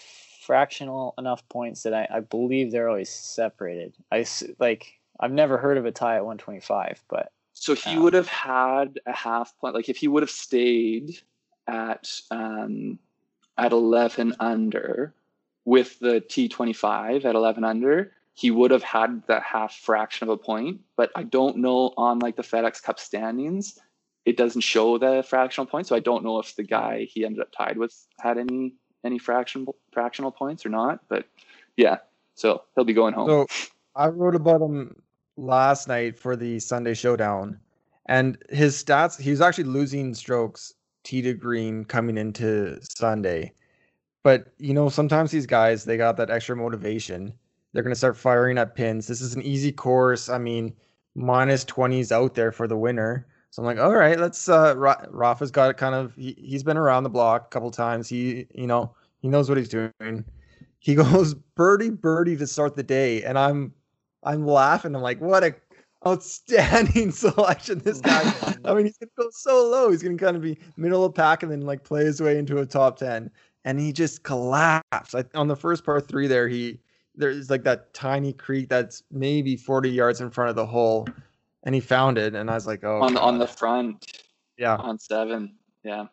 fractional 0.41 1.13
enough 1.17 1.47
points 1.49 1.83
that 1.83 1.93
I, 1.93 2.07
I 2.13 2.19
believe 2.19 2.71
they're 2.71 2.89
always 2.89 3.09
separated. 3.09 3.95
I 4.11 4.19
s- 4.19 4.43
like 4.59 4.99
I've 5.19 5.31
never 5.31 5.57
heard 5.57 5.77
of 5.77 5.85
a 5.85 5.91
tie 5.91 6.15
at 6.17 6.25
125, 6.25 7.03
but 7.09 7.31
So 7.53 7.75
he 7.75 7.95
Um, 7.97 8.03
would 8.03 8.13
have 8.13 8.27
had 8.27 8.99
a 9.05 9.13
half 9.13 9.55
point. 9.57 9.75
Like 9.75 9.89
if 9.89 9.97
he 9.97 10.07
would 10.07 10.23
have 10.23 10.29
stayed 10.31 11.19
at 11.67 12.09
um, 12.31 12.99
at 13.57 13.71
eleven 13.71 14.35
under 14.39 15.13
with 15.65 15.99
the 15.99 16.19
T 16.21 16.49
twenty 16.49 16.73
five 16.73 17.25
at 17.25 17.35
eleven 17.35 17.63
under, 17.63 18.11
he 18.33 18.51
would 18.51 18.71
have 18.71 18.83
had 18.83 19.23
that 19.27 19.43
half 19.43 19.73
fraction 19.73 20.27
of 20.27 20.33
a 20.33 20.37
point. 20.37 20.81
But 20.97 21.11
I 21.15 21.23
don't 21.23 21.57
know 21.57 21.93
on 21.97 22.19
like 22.19 22.35
the 22.35 22.43
FedEx 22.43 22.81
Cup 22.81 22.99
standings, 22.99 23.79
it 24.25 24.37
doesn't 24.37 24.61
show 24.61 24.97
the 24.97 25.23
fractional 25.27 25.65
points. 25.65 25.89
So 25.89 25.95
I 25.95 25.99
don't 25.99 26.23
know 26.23 26.39
if 26.39 26.55
the 26.55 26.63
guy 26.63 27.07
he 27.09 27.25
ended 27.25 27.41
up 27.41 27.51
tied 27.55 27.77
with 27.77 27.93
had 28.19 28.37
any 28.37 28.75
any 29.03 29.19
fractional 29.19 29.75
fractional 29.91 30.31
points 30.31 30.65
or 30.65 30.69
not. 30.69 31.01
But 31.09 31.25
yeah, 31.77 31.97
so 32.35 32.63
he'll 32.75 32.85
be 32.85 32.93
going 32.93 33.13
home. 33.13 33.27
So 33.27 33.47
I 33.95 34.07
wrote 34.07 34.35
about 34.35 34.61
him 34.61 34.95
last 35.37 35.87
night 35.87 36.17
for 36.17 36.35
the 36.35 36.59
Sunday 36.59 36.93
showdown, 36.93 37.59
and 38.07 38.37
his 38.49 38.81
stats. 38.83 39.19
He 39.19 39.29
was 39.29 39.41
actually 39.41 39.65
losing 39.65 40.13
strokes 40.13 40.73
tee 41.03 41.21
to 41.21 41.33
green 41.33 41.85
coming 41.85 42.17
into 42.17 42.79
Sunday, 42.81 43.53
but 44.23 44.53
you 44.57 44.73
know 44.73 44.89
sometimes 44.89 45.31
these 45.31 45.45
guys 45.45 45.85
they 45.85 45.97
got 45.97 46.17
that 46.17 46.31
extra 46.31 46.55
motivation. 46.55 47.33
They're 47.73 47.83
gonna 47.83 47.95
start 47.95 48.17
firing 48.17 48.57
at 48.57 48.75
pins. 48.75 49.07
This 49.07 49.21
is 49.21 49.35
an 49.35 49.41
easy 49.41 49.71
course. 49.71 50.29
I 50.29 50.37
mean, 50.37 50.73
minus 51.15 51.25
minus 51.25 51.65
twenties 51.65 52.11
out 52.11 52.35
there 52.35 52.51
for 52.51 52.67
the 52.67 52.77
winner. 52.77 53.27
So 53.49 53.61
I'm 53.61 53.65
like, 53.65 53.77
all 53.77 53.93
right, 53.93 54.19
let's. 54.19 54.49
Uh, 54.49 54.73
Ra- 54.77 55.05
Rafa's 55.09 55.51
got 55.51 55.69
it 55.69 55.77
kind 55.77 55.93
of. 55.93 56.15
He, 56.15 56.35
he's 56.39 56.63
been 56.63 56.77
around 56.77 57.03
the 57.03 57.09
block 57.09 57.45
a 57.45 57.49
couple 57.49 57.69
times. 57.71 58.07
He, 58.07 58.47
you 58.53 58.67
know, 58.67 58.95
he 59.21 59.27
knows 59.27 59.49
what 59.49 59.57
he's 59.57 59.69
doing. 59.69 60.25
He 60.79 60.95
goes 60.95 61.33
birdie 61.33 61.91
birdie 61.91 62.37
to 62.37 62.47
start 62.47 62.75
the 62.75 62.83
day, 62.83 63.23
and 63.23 63.37
I'm, 63.37 63.73
I'm 64.23 64.47
laughing. 64.47 64.95
I'm 64.95 65.01
like, 65.01 65.21
what 65.21 65.43
a 65.43 65.55
outstanding 66.05 67.11
selection 67.11 67.79
this 67.79 68.01
guy. 68.01 68.33
I 68.65 68.73
mean, 68.73 68.85
he's 68.85 68.97
gonna 68.97 69.11
go 69.17 69.29
so 69.31 69.69
low. 69.69 69.91
He's 69.91 70.03
gonna 70.03 70.17
kind 70.17 70.35
of 70.35 70.41
be 70.41 70.57
middle 70.77 71.05
of 71.05 71.13
pack 71.13 71.43
and 71.43 71.51
then 71.51 71.61
like 71.61 71.83
play 71.83 72.05
his 72.05 72.21
way 72.21 72.37
into 72.37 72.57
a 72.59 72.65
top 72.65 72.97
ten. 72.97 73.29
And 73.65 73.79
he 73.79 73.93
just 73.93 74.23
collapsed. 74.23 75.15
I, 75.15 75.23
on 75.35 75.47
the 75.47 75.55
first 75.55 75.85
par 75.85 76.01
three 76.01 76.27
there, 76.27 76.47
he 76.47 76.79
there's 77.15 77.49
like 77.49 77.63
that 77.63 77.93
tiny 77.93 78.33
creek 78.33 78.69
that's 78.69 79.03
maybe 79.11 79.55
40 79.55 79.89
yards 79.89 80.21
in 80.21 80.29
front 80.31 80.49
of 80.49 80.55
the 80.55 80.65
hole, 80.65 81.07
and 81.63 81.75
he 81.75 81.81
found 81.81 82.17
it. 82.17 82.33
And 82.35 82.49
I 82.49 82.55
was 82.55 82.67
like, 82.67 82.83
oh, 82.83 83.01
on 83.01 83.17
on 83.17 83.37
the 83.39 83.47
front. 83.47 84.05
yeah, 84.57 84.75
on 84.77 84.97
seven. 84.99 85.55
Yeah. 85.83 86.05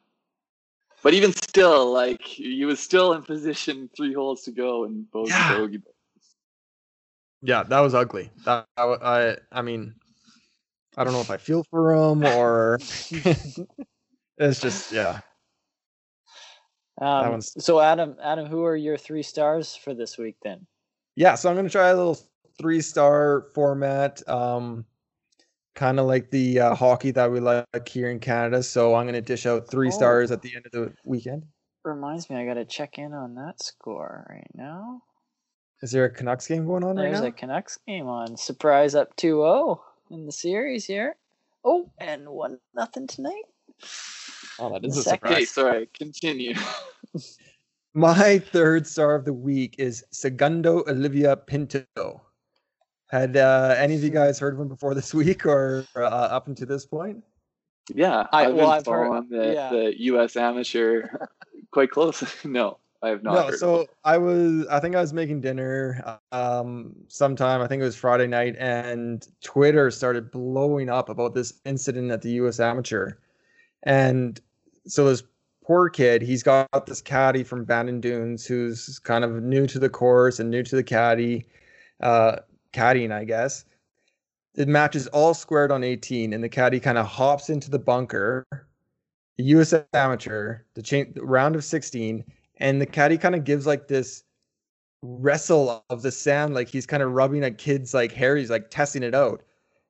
But 1.02 1.14
even 1.14 1.32
still, 1.32 1.90
like 1.92 2.20
he 2.22 2.64
was 2.66 2.78
still 2.80 3.14
in 3.14 3.22
position, 3.22 3.88
three 3.96 4.12
holes 4.12 4.42
to 4.42 4.50
go, 4.50 4.84
and 4.84 5.10
both 5.10 5.28
Yeah. 5.30 5.54
bogey. 5.56 5.82
yeah, 7.42 7.62
that 7.62 7.80
was 7.80 7.94
ugly. 7.94 8.30
That 8.44 8.66
I, 8.76 8.82
w- 8.82 9.00
I, 9.02 9.36
I 9.50 9.62
mean, 9.62 9.94
I 10.98 11.04
don't 11.04 11.14
know 11.14 11.22
if 11.22 11.30
I 11.30 11.38
feel 11.38 11.64
for 11.70 11.94
him 11.94 12.22
or 12.36 12.78
it's 14.36 14.60
just 14.60 14.92
yeah. 14.92 15.20
um, 17.00 17.30
one's- 17.30 17.54
so 17.64 17.80
Adam, 17.80 18.16
Adam, 18.22 18.46
who 18.46 18.64
are 18.64 18.76
your 18.76 18.98
three 18.98 19.22
stars 19.22 19.74
for 19.74 19.94
this 19.94 20.18
week 20.18 20.36
then? 20.42 20.66
Yeah 21.16 21.34
so 21.34 21.48
i'm 21.48 21.54
going 21.56 21.66
to 21.66 21.70
try 21.72 21.88
a 21.88 21.96
little 21.96 22.18
three 22.58 22.80
star 22.80 23.46
format 23.54 24.26
um 24.28 24.84
kind 25.74 25.98
of 26.00 26.06
like 26.06 26.30
the 26.30 26.58
uh, 26.60 26.74
hockey 26.74 27.10
that 27.10 27.30
we 27.30 27.40
like 27.40 27.64
here 27.88 28.10
in 28.10 28.18
canada 28.18 28.62
so 28.62 28.94
i'm 28.94 29.04
going 29.04 29.14
to 29.14 29.20
dish 29.20 29.46
out 29.46 29.70
three 29.70 29.88
Oh. 29.88 29.90
stars 29.90 30.30
at 30.30 30.42
the 30.42 30.54
end 30.54 30.66
of 30.66 30.72
the 30.72 30.92
weekend 31.04 31.44
Reminds 31.82 32.28
me, 32.28 32.36
I 32.36 32.44
got 32.44 32.54
to 32.54 32.66
check 32.66 32.98
in 32.98 33.14
on 33.14 33.34
that 33.36 33.62
score 33.62 34.26
right 34.28 34.50
now. 34.54 35.00
is 35.80 35.90
there 35.92 36.04
a 36.04 36.10
canucks 36.10 36.46
game 36.46 36.66
going 36.66 36.84
on 36.84 36.96
right 36.96 37.04
There's 37.04 37.22
now 37.22 37.28
a 37.28 37.32
Canucks 37.32 37.78
game 37.88 38.06
on. 38.06 38.36
Surprise 38.36 38.94
up 38.94 39.16
2-0 39.16 39.80
in 40.10 40.26
the 40.26 40.32
series 40.32 40.84
here. 40.84 41.16
Oh, 41.64 41.90
and 41.96 42.28
one 42.28 42.58
nothing 42.74 43.06
tonight. 43.06 43.44
oh 44.58 44.70
that 44.74 44.84
is 44.84 44.98
a 44.98 45.02
Second. 45.02 45.32
Okay, 45.32 45.44
surprise 45.46 45.50
sorry. 45.50 45.88
Continue. 45.94 46.54
my 47.94 48.38
third 48.38 48.86
star 48.86 49.14
of 49.14 49.24
the 49.24 49.32
week 49.32 49.74
is 49.78 50.04
segundo 50.10 50.82
oliva 50.88 51.36
pinto 51.36 51.84
had 53.10 53.36
uh, 53.36 53.74
any 53.76 53.96
of 53.96 54.04
you 54.04 54.10
guys 54.10 54.38
heard 54.38 54.54
of 54.54 54.60
him 54.60 54.68
before 54.68 54.94
this 54.94 55.12
week 55.12 55.44
or 55.44 55.84
uh, 55.96 56.00
up 56.00 56.46
until 56.46 56.66
this 56.68 56.86
point 56.86 57.22
Yeah, 57.94 58.26
I- 58.32 58.46
I've 58.46 58.54
well, 58.54 58.66
been 58.66 58.70
I've 58.78 58.86
heard- 58.86 59.06
following 59.08 59.28
the, 59.28 59.52
yeah. 59.52 59.70
the 59.70 60.00
U.S. 60.04 60.36
amateur 60.36 61.08
quite 61.72 61.90
close. 61.90 62.22
no, 62.44 62.78
I 63.02 63.08
have 63.08 63.24
not. 63.24 63.34
no 63.34 63.42
heard 63.46 63.58
so 63.58 63.86
i 64.04 64.16
was 64.18 64.66
i 64.68 64.78
think 64.78 64.94
i 64.94 65.00
was 65.00 65.12
making 65.12 65.40
dinner 65.40 66.18
um 66.32 66.94
sometime 67.08 67.60
i 67.62 67.66
think 67.66 67.80
it 67.80 67.84
was 67.86 67.96
friday 67.96 68.26
night 68.28 68.54
and 68.58 69.26
twitter 69.42 69.90
started 69.90 70.30
blowing 70.30 70.88
up 70.90 71.08
about 71.08 71.34
this 71.34 71.54
incident 71.64 72.10
at 72.12 72.20
the 72.22 72.30
us 72.32 72.60
amateur 72.60 73.12
and 73.84 74.40
so 74.86 75.06
this 75.06 75.22
poor 75.64 75.88
kid 75.88 76.22
he's 76.22 76.42
got 76.42 76.86
this 76.86 77.00
caddy 77.00 77.44
from 77.44 77.64
bandon 77.64 78.00
dunes 78.00 78.46
who's 78.46 78.98
kind 79.00 79.24
of 79.24 79.42
new 79.42 79.66
to 79.66 79.78
the 79.78 79.88
course 79.88 80.40
and 80.40 80.50
new 80.50 80.62
to 80.62 80.76
the 80.76 80.82
caddy 80.82 81.46
uh 82.00 82.36
caddying 82.72 83.12
i 83.12 83.24
guess. 83.24 83.64
The 84.54 84.66
match 84.66 84.96
is 84.96 85.06
all 85.08 85.32
squared 85.32 85.70
on 85.70 85.84
18 85.84 86.32
and 86.32 86.42
the 86.42 86.48
caddy 86.48 86.80
kind 86.80 86.98
of 86.98 87.06
hops 87.06 87.50
into 87.50 87.70
the 87.70 87.78
bunker 87.78 88.46
the 89.38 89.44
us 89.44 89.72
amateur 89.92 90.58
the 90.74 90.82
the 90.82 91.22
round 91.22 91.54
of 91.54 91.64
16 91.64 92.24
and 92.56 92.80
the 92.80 92.86
caddy 92.86 93.16
kind 93.16 93.34
of 93.34 93.44
gives 93.44 93.66
like 93.66 93.88
this 93.88 94.24
wrestle 95.02 95.84
of 95.88 96.02
the 96.02 96.10
sand 96.10 96.54
like 96.54 96.68
he's 96.68 96.86
kind 96.86 97.02
of 97.02 97.12
rubbing 97.12 97.42
a 97.44 97.50
kid's 97.50 97.94
like 97.94 98.12
hair 98.12 98.36
he's 98.36 98.50
like 98.50 98.70
testing 98.70 99.02
it 99.02 99.14
out. 99.14 99.42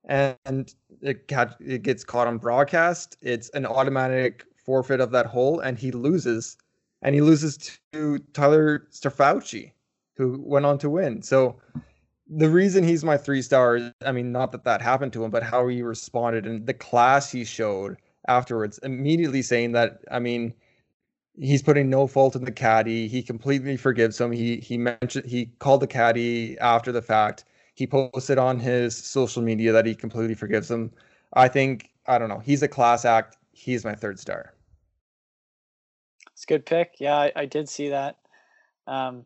And 0.06 0.72
it, 1.02 1.28
catch, 1.28 1.54
it 1.60 1.82
gets 1.82 2.04
caught 2.04 2.26
on 2.26 2.38
broadcast. 2.38 3.16
It's 3.20 3.50
an 3.50 3.66
automatic 3.66 4.44
forfeit 4.64 5.00
of 5.00 5.10
that 5.10 5.26
hole 5.26 5.60
and 5.60 5.78
he 5.78 5.90
loses 5.90 6.56
and 7.02 7.14
he 7.14 7.20
loses 7.20 7.78
to 7.92 8.18
tyler 8.32 8.86
Strafaci, 8.90 9.72
who 10.16 10.40
went 10.44 10.66
on 10.66 10.78
to 10.78 10.90
win 10.90 11.22
so 11.22 11.56
the 12.28 12.48
reason 12.48 12.84
he's 12.84 13.04
my 13.04 13.16
three 13.16 13.42
stars 13.42 13.90
i 14.04 14.12
mean 14.12 14.32
not 14.32 14.52
that 14.52 14.64
that 14.64 14.82
happened 14.82 15.12
to 15.12 15.24
him 15.24 15.30
but 15.30 15.42
how 15.42 15.66
he 15.66 15.82
responded 15.82 16.46
and 16.46 16.66
the 16.66 16.74
class 16.74 17.30
he 17.30 17.44
showed 17.44 17.96
afterwards 18.28 18.78
immediately 18.82 19.42
saying 19.42 19.72
that 19.72 20.00
i 20.10 20.18
mean 20.18 20.54
he's 21.40 21.62
putting 21.62 21.90
no 21.90 22.06
fault 22.06 22.36
in 22.36 22.44
the 22.44 22.52
caddy. 22.52 23.08
He 23.08 23.22
completely 23.22 23.76
forgives 23.76 24.20
him. 24.20 24.32
He 24.32 24.56
he 24.58 24.78
mentioned 24.78 25.26
he 25.26 25.46
called 25.58 25.80
the 25.80 25.86
caddy 25.86 26.58
after 26.58 26.92
the 26.92 27.02
fact. 27.02 27.44
He 27.74 27.86
posted 27.86 28.38
on 28.38 28.58
his 28.58 28.96
social 28.96 29.42
media 29.42 29.72
that 29.72 29.86
he 29.86 29.94
completely 29.94 30.34
forgives 30.34 30.70
him. 30.70 30.92
I 31.34 31.48
think 31.48 31.90
I 32.06 32.18
don't 32.18 32.28
know. 32.28 32.38
He's 32.38 32.62
a 32.62 32.68
class 32.68 33.04
act. 33.04 33.36
He's 33.60 33.84
my 33.84 33.94
third 33.94 34.18
star. 34.18 34.54
It's 36.32 36.44
a 36.44 36.46
good 36.46 36.64
pick. 36.64 36.94
Yeah, 36.98 37.14
I, 37.14 37.32
I 37.36 37.44
did 37.44 37.68
see 37.68 37.90
that. 37.90 38.16
Um, 38.86 39.24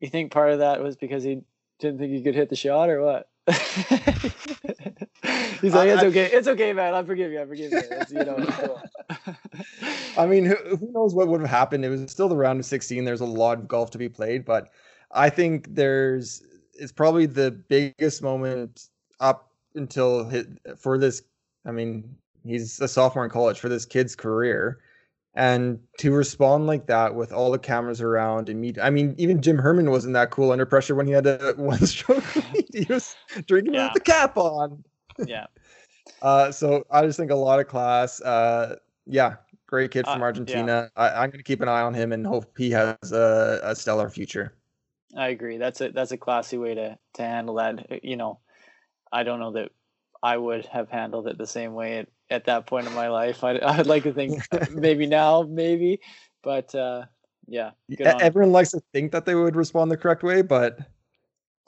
you 0.00 0.08
think 0.08 0.32
part 0.32 0.52
of 0.52 0.60
that 0.60 0.82
was 0.82 0.96
because 0.96 1.22
he 1.22 1.42
didn't 1.80 1.98
think 1.98 2.10
he 2.12 2.22
could 2.22 2.34
hit 2.34 2.48
the 2.48 2.56
shot, 2.56 2.88
or 2.88 3.02
what? 3.02 3.28
He's 5.60 5.74
like, 5.74 5.90
it's 5.90 6.02
I- 6.02 6.06
okay, 6.06 6.30
it's 6.32 6.48
okay, 6.48 6.72
man. 6.72 6.94
I 6.94 7.02
forgive 7.02 7.30
you. 7.30 7.42
I 7.42 7.44
forgive 7.44 7.72
you. 7.72 7.78
It's, 7.78 8.10
you 8.10 8.24
know, 8.24 8.36
cool. 8.36 8.80
I 10.16 10.24
mean, 10.24 10.46
who, 10.46 10.56
who 10.76 10.90
knows 10.92 11.14
what 11.14 11.28
would 11.28 11.42
have 11.42 11.50
happened? 11.50 11.84
It 11.84 11.90
was 11.90 12.10
still 12.10 12.30
the 12.30 12.36
round 12.36 12.60
of 12.60 12.64
16. 12.64 13.04
There's 13.04 13.20
a 13.20 13.26
lot 13.26 13.58
of 13.58 13.68
golf 13.68 13.90
to 13.90 13.98
be 13.98 14.08
played, 14.08 14.46
but 14.46 14.70
I 15.10 15.28
think 15.28 15.74
there's 15.74 16.42
it's 16.72 16.92
probably 16.92 17.26
the 17.26 17.50
biggest 17.50 18.22
moment 18.22 18.88
up 19.20 19.50
until 19.74 20.24
his, 20.24 20.46
for 20.78 20.96
this. 20.96 21.22
I 21.66 21.70
mean, 21.72 22.16
he's 22.44 22.80
a 22.80 22.88
sophomore 22.88 23.24
in 23.24 23.30
college 23.30 23.58
for 23.60 23.68
this 23.68 23.84
kid's 23.86 24.14
career, 24.16 24.78
and 25.34 25.78
to 25.98 26.12
respond 26.12 26.66
like 26.66 26.86
that 26.86 27.14
with 27.14 27.32
all 27.32 27.50
the 27.50 27.58
cameras 27.58 28.00
around 28.00 28.48
and 28.48 28.60
meet. 28.60 28.78
I 28.78 28.90
mean, 28.90 29.14
even 29.18 29.42
Jim 29.42 29.58
Herman 29.58 29.90
wasn't 29.90 30.14
that 30.14 30.30
cool 30.30 30.52
under 30.52 30.66
pressure 30.66 30.94
when 30.94 31.06
he 31.06 31.12
had 31.12 31.26
a 31.26 31.54
one 31.56 31.84
stroke 31.86 32.36
lead. 32.36 32.66
He 32.74 32.84
was 32.92 33.14
drinking 33.46 33.74
Yeah. 33.74 33.84
with 33.84 33.94
the 33.94 34.00
cap 34.00 34.36
on. 34.36 34.84
Yeah. 35.26 35.46
Uh, 36.20 36.50
so 36.52 36.84
I 36.90 37.02
just 37.06 37.18
think 37.18 37.30
a 37.30 37.34
lot 37.34 37.60
of 37.60 37.66
class. 37.66 38.20
Uh, 38.20 38.76
yeah, 39.06 39.36
great 39.66 39.90
kid 39.90 40.04
from 40.06 40.14
Uh, 40.14 40.18
yeah. 40.18 40.22
Argentina. 40.24 40.90
I, 40.96 41.08
I'm 41.10 41.30
going 41.30 41.38
to 41.38 41.42
keep 41.42 41.60
an 41.62 41.68
eye 41.68 41.80
on 41.80 41.92
him 41.94 42.12
and 42.12 42.26
hope 42.26 42.56
he 42.58 42.70
has 42.70 43.10
a, 43.12 43.60
a 43.62 43.74
stellar 43.74 44.08
future. 44.10 44.54
I 45.16 45.28
agree. 45.28 45.56
That's 45.58 45.80
a 45.80 45.90
that's 45.90 46.12
a 46.12 46.16
classy 46.18 46.58
way 46.58 46.74
to 46.74 46.98
to 47.14 47.22
handle 47.22 47.54
that. 47.56 48.04
You 48.04 48.16
know, 48.16 48.38
I 49.12 49.22
don't 49.22 49.40
know 49.40 49.52
that 49.52 49.70
I 50.22 50.36
would 50.36 50.66
have 50.66 50.90
handled 50.90 51.26
it 51.26 51.38
the 51.38 51.46
same 51.46 51.72
way 51.74 51.98
at, 51.98 52.08
at 52.30 52.44
that 52.46 52.66
point 52.66 52.86
in 52.86 52.94
my 52.94 53.08
life. 53.08 53.44
I 53.44 53.58
I'd 53.62 53.86
like 53.86 54.02
to 54.04 54.12
think 54.12 54.42
maybe 54.70 55.06
now, 55.06 55.42
maybe, 55.42 56.00
but 56.42 56.74
uh, 56.74 57.04
yeah, 57.46 57.72
good 57.96 58.06
Everyone 58.06 58.52
likes 58.52 58.70
to 58.70 58.82
think 58.92 59.12
that 59.12 59.26
they 59.26 59.34
would 59.34 59.56
respond 59.56 59.90
the 59.90 59.96
correct 59.96 60.22
way, 60.22 60.42
but 60.42 60.78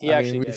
he 0.00 0.12
I 0.12 0.18
actually 0.18 0.40
mean, 0.40 0.54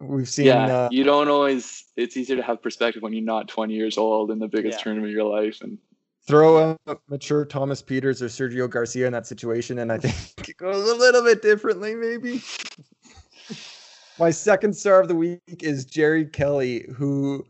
we've, 0.00 0.08
we've 0.08 0.28
seen. 0.28 0.46
yeah, 0.46 0.66
uh, 0.66 0.88
you 0.90 1.04
don't 1.04 1.28
always. 1.28 1.84
It's 1.96 2.16
easier 2.16 2.36
to 2.36 2.42
have 2.42 2.62
perspective 2.62 3.02
when 3.02 3.12
you're 3.12 3.22
not 3.22 3.48
20 3.48 3.74
years 3.74 3.98
old 3.98 4.30
in 4.30 4.38
the 4.38 4.48
biggest 4.48 4.78
Yeah. 4.78 4.84
tournament 4.84 5.10
of 5.10 5.14
your 5.14 5.24
life, 5.24 5.60
and 5.62 5.78
throw 6.26 6.76
a 6.86 6.96
mature 7.08 7.44
Thomas 7.44 7.82
Pieters 7.82 8.22
or 8.22 8.26
Sergio 8.26 8.68
Garcia 8.70 9.06
in 9.06 9.12
that 9.12 9.26
situation, 9.26 9.78
and 9.78 9.92
I 9.92 9.98
think 9.98 10.14
it 10.48 10.56
goes 10.56 10.88
a 10.88 10.94
little 10.94 11.22
bit 11.22 11.42
differently, 11.42 11.94
maybe. 11.94 12.42
My 14.18 14.30
second 14.30 14.74
star 14.74 15.00
of 15.00 15.08
the 15.08 15.16
week 15.16 15.40
is 15.62 15.84
Jerry 15.84 16.26
Kelly, 16.26 16.86
who 16.94 17.46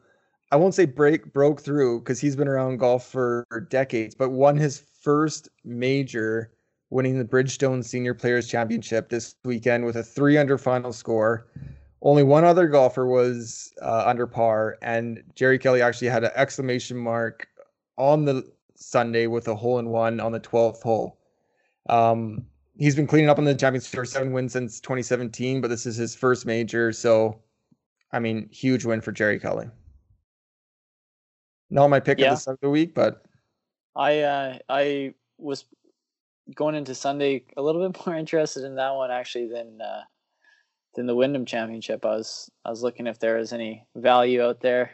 I 0.53 0.57
won't 0.57 0.75
say 0.75 0.85
break 0.85 1.33
broke 1.33 1.63
through 1.63 2.01
because 2.01 2.21
he's 2.21 2.37
been 2.37 2.47
around 2.47 2.77
golf 2.77 3.07
for 3.07 3.47
decades, 3.71 4.15
but 4.15 4.29
won 4.29 4.59
his 4.59 4.83
first 5.01 5.49
major, 5.65 6.53
winning 6.91 7.19
the 7.19 7.25
Bridgestone 7.25 7.83
Senior 7.83 8.13
Players 8.13 8.49
Championship 8.49 9.09
this 9.09 9.35
weekend 9.45 9.87
with 9.87 9.97
a 9.97 10.03
three 10.03 10.37
under 10.37 10.59
final 10.59 10.93
score. 10.93 11.47
Only 12.03 12.23
one 12.23 12.45
other 12.45 12.69
golfer 12.69 13.07
was 13.07 13.73
uh, 13.81 14.05
under 14.05 14.27
par, 14.27 14.77
and 14.83 15.23
Jerry 15.35 15.59
Kelly 15.59 15.81
actually 15.81 16.09
had 16.09 16.23
an 16.23 16.33
exclamation 16.35 16.99
mark 16.99 17.49
on 17.97 18.27
the 18.27 18.45
Sunday 18.77 19.29
with 19.29 19.49
a 19.49 19.55
hole 19.55 19.79
in 19.79 19.89
one 19.89 20.21
on 20.21 20.33
the 20.33 20.41
12th 20.41 20.83
hole. 20.83 21.19
Um, 21.89 22.45
he's 22.77 22.95
been 22.95 23.07
cleaning 23.07 23.31
up 23.31 23.39
on 23.39 23.45
the 23.45 23.55
Champions 23.55 23.91
Tour, 23.91 24.05
seven 24.05 24.33
wins 24.35 24.53
since 24.53 24.81
2017, 24.81 25.63
but 25.63 25.69
this 25.69 25.87
is 25.87 25.97
his 25.97 26.15
first 26.15 26.45
major. 26.45 26.93
So, 26.93 27.41
I 28.13 28.19
mean, 28.19 28.51
huge 28.53 28.85
win 28.85 29.01
for 29.01 29.13
Jerry 29.13 29.39
Kelly. 29.39 29.71
Not 31.73 31.89
my 31.89 32.01
pick 32.01 32.19
Yeah. 32.19 32.33
of 32.33 32.37
the 32.37 32.41
start 32.41 32.57
of 32.57 32.61
the 32.61 32.71
week, 32.71 32.95
but 32.95 33.25
I 33.97 34.21
uh, 34.21 34.59
I 34.69 35.15
was 35.39 35.65
going 36.55 36.75
into 36.75 36.95
Sunday 36.95 37.45
a 37.57 37.63
little 37.63 37.89
bit 37.89 37.99
more 38.07 38.15
interested 38.17 38.65
in 38.65 38.75
that 38.77 38.95
one 38.95 39.11
actually 39.11 39.49
than 39.49 39.81
uh, 39.81 40.03
than 40.95 41.07
the 41.07 41.15
Wyndham 41.15 41.47
Championship. 41.47 42.05
I 42.05 42.17
was 42.17 42.51
I 42.65 42.71
was 42.71 42.83
looking 42.83 43.07
if 43.07 43.19
there 43.19 43.39
was 43.39 43.53
any 43.55 43.87
value 43.97 44.43
out 44.43 44.61
there 44.61 44.91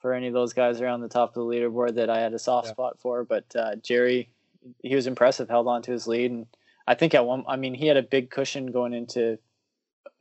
for 0.00 0.12
any 0.12 0.26
of 0.26 0.34
those 0.34 0.52
guys 0.52 0.80
around 0.80 1.00
the 1.00 1.08
top 1.08 1.30
of 1.30 1.34
the 1.34 1.40
leaderboard 1.40 1.94
that 1.94 2.10
I 2.10 2.20
had 2.20 2.34
a 2.34 2.38
soft 2.38 2.66
Yeah. 2.66 2.72
spot 2.72 3.00
for. 3.00 3.24
But 3.24 3.54
uh, 3.56 3.76
Jerry, 3.76 4.30
he 4.82 4.94
was 4.94 5.06
impressive, 5.06 5.48
held 5.48 5.68
on 5.68 5.80
to 5.82 5.92
his 5.92 6.06
lead, 6.06 6.30
and 6.32 6.46
I 6.86 6.94
think 6.96 7.14
at 7.14 7.24
one, 7.24 7.44
I 7.48 7.56
mean, 7.56 7.72
he 7.74 7.86
had 7.86 7.96
a 7.96 8.02
big 8.02 8.30
cushion 8.30 8.66
going 8.66 8.92
into 8.92 9.38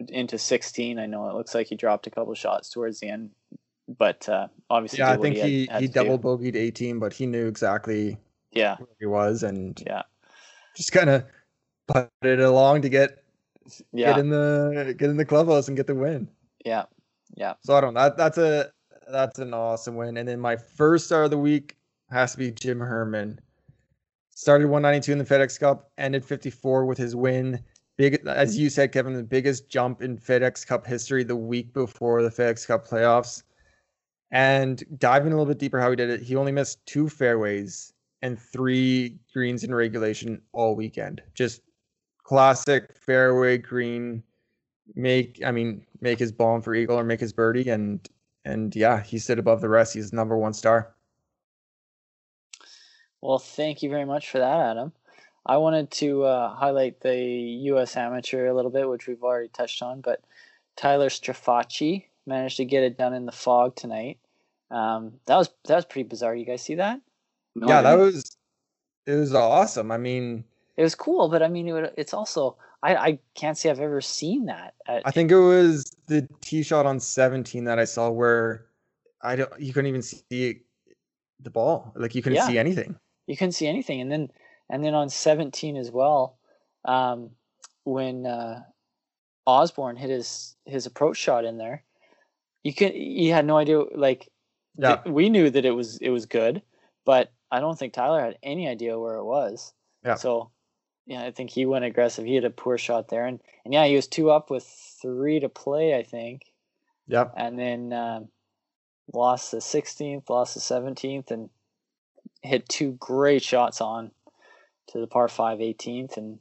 into 0.07 0.37
16. 0.37 0.97
I 0.97 1.07
know 1.07 1.29
it 1.29 1.35
looks 1.35 1.53
like 1.53 1.67
he 1.67 1.75
dropped 1.75 2.07
a 2.07 2.11
couple 2.11 2.33
shots 2.35 2.69
towards 2.69 2.99
the 3.01 3.09
end, 3.09 3.31
but 3.87 4.27
uh, 4.29 4.47
obviously, 4.71 4.99
yeah, 4.99 5.11
I 5.11 5.17
think 5.17 5.35
he 5.35 5.67
had 5.69 5.81
he 5.81 5.87
to 5.87 5.93
do. 5.93 6.03
double 6.03 6.19
bogeyed 6.19 6.55
18, 6.55 6.99
but 6.99 7.13
he 7.13 7.25
knew 7.25 7.47
exactly 7.47 8.17
Yeah, 8.51 8.77
where 8.77 8.87
he 8.99 9.05
was 9.05 9.43
and 9.43 9.81
yeah, 9.85 10.03
just 10.75 10.91
kind 10.91 11.09
of 11.09 11.25
putted 11.87 12.09
it 12.23 12.39
along 12.39 12.81
to 12.83 12.89
get 12.89 13.23
yeah, 13.91 14.11
get 14.11 14.19
in 14.19 14.29
the 14.29 14.95
get 14.97 15.09
in 15.09 15.17
the 15.17 15.25
clubhouse 15.25 15.67
and 15.67 15.77
get 15.77 15.87
the 15.87 15.95
win. 15.95 16.27
yeah, 16.65 16.85
yeah. 17.35 17.53
So 17.63 17.75
I 17.75 17.81
don't 17.81 17.93
know. 17.93 18.01
That, 18.01 18.17
that's 18.17 18.37
a 18.37 18.71
that's 19.09 19.39
an 19.39 19.53
awesome 19.53 19.95
win. 19.95 20.17
And 20.17 20.27
then 20.27 20.39
my 20.39 20.55
first 20.55 21.05
star 21.05 21.23
of 21.23 21.31
the 21.31 21.37
week 21.37 21.77
has 22.09 22.31
to 22.33 22.37
be 22.37 22.51
Jim 22.51 22.79
Herman. 22.79 23.39
Started 24.33 24.67
192 24.67 25.11
in 25.11 25.17
the 25.17 25.25
FedEx 25.25 25.59
Cup, 25.59 25.91
ended 25.97 26.25
54 26.25 26.85
with 26.85 26.97
his 26.97 27.15
win. 27.15 27.61
Big, 27.97 28.25
as 28.25 28.57
you 28.57 28.69
said, 28.69 28.91
Kevin, 28.91 29.13
the 29.13 29.21
biggest 29.21 29.69
jump 29.69 30.01
in 30.01 30.17
FedEx 30.17 30.65
Cup 30.65 30.87
history 30.87 31.23
the 31.23 31.35
week 31.35 31.73
before 31.73 32.23
the 32.23 32.29
FedEx 32.29 32.65
Cup 32.65 32.87
playoffs. 32.87 33.43
And 34.31 34.83
diving 34.97 35.33
a 35.33 35.35
little 35.35 35.51
bit 35.51 35.59
deeper, 35.59 35.79
how 35.79 35.89
he 35.89 35.95
did 35.95 36.09
it, 36.09 36.21
he 36.21 36.35
only 36.35 36.51
missed 36.51 36.85
two 36.85 37.09
fairways 37.09 37.93
and 38.21 38.39
three 38.39 39.17
greens 39.33 39.63
in 39.63 39.73
regulation 39.75 40.41
all 40.53 40.75
weekend. 40.75 41.21
Just 41.33 41.61
classic 42.23 42.95
fairway 42.95 43.57
green 43.57 44.23
make 44.95 45.41
I 45.45 45.51
mean 45.51 45.85
make 46.01 46.19
his 46.19 46.31
bomb 46.31 46.61
for 46.61 46.73
eagle 46.73 46.97
or 46.97 47.03
make 47.03 47.19
his 47.19 47.33
birdie 47.33 47.69
and 47.69 48.07
and 48.45 48.75
yeah 48.75 49.01
he 49.01 49.19
stood 49.19 49.39
above 49.39 49.61
the 49.61 49.69
rest 49.69 49.93
he's 49.93 50.13
number 50.13 50.37
one 50.37 50.53
star 50.53 50.93
Well, 53.21 53.37
thank 53.37 53.83
you 53.83 53.89
very 53.89 54.05
much 54.05 54.29
for 54.29 54.39
that, 54.39 54.59
Adam. 54.59 54.93
I 55.45 55.57
wanted 55.57 55.91
to 55.91 56.23
uh, 56.23 56.55
highlight 56.55 57.01
the 57.01 57.15
U.S. 57.15 57.95
Amateur 57.95 58.47
a 58.47 58.53
little 58.53 58.71
bit, 58.71 58.89
which 58.89 59.07
we've 59.07 59.23
already 59.23 59.47
touched 59.47 59.81
on, 59.81 60.01
but 60.01 60.21
Tyler 60.75 61.09
Strafaci 61.09 62.05
managed 62.25 62.57
to 62.57 62.65
get 62.65 62.83
it 62.83 62.97
done 62.97 63.13
in 63.13 63.25
the 63.25 63.31
fog 63.31 63.75
tonight. 63.75 64.19
Um, 64.69 65.13
that 65.25 65.37
was 65.37 65.49
that 65.65 65.75
was 65.75 65.85
pretty 65.85 66.07
bizarre. 66.07 66.35
You 66.35 66.45
guys 66.45 66.61
see 66.61 66.75
that? 66.75 67.01
No, 67.55 67.67
yeah 67.67 67.81
that 67.81 67.97
was 67.97 68.37
it 69.05 69.15
was 69.15 69.33
awesome 69.33 69.91
I 69.91 69.97
mean 69.97 70.45
It 70.77 70.83
was 70.83 70.95
cool, 70.95 71.27
but 71.27 71.43
I 71.43 71.49
mean, 71.49 71.67
it 71.67 71.73
would, 71.73 71.91
it's 71.97 72.13
also 72.13 72.57
I, 72.83 72.95
I 72.95 73.19
can't 73.35 73.57
say 73.57 73.69
I've 73.69 73.79
ever 73.79 74.01
seen 74.01 74.45
that. 74.45 74.73
At, 74.87 75.03
I 75.05 75.11
think 75.11 75.31
it 75.31 75.37
was 75.37 75.83
the 76.07 76.27
tee 76.41 76.63
shot 76.63 76.85
on 76.85 76.99
17 76.99 77.65
that 77.65 77.77
I 77.77 77.85
saw 77.85 78.09
where 78.09 78.67
I 79.21 79.35
don't 79.35 79.59
you 79.59 79.73
couldn't 79.73 79.89
even 79.89 80.01
see 80.01 80.61
the 81.41 81.49
ball 81.49 81.91
like 81.95 82.15
you 82.15 82.21
couldn't 82.21 82.37
Yeah. 82.37 82.47
see 82.47 82.57
anything 82.57 82.95
you 83.27 83.37
couldn't 83.37 83.53
see 83.53 83.67
anything, 83.67 84.01
and 84.01 84.11
then 84.11 84.29
and 84.69 84.83
then 84.83 84.93
on 84.93 85.09
seventeen 85.09 85.77
as 85.77 85.91
well, 85.91 86.37
um, 86.85 87.31
when 87.83 88.25
uh, 88.25 88.63
Osborne 89.45 89.95
hit 89.95 90.09
his 90.09 90.55
his 90.65 90.85
approach 90.85 91.17
shot 91.17 91.45
in 91.45 91.57
there, 91.57 91.83
you 92.63 92.73
could 92.73 92.93
you 92.93 93.33
had 93.33 93.45
no 93.45 93.57
idea 93.57 93.79
like 93.95 94.29
yeah 94.77 94.97
th- 94.97 95.13
we 95.13 95.29
knew 95.29 95.49
that 95.49 95.65
it 95.65 95.71
was 95.71 95.97
it 95.97 96.09
was 96.09 96.25
good, 96.25 96.61
but 97.05 97.31
I 97.51 97.59
don't 97.59 97.77
think 97.77 97.93
Tyler 97.93 98.21
had 98.21 98.37
any 98.43 98.67
idea 98.67 98.97
where 98.99 99.15
it 99.15 99.25
was. 99.25 99.73
Yeah. 100.05 100.15
So 100.15 100.51
yeah, 101.05 101.23
I 101.23 101.31
think 101.31 101.49
he 101.49 101.65
went 101.65 101.83
aggressive. 101.85 102.25
He 102.25 102.35
had 102.35 102.45
a 102.45 102.49
poor 102.49 102.77
shot 102.77 103.09
there, 103.09 103.25
and 103.25 103.39
and 103.65 103.73
yeah, 103.73 103.85
he 103.85 103.95
was 103.95 104.07
two 104.07 104.31
up 104.31 104.49
with 104.49 104.63
three 105.01 105.39
to 105.39 105.49
play, 105.49 105.95
I 105.95 106.03
think, 106.03 106.43
yep 107.07 107.33
and 107.35 107.57
then 107.59 107.91
um, 107.93 108.27
lost 109.13 109.51
the 109.51 109.61
sixteenth, 109.61 110.29
lost 110.29 110.53
the 110.53 110.59
seventeenth, 110.61 111.31
and 111.31 111.49
hit 112.43 112.67
two 112.69 112.91
great 112.93 113.43
shots 113.43 113.81
on 113.81 114.11
to 114.87 114.99
the 114.99 115.07
par 115.07 115.27
five 115.27 115.59
18th 115.59 116.17
and 116.17 116.39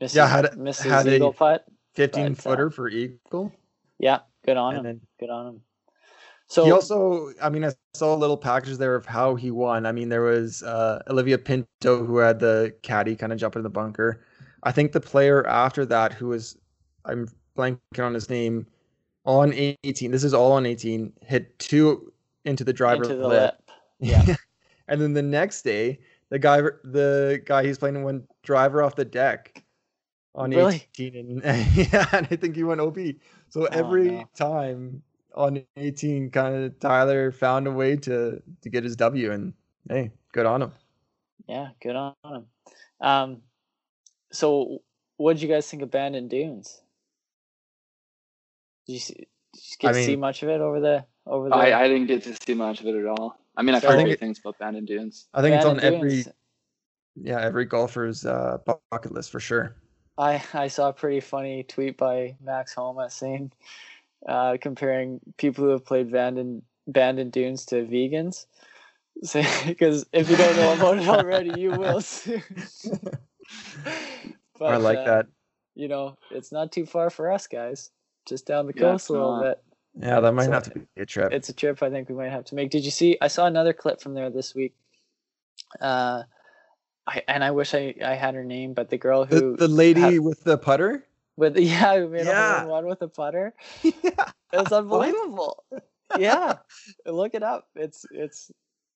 missed 0.00 0.14
Yeah, 0.14 0.26
had- 0.26 0.56
missed 0.58 0.82
had 0.82 1.06
eagle 1.06 1.32
putt. 1.32 1.64
15 1.94 2.22
But, 2.24 2.32
uh, 2.32 2.34
footer 2.42 2.70
for 2.70 2.88
eagle 2.88 3.52
Yeah, 3.98 4.20
good 4.44 4.56
on 4.56 4.76
and 4.76 4.78
him. 4.78 4.84
then 4.84 5.00
Good 5.20 5.30
on 5.30 5.46
him. 5.46 5.60
So 6.48 6.64
he 6.66 6.70
also, 6.72 7.32
I 7.40 7.48
mean, 7.48 7.64
I 7.64 7.72
saw 7.94 8.14
a 8.14 8.16
little 8.16 8.36
package 8.36 8.76
there 8.76 8.94
of 8.94 9.06
how 9.06 9.36
he 9.36 9.50
won. 9.50 9.86
I 9.86 9.92
mean, 9.92 10.10
there 10.10 10.20
was 10.22 10.62
uh, 10.62 11.02
Oliva 11.08 11.38
Pinto 11.38 12.04
who 12.04 12.18
had 12.18 12.40
the 12.40 12.74
caddy 12.82 13.16
kind 13.16 13.32
of 13.32 13.38
jump 13.38 13.56
in 13.56 13.62
the 13.62 13.70
bunker. 13.70 14.22
I 14.62 14.70
think 14.72 14.92
the 14.92 15.00
player 15.00 15.46
after 15.46 15.86
that, 15.86 16.12
who 16.12 16.28
was, 16.28 16.58
I'm 17.06 17.26
blanking 17.56 17.78
on 18.00 18.12
his 18.12 18.28
name, 18.28 18.66
on 19.24 19.54
18. 19.54 20.10
This 20.10 20.24
is 20.24 20.34
all 20.34 20.52
on 20.52 20.66
18. 20.66 21.12
Hit 21.22 21.58
two 21.58 22.12
into 22.44 22.64
the 22.64 22.72
driver 22.72 23.02
into 23.04 23.16
the 23.16 23.28
lip. 23.28 23.54
lip. 23.54 23.70
Yeah. 24.00 24.34
and 24.88 25.00
then 25.00 25.14
the 25.14 25.22
next 25.22 25.62
day, 25.62 26.00
the 26.28 26.38
guy, 26.38 26.60
the 26.60 27.40
guy 27.46 27.64
he's 27.64 27.78
playing 27.78 28.02
went 28.02 28.28
driver 28.42 28.82
off 28.82 28.96
the 28.96 29.04
deck 29.04 29.62
on 30.34 30.50
Really? 30.50 30.86
18, 30.98 31.40
and 31.44 31.66
yeah, 31.76 32.06
and 32.12 32.26
I 32.30 32.36
think 32.36 32.56
he 32.56 32.64
went 32.64 32.80
OB. 32.80 32.98
So 33.52 33.66
every 33.66 34.10
no. 34.10 34.24
time 34.34 35.02
on 35.34 35.62
18, 35.76 36.30
kind 36.30 36.64
of 36.64 36.80
Tyler 36.80 37.30
found 37.30 37.66
a 37.66 37.70
way 37.70 37.96
to 37.96 38.42
to 38.62 38.68
get 38.70 38.82
his 38.82 38.96
W, 38.96 39.30
and 39.30 39.52
hey, 39.90 40.10
good 40.32 40.46
on 40.46 40.62
him. 40.62 40.72
Yeah, 41.46 41.68
good 41.82 41.94
on 41.94 42.14
him. 42.24 42.46
Um, 43.02 43.42
so 44.32 44.78
what 45.18 45.34
did 45.34 45.42
you 45.42 45.48
guys 45.48 45.68
think 45.68 45.82
of 45.82 45.90
Bandon 45.90 46.28
Dunes? 46.28 46.80
Did 48.86 48.94
you 48.94 48.98
see, 49.00 49.14
did 49.52 49.62
you 49.62 49.76
get 49.80 49.90
I 49.90 49.92
to 49.98 50.04
see 50.06 50.16
much 50.16 50.42
of 50.42 50.48
it 50.48 50.62
over 50.62 50.80
the 50.80 51.04
over 51.26 51.50
the 51.50 51.54
I, 51.54 51.82
I 51.84 51.88
didn't 51.88 52.06
get 52.06 52.22
to 52.24 52.34
see 52.46 52.54
much 52.54 52.80
of 52.80 52.86
it 52.86 52.94
at 52.96 53.04
all. 53.06 53.38
I 53.54 53.60
mean, 53.60 53.74
I've 53.74 53.82
So- 53.82 53.88
heard 53.88 53.96
think 53.96 54.06
great 54.06 54.14
it- 54.14 54.20
things 54.20 54.38
about 54.38 54.58
Bandon 54.58 54.86
Dunes. 54.86 55.28
I 55.34 55.42
think 55.42 55.56
it's 55.56 55.66
on 55.66 55.76
Bandon 55.76 55.94
every 55.94 56.24
yeah 57.16 57.38
every 57.38 57.66
golfer's 57.66 58.24
uh, 58.24 58.56
bucket 58.90 59.12
list 59.12 59.30
for 59.30 59.40
sure. 59.40 59.76
I 60.18 60.42
I 60.52 60.68
saw 60.68 60.88
a 60.88 60.92
pretty 60.92 61.20
funny 61.20 61.62
tweet 61.62 61.96
by 61.96 62.36
Max 62.40 62.74
Homa 62.74 63.10
saying, 63.10 63.52
uh, 64.26 64.56
comparing 64.60 65.20
people 65.36 65.64
who 65.64 65.70
have 65.70 65.84
played 65.84 66.10
Bandon 66.10 66.62
Bandon 66.86 67.30
Dunes 67.30 67.66
to 67.66 67.84
vegans. 67.86 68.46
Because 69.66 70.06
if 70.12 70.30
you 70.30 70.36
don't 70.36 70.56
know 70.56 70.72
about 70.72 70.98
it 70.98 71.08
already, 71.08 71.60
you 71.60 71.70
will 71.70 72.00
soon. 72.00 72.42
but, 74.58 74.72
I 74.72 74.76
like 74.76 74.98
uh, 74.98 75.04
that. 75.04 75.26
You 75.74 75.88
know, 75.88 76.16
it's 76.30 76.50
not 76.50 76.72
too 76.72 76.86
far 76.86 77.10
for 77.10 77.30
us 77.30 77.46
guys. 77.46 77.90
Just 78.26 78.46
down 78.46 78.66
the 78.66 78.72
coast 78.72 79.10
yeah, 79.10 79.16
a 79.16 79.18
little 79.18 79.42
bit. 79.42 79.62
Yeah, 80.00 80.20
that 80.20 80.32
might 80.32 80.46
so 80.46 80.52
have 80.52 80.62
to 80.64 80.70
be 80.70 80.86
a 80.96 81.06
trip. 81.06 81.32
It's 81.32 81.48
a 81.48 81.52
trip 81.52 81.82
I 81.82 81.90
think 81.90 82.08
we 82.08 82.14
might 82.14 82.30
have 82.30 82.44
to 82.46 82.54
make. 82.54 82.70
Did 82.70 82.84
you 82.84 82.90
see? 82.90 83.18
I 83.20 83.28
saw 83.28 83.46
another 83.46 83.72
clip 83.72 84.00
from 84.00 84.14
there 84.14 84.30
this 84.30 84.54
week. 84.54 84.74
Uh, 85.80 86.22
I 87.06 87.22
and 87.28 87.42
I 87.42 87.50
wish 87.50 87.74
I 87.74 87.94
I 88.04 88.14
had 88.14 88.34
her 88.34 88.44
name, 88.44 88.74
but 88.74 88.90
the 88.90 88.98
girl 88.98 89.24
who 89.24 89.56
the, 89.56 89.66
the 89.66 89.68
lady 89.68 90.00
had, 90.00 90.20
with 90.20 90.44
the 90.44 90.58
putter. 90.58 91.04
With 91.36 91.56
yeah, 91.58 91.98
who 91.98 92.08
made 92.08 92.26
yeah. 92.26 92.64
a 92.64 92.66
one 92.66 92.86
with 92.86 93.02
a 93.02 93.08
putter. 93.08 93.54
yeah, 93.82 94.30
it 94.52 94.56
was 94.56 94.72
unbelievable. 94.72 95.64
yeah, 96.18 96.58
look 97.06 97.34
it 97.34 97.42
up. 97.42 97.68
It's 97.74 98.06
it's 98.10 98.50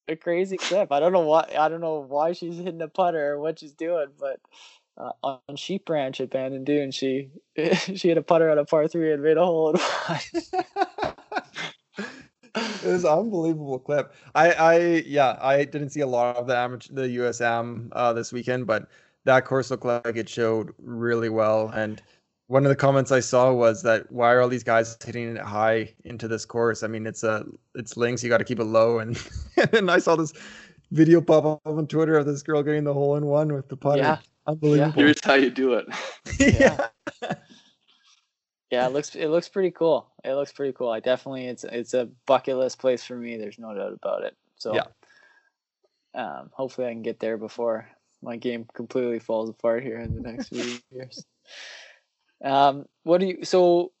a 0.07 0.15
crazy 0.15 0.57
clip. 0.57 0.91
I 0.91 0.99
don't 0.99 1.13
know 1.13 1.27
why. 1.27 1.53
I 1.57 1.67
don't 1.67 1.81
know 1.81 2.05
why 2.07 2.33
she's 2.33 2.57
hitting 2.57 2.81
a 2.81 2.87
putter 2.87 3.33
or 3.33 3.39
what 3.39 3.59
she's 3.59 3.73
doing, 3.73 4.07
but 4.19 4.39
uh, 4.97 5.11
on 5.23 5.55
Sheep 5.55 5.89
Ranch 5.89 6.21
at 6.21 6.29
Bandon 6.29 6.63
Dune, 6.63 6.91
she 6.91 7.29
she 7.75 8.07
had 8.07 8.17
a 8.17 8.23
putter 8.23 8.49
on 8.49 8.57
a 8.57 8.65
par 8.65 8.87
three 8.87 9.11
and 9.11 9.21
made 9.21 9.37
a 9.37 9.45
hole 9.45 9.71
in 9.71 9.81
one. 9.81 10.19
It 12.57 12.91
was 12.91 13.03
an 13.03 13.11
unbelievable 13.11 13.79
clip. 13.79 14.13
I, 14.35 14.51
I, 14.51 14.77
yeah, 15.05 15.37
I 15.41 15.65
didn't 15.65 15.89
see 15.89 16.01
a 16.01 16.07
lot 16.07 16.35
of 16.35 16.47
the 16.47 16.57
amateur, 16.57 16.93
the 16.93 17.01
USM 17.17 17.89
uh, 17.91 18.13
this 18.13 18.31
weekend, 18.31 18.67
but 18.67 18.87
that 19.25 19.45
course 19.45 19.71
looked 19.71 19.85
like 19.85 20.15
it 20.15 20.29
showed 20.29 20.73
really 20.79 21.29
well. 21.29 21.69
And 21.69 22.01
one 22.47 22.65
of 22.65 22.69
the 22.69 22.75
comments 22.75 23.11
I 23.11 23.19
saw 23.19 23.51
was 23.53 23.83
that 23.83 24.11
why 24.11 24.33
are 24.33 24.41
all 24.41 24.47
these 24.47 24.63
guys 24.63 24.97
hitting 25.03 25.35
it 25.35 25.41
high 25.41 25.93
into 26.05 26.27
this 26.27 26.45
course? 26.45 26.83
I 26.83 26.87
mean, 26.87 27.05
it's 27.05 27.23
a, 27.23 27.45
it's 27.75 27.97
links. 27.97 28.23
You 28.23 28.29
got 28.29 28.37
to 28.37 28.45
keep 28.45 28.59
it 28.59 28.65
low. 28.65 28.99
And 28.99 29.21
and 29.73 29.91
I 29.91 29.99
saw 29.99 30.15
this 30.15 30.33
video 30.91 31.21
pop 31.21 31.45
up 31.45 31.61
on 31.65 31.87
Twitter 31.87 32.17
of 32.17 32.25
this 32.25 32.41
girl 32.43 32.63
getting 32.63 32.85
the 32.85 32.93
hole 32.93 33.17
in 33.17 33.25
one 33.25 33.53
with 33.53 33.67
the 33.67 33.77
putter. 33.77 34.01
Yeah. 34.01 34.17
Unbelievable. 34.47 34.93
Here's 34.93 35.23
how 35.23 35.33
you 35.33 35.49
do 35.49 35.73
it. 35.73 35.87
yeah. 36.39 36.87
yeah, 37.21 37.33
it 38.71 38.93
looks 38.93 39.15
it 39.15 39.27
looks 39.27 39.49
pretty 39.49 39.71
cool. 39.71 40.07
It 40.23 40.33
looks 40.33 40.51
pretty 40.51 40.73
cool. 40.73 40.89
I 40.89 40.99
definitely 40.99 41.47
it's 41.47 41.63
it's 41.63 41.93
a 41.93 42.09
bucket 42.25 42.57
list 42.57 42.79
place 42.79 43.03
for 43.03 43.15
me. 43.15 43.37
There's 43.37 43.59
no 43.59 43.73
doubt 43.73 43.93
about 43.93 44.23
it. 44.23 44.35
So 44.55 44.75
yeah. 44.75 44.85
Um, 46.13 46.49
hopefully 46.51 46.87
I 46.87 46.91
can 46.91 47.03
get 47.03 47.19
there 47.19 47.37
before 47.37 47.87
my 48.21 48.37
game 48.37 48.65
completely 48.73 49.19
falls 49.19 49.49
apart 49.49 49.83
here 49.83 49.99
in 49.99 50.15
the 50.15 50.21
next 50.21 50.49
few 50.49 50.79
years. 50.91 51.23
Um, 52.43 52.85
what 53.03 53.19
do 53.19 53.27
you 53.27 53.45
so 53.45 53.91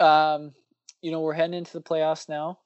um, 0.00 0.52
you 1.02 1.10
know, 1.10 1.20
we're 1.20 1.32
heading 1.32 1.54
into 1.54 1.72
the 1.72 1.82
playoffs 1.82 2.28
now. 2.28 2.58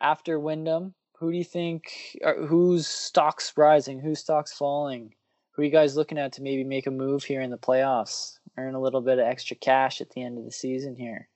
After 0.00 0.38
Wyndham, 0.38 0.94
who 1.18 1.30
do 1.30 1.38
you 1.38 1.44
think 1.44 2.18
are, 2.24 2.46
whose 2.46 2.86
stocks 2.86 3.52
rising, 3.56 4.00
whose 4.00 4.20
stocks 4.20 4.52
falling? 4.52 5.14
Who 5.52 5.62
are 5.62 5.64
you 5.64 5.70
guys 5.70 5.96
looking 5.96 6.18
at 6.18 6.32
to 6.34 6.42
maybe 6.42 6.64
make 6.64 6.86
a 6.86 6.90
move 6.90 7.24
here 7.24 7.40
in 7.40 7.50
the 7.50 7.58
playoffs? 7.58 8.38
Earn 8.56 8.74
a 8.74 8.80
little 8.80 9.00
bit 9.00 9.18
of 9.18 9.26
extra 9.26 9.56
cash 9.56 10.00
at 10.00 10.10
the 10.10 10.22
end 10.22 10.38
of 10.38 10.44
the 10.44 10.52
season 10.52 10.94
here. 10.94 11.28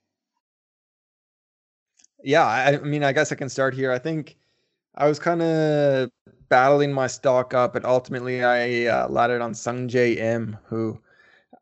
Yeah, 2.22 2.46
I, 2.46 2.78
mean, 2.78 3.04
I 3.04 3.12
guess 3.12 3.32
I 3.32 3.36
can 3.36 3.48
start 3.48 3.74
here. 3.74 3.92
I 3.92 3.98
think 3.98 4.36
I 4.96 5.06
was 5.06 5.18
kind 5.18 5.42
of 5.42 6.10
battling 6.48 6.92
my 6.92 7.06
stock 7.06 7.54
up, 7.54 7.72
but 7.72 7.84
ultimately 7.84 8.44
I 8.44 8.86
uh, 8.86 9.08
landed 9.08 9.40
on 9.40 9.52
Sungjae 9.52 10.16
Im, 10.16 10.56
who, 10.64 11.00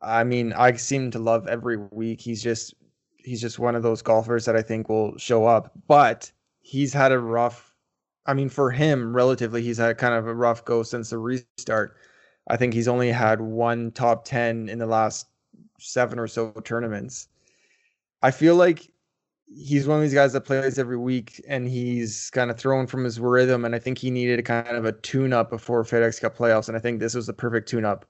I 0.01 0.25
mean, 0.25 0.53
I 0.53 0.75
seem 0.75 1.11
to 1.11 1.19
love 1.19 1.47
every 1.47 1.77
week. 1.77 2.21
He's 2.21 2.43
just 2.43 2.75
he's 3.17 3.41
just 3.41 3.59
one 3.59 3.75
of 3.75 3.83
those 3.83 4.03
golfers 4.03 4.45
that 4.45 4.57
I 4.57 4.63
think 4.63 4.89
will 4.89 5.17
show 5.19 5.47
up, 5.47 5.73
but 5.89 6.31
he's 6.61 6.93
had 6.93 7.13
a 7.13 7.19
rough. 7.19 7.75
I 8.25 8.35
mean, 8.35 8.49
for 8.49 8.71
him, 8.71 9.15
relatively, 9.15 9.63
he's 9.63 9.79
had 9.79 9.99
kind 9.99 10.15
of 10.15 10.27
a 10.27 10.35
rough 10.35 10.65
go 10.65 10.83
since 10.83 11.11
the 11.11 11.19
restart. 11.19 11.97
I 12.49 12.57
think 12.57 12.73
he's 12.75 12.89
only 12.89 13.11
had 13.11 13.41
one 13.41 13.91
top 13.93 14.25
10 14.25 14.69
in 14.69 14.79
the 14.79 14.87
last 14.87 15.27
seven 15.79 16.19
or 16.19 16.27
so 16.27 16.51
tournaments. 16.65 17.29
I 18.23 18.31
feel 18.31 18.57
like 18.57 18.91
he's 19.49 19.87
one 19.87 19.99
of 19.99 20.03
these 20.03 20.15
guys 20.15 20.33
that 20.33 20.43
plays 20.43 20.79
every 20.79 20.97
week 20.97 21.43
and 21.49 21.69
he's 21.69 22.31
kind 22.31 22.51
of 22.51 22.59
thrown 22.59 22.87
from 22.87 23.05
his 23.05 23.21
rhythm. 23.21 23.65
And 23.65 23.75
I 23.75 23.79
think 23.79 23.99
he 23.99 24.11
needed 24.11 24.39
a 24.39 24.43
kind 24.43 24.69
of 24.69 24.85
a 24.85 24.93
tune 24.93 25.33
up 25.33 25.51
before 25.51 25.85
FedEx 25.85 26.21
Cup 26.21 26.37
playoffs. 26.37 26.69
And 26.69 26.77
I 26.77 26.81
think 26.81 27.01
this 27.01 27.15
was 27.15 27.27
the 27.27 27.33
perfect 27.33 27.69
tune 27.69 27.85
up. 27.85 28.05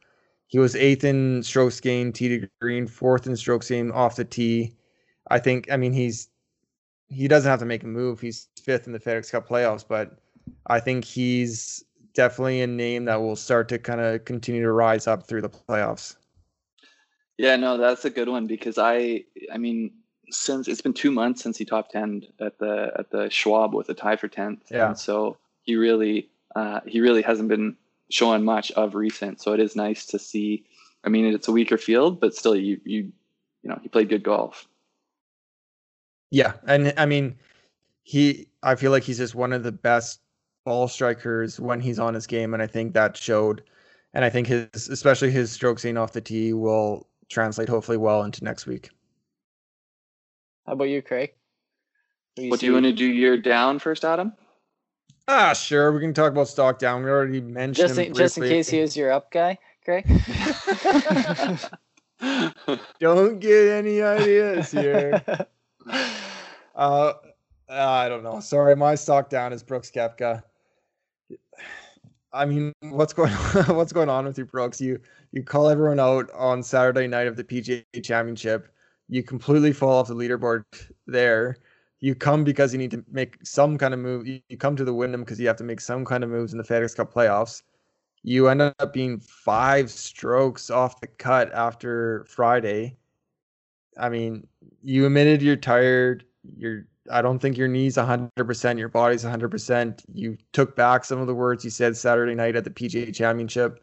He 0.48 0.58
was 0.58 0.76
eighth 0.76 1.04
in 1.04 1.42
strokes 1.42 1.80
gained 1.80 2.14
tee 2.14 2.40
to 2.40 2.48
green, 2.60 2.86
fourth 2.86 3.26
in 3.26 3.36
strokes 3.36 3.68
gained 3.68 3.92
off 3.92 4.16
the 4.16 4.24
tee. 4.24 4.74
I 5.28 5.38
think, 5.40 5.70
I 5.70 5.76
mean, 5.76 5.92
he's 5.92 6.28
he 7.08 7.28
doesn't 7.28 7.48
have 7.48 7.60
to 7.60 7.66
make 7.66 7.84
a 7.84 7.86
move. 7.86 8.20
He's 8.20 8.48
fifth 8.60 8.86
in 8.86 8.92
the 8.92 8.98
FedEx 8.98 9.30
Cup 9.30 9.48
playoffs, 9.48 9.84
but 9.86 10.18
I 10.66 10.80
think 10.80 11.04
he's 11.04 11.84
definitely 12.14 12.62
a 12.62 12.66
name 12.66 13.04
that 13.04 13.20
will 13.20 13.36
start 13.36 13.68
to 13.68 13.78
kind 13.78 14.00
of 14.00 14.24
continue 14.24 14.62
to 14.62 14.72
rise 14.72 15.06
up 15.06 15.26
through 15.26 15.42
the 15.42 15.50
playoffs. 15.50 16.16
Yeah, 17.38 17.56
no, 17.56 17.76
that's 17.76 18.04
a 18.04 18.10
good 18.10 18.28
one 18.28 18.46
because 18.46 18.78
I, 18.78 19.24
I 19.52 19.58
mean, 19.58 19.92
since 20.30 20.68
it's 20.68 20.80
been 20.80 20.94
two 20.94 21.10
months 21.10 21.42
since 21.42 21.58
he 21.58 21.64
top 21.64 21.90
ten 21.90 22.22
at 22.40 22.58
the 22.58 22.92
at 22.98 23.10
the 23.10 23.28
Schwab 23.30 23.74
with 23.74 23.88
a 23.88 23.94
tie 23.94 24.16
for 24.16 24.28
tenth, 24.28 24.62
yeah. 24.70 24.88
And 24.88 24.98
so 24.98 25.36
he 25.62 25.76
really, 25.76 26.28
uh, 26.54 26.80
he 26.86 27.00
really 27.00 27.22
hasn't 27.22 27.48
been 27.48 27.76
showing 28.10 28.44
much 28.44 28.72
of 28.72 28.94
recent. 28.94 29.40
So 29.40 29.52
it 29.52 29.60
is 29.60 29.76
nice 29.76 30.06
to 30.06 30.18
see. 30.18 30.64
I 31.04 31.08
mean, 31.08 31.26
it's 31.26 31.48
a 31.48 31.52
weaker 31.52 31.78
field, 31.78 32.20
but 32.20 32.34
still, 32.34 32.56
you 32.56 32.80
you 32.84 33.12
you 33.62 33.70
know, 33.70 33.78
he 33.82 33.88
played 33.88 34.08
good 34.08 34.22
golf. 34.22 34.66
Yeah, 36.30 36.54
and 36.66 36.92
I 36.96 37.06
mean, 37.06 37.36
he. 38.02 38.48
I 38.62 38.74
feel 38.74 38.90
like 38.90 39.04
he's 39.04 39.18
just 39.18 39.34
one 39.34 39.52
of 39.52 39.62
the 39.62 39.72
best 39.72 40.20
ball 40.64 40.88
strikers 40.88 41.60
when 41.60 41.80
he's 41.80 41.98
on 41.98 42.14
his 42.14 42.26
game, 42.26 42.54
and 42.54 42.62
I 42.62 42.66
think 42.66 42.94
that 42.94 43.16
showed. 43.16 43.62
And 44.14 44.24
I 44.24 44.30
think 44.30 44.46
his, 44.46 44.88
especially 44.88 45.30
his 45.30 45.52
stroke 45.52 45.78
scene 45.78 45.96
off 45.96 46.12
the 46.12 46.20
tee, 46.20 46.52
will 46.52 47.06
translate 47.28 47.68
hopefully 47.68 47.98
well 47.98 48.22
into 48.22 48.44
next 48.44 48.66
week. 48.66 48.90
How 50.66 50.72
about 50.72 50.84
you, 50.84 51.02
Craig? 51.02 51.34
You 52.36 52.50
what 52.50 52.60
do 52.60 52.66
you 52.66 52.72
want 52.72 52.84
to 52.84 52.92
do? 52.92 53.06
Your 53.06 53.36
down 53.36 53.78
first, 53.78 54.04
Adam? 54.04 54.32
Ah, 55.28 55.52
sure. 55.52 55.92
We 55.92 56.00
can 56.00 56.14
talk 56.14 56.32
about 56.32 56.48
stock 56.48 56.78
down. 56.78 57.02
We 57.02 57.10
already 57.10 57.40
mentioned 57.40 57.88
just 57.88 57.98
in, 57.98 58.14
just 58.14 58.38
in 58.38 58.44
case 58.44 58.68
he 58.68 58.80
was 58.80 58.96
your 58.96 59.10
up 59.10 59.30
guy, 59.30 59.58
Craig. 59.84 60.06
Don't 63.00 63.38
get 63.38 63.68
any 63.68 64.02
ideas 64.02 64.70
here. 64.70 65.22
Uh, 66.74 67.14
I 67.70 68.10
don't 68.10 68.22
know. 68.22 68.38
Sorry, 68.40 68.76
my 68.76 68.96
stock 68.96 69.30
down 69.30 69.54
is 69.54 69.62
Brooks 69.62 69.90
Koepka. 69.90 70.42
I 72.36 72.44
mean, 72.44 72.72
what's 72.80 73.12
going 73.12 73.32
on, 73.32 73.76
what's 73.76 73.92
going 73.92 74.08
on 74.08 74.26
with 74.26 74.38
you, 74.38 74.44
Brooks? 74.44 74.80
You 74.80 75.00
you 75.32 75.42
call 75.42 75.68
everyone 75.68 75.98
out 75.98 76.30
on 76.32 76.62
Saturday 76.62 77.06
night 77.06 77.26
of 77.26 77.36
the 77.36 77.44
PGA 77.44 77.84
Championship. 78.04 78.68
You 79.08 79.22
completely 79.22 79.72
fall 79.72 79.98
off 79.98 80.08
the 80.08 80.14
leaderboard 80.14 80.64
there. 81.06 81.56
You 82.00 82.14
come 82.14 82.44
because 82.44 82.72
you 82.72 82.78
need 82.78 82.90
to 82.90 83.04
make 83.10 83.38
some 83.42 83.78
kind 83.78 83.94
of 83.94 84.00
move. 84.00 84.26
You, 84.26 84.40
come 84.58 84.76
to 84.76 84.84
the 84.84 84.92
Wyndham 84.92 85.22
because 85.22 85.40
you 85.40 85.46
have 85.46 85.56
to 85.56 85.64
make 85.64 85.80
some 85.80 86.04
kind 86.04 86.22
of 86.22 86.30
moves 86.30 86.52
in 86.52 86.58
the 86.58 86.64
FedEx 86.64 86.94
Cup 86.94 87.12
playoffs. 87.12 87.62
You 88.22 88.48
end 88.48 88.60
up 88.60 88.92
being 88.92 89.18
five 89.18 89.90
strokes 89.90 90.68
off 90.68 91.00
the 91.00 91.06
cut 91.06 91.52
after 91.54 92.26
Friday. 92.28 92.96
I 93.98 94.10
mean, 94.10 94.46
you 94.82 95.06
admitted 95.06 95.40
you're 95.40 95.56
tired. 95.56 96.24
You're 96.56 96.86
I 97.10 97.22
don't 97.22 97.38
think 97.38 97.56
your 97.56 97.68
knees 97.68 97.96
100%, 97.96 98.78
your 98.78 98.88
body's 98.88 99.24
100%. 99.24 100.02
You 100.12 100.36
took 100.52 100.76
back 100.76 101.04
some 101.04 101.20
of 101.20 101.26
the 101.26 101.34
words 101.34 101.64
you 101.64 101.70
said 101.70 101.96
Saturday 101.96 102.34
night 102.34 102.56
at 102.56 102.64
the 102.64 102.70
PGA 102.70 103.14
Championship. 103.14 103.82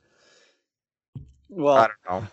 Well, 1.50 1.76
I 1.76 1.88
don't 1.88 2.22
know. 2.22 2.28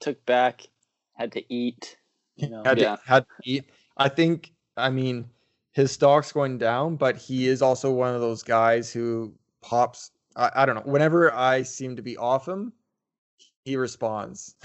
Took 0.00 0.24
back, 0.26 0.66
had 1.14 1.32
to 1.32 1.52
eat. 1.52 1.96
You 2.36 2.50
know, 2.50 2.62
had, 2.64 2.78
yeah. 2.78 2.96
to, 2.96 3.02
had 3.04 3.24
to 3.24 3.50
eat. 3.50 3.64
I 3.96 4.08
think, 4.08 4.52
I 4.76 4.90
mean, 4.90 5.28
his 5.72 5.92
stock's 5.92 6.32
going 6.32 6.58
down, 6.58 6.96
but 6.96 7.16
he 7.16 7.48
is 7.48 7.62
also 7.62 7.90
one 7.90 8.14
of 8.14 8.20
those 8.20 8.42
guys 8.42 8.92
who 8.92 9.32
pops. 9.62 10.10
I, 10.36 10.50
I 10.54 10.66
don't 10.66 10.76
know. 10.76 10.82
Whenever 10.84 11.32
I 11.34 11.62
seem 11.62 11.96
to 11.96 12.02
be 12.02 12.16
off 12.16 12.46
him, 12.46 12.72
he 13.64 13.76
responds. 13.76 14.56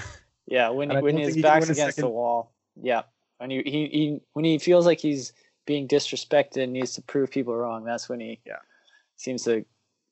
Yeah, 0.48 0.70
when 0.70 1.02
when 1.02 1.18
his 1.18 1.38
back's 1.38 1.70
against 1.70 1.98
the 1.98 2.08
wall. 2.08 2.54
Yeah, 2.82 3.04
and 3.40 3.52
he, 3.52 3.62
he, 3.64 3.88
he 3.88 4.20
when 4.34 4.46
he 4.46 4.58
feels 4.58 4.86
like 4.86 5.00
he's 5.00 5.34
being 5.68 5.88
disrespected 5.88 6.64
and 6.64 6.74
needs 6.74 6.94
to 6.94 7.04
prove 7.04 7.30
people 7.30 7.56
wrong, 7.56 7.84
that's 7.84 8.10
when 8.10 8.20
he 8.20 8.40
yeah 8.46 8.56
seems 9.18 9.44
to 9.44 9.64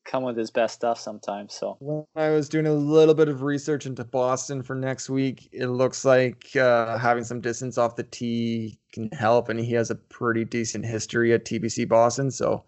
come 0.04 0.24
with 0.24 0.38
his 0.38 0.52
best 0.52 0.76
stuff 0.76 1.00
sometimes. 1.00 1.56
So 1.56 1.78
when 1.80 2.06
I 2.16 2.30
was 2.30 2.48
doing 2.48 2.68
a 2.68 2.74
little 2.74 3.16
bit 3.16 3.28
of 3.28 3.42
research 3.42 3.88
into 3.88 4.04
Boston 4.04 4.62
for 4.62 4.76
next 4.76 5.10
week, 5.10 5.50
it 5.52 5.68
looks 5.68 6.06
like 6.06 6.56
uh, 6.56 7.00
having 7.00 7.24
some 7.24 7.42
distance 7.42 7.80
off 7.80 7.96
the 7.96 8.04
tee 8.04 8.78
can 8.94 9.10
help, 9.12 9.50
and 9.50 9.60
he 9.60 9.74
has 9.74 9.90
a 9.90 9.96
pretty 9.96 10.46
decent 10.46 10.86
history 10.86 11.34
at 11.34 11.46
TPC 11.46 11.90
Boston. 11.90 12.30
So 12.30 12.64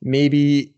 maybe 0.00 0.76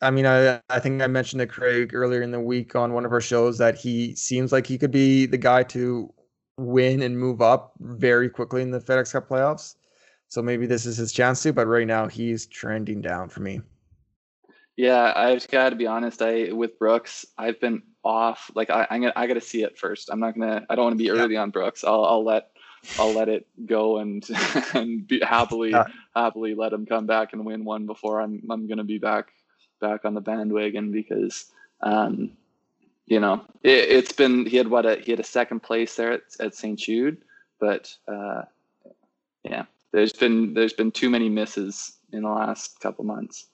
I 0.00 0.10
mean, 0.10 0.26
I 0.26 0.60
I 0.70 0.78
think 0.80 1.02
I 1.02 1.06
mentioned 1.06 1.40
to 1.40 1.46
Craig 1.46 1.94
earlier 1.94 2.22
in 2.22 2.30
the 2.30 2.40
week 2.40 2.74
on 2.76 2.92
one 2.92 3.04
of 3.04 3.12
our 3.12 3.20
shows 3.20 3.58
that 3.58 3.76
he 3.76 4.14
seems 4.14 4.52
like 4.52 4.66
he 4.66 4.78
could 4.78 4.92
be 4.92 5.26
the 5.26 5.38
guy 5.38 5.62
to 5.64 6.12
win 6.56 7.02
and 7.02 7.18
move 7.18 7.40
up 7.40 7.72
very 7.80 8.28
quickly 8.28 8.62
in 8.62 8.70
the 8.70 8.80
FedEx 8.80 9.12
Cup 9.12 9.28
playoffs. 9.28 9.76
So 10.28 10.42
maybe 10.42 10.66
this 10.66 10.84
is 10.86 10.96
his 10.98 11.12
chance 11.12 11.42
to, 11.42 11.52
but 11.52 11.66
right 11.66 11.86
now 11.86 12.06
he's 12.06 12.46
trending 12.46 13.00
down 13.00 13.28
for 13.28 13.40
me. 13.40 13.60
Yeah, 14.76 15.12
I've 15.16 15.48
got 15.48 15.70
to 15.70 15.76
be 15.76 15.86
honest. 15.86 16.22
I 16.22 16.52
with 16.52 16.78
Brooks, 16.78 17.26
I've 17.36 17.58
been 17.60 17.82
off. 18.04 18.50
Like 18.54 18.70
I, 18.70 18.86
I'm 18.90 19.00
gonna, 19.00 19.12
I 19.16 19.26
got 19.26 19.34
to 19.34 19.40
see 19.40 19.62
it 19.62 19.76
first. 19.76 20.08
I'm 20.10 20.20
not 20.20 20.38
gonna. 20.38 20.64
I 20.70 20.76
don't 20.76 20.84
want 20.84 20.98
to 20.98 21.02
be 21.02 21.10
early 21.10 21.34
yeah. 21.34 21.42
on 21.42 21.50
Brooks. 21.50 21.82
I'll, 21.82 22.04
I'll 22.04 22.24
let, 22.24 22.50
I'll 22.98 23.12
let 23.12 23.28
it 23.28 23.46
go 23.66 23.98
and 23.98 24.24
and 24.74 25.06
be 25.06 25.20
happily, 25.20 25.70
yeah. 25.70 25.86
happily 26.14 26.54
let 26.54 26.72
him 26.72 26.86
come 26.86 27.06
back 27.06 27.32
and 27.32 27.44
win 27.44 27.64
one 27.64 27.86
before 27.86 28.20
I'm, 28.20 28.40
I'm 28.50 28.68
gonna 28.68 28.84
be 28.84 28.98
back, 28.98 29.32
back 29.80 30.04
on 30.04 30.14
the 30.14 30.20
bandwagon 30.20 30.92
because, 30.92 31.46
um, 31.82 32.30
you 33.06 33.18
know, 33.18 33.44
it, 33.64 33.90
has 33.90 34.12
been 34.12 34.46
he 34.46 34.58
had 34.58 34.68
what 34.68 34.86
a 34.86 34.96
he 34.96 35.10
had 35.10 35.20
a 35.20 35.24
second 35.24 35.60
place 35.60 35.96
there 35.96 36.12
at, 36.12 36.22
at 36.38 36.54
St. 36.54 36.78
Jude, 36.78 37.18
but 37.58 37.92
uh, 38.06 38.42
yeah, 39.42 39.64
there's 39.92 40.12
been 40.12 40.54
there's 40.54 40.72
been 40.72 40.90
too 40.90 41.10
many 41.10 41.28
misses 41.28 41.96
in 42.12 42.22
the 42.22 42.28
last 42.28 42.80
couple 42.80 43.04
months. 43.04 43.46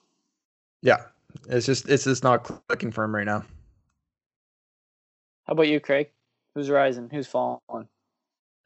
Yeah, 0.83 1.05
it's 1.49 1.67
just 1.67 1.89
it's 1.89 2.05
just 2.05 2.25
not 2.25 2.45
clicking 2.45 2.91
for 2.91 3.05
him 3.05 3.15
right 3.15 3.27
now. 3.27 3.45
How 5.47 5.53
about 5.53 5.69
you, 5.69 5.81
Craig? 5.81 6.11
Who's 6.55 6.71
rising? 6.71 7.11
Who's 7.11 7.27
falling? 7.27 7.89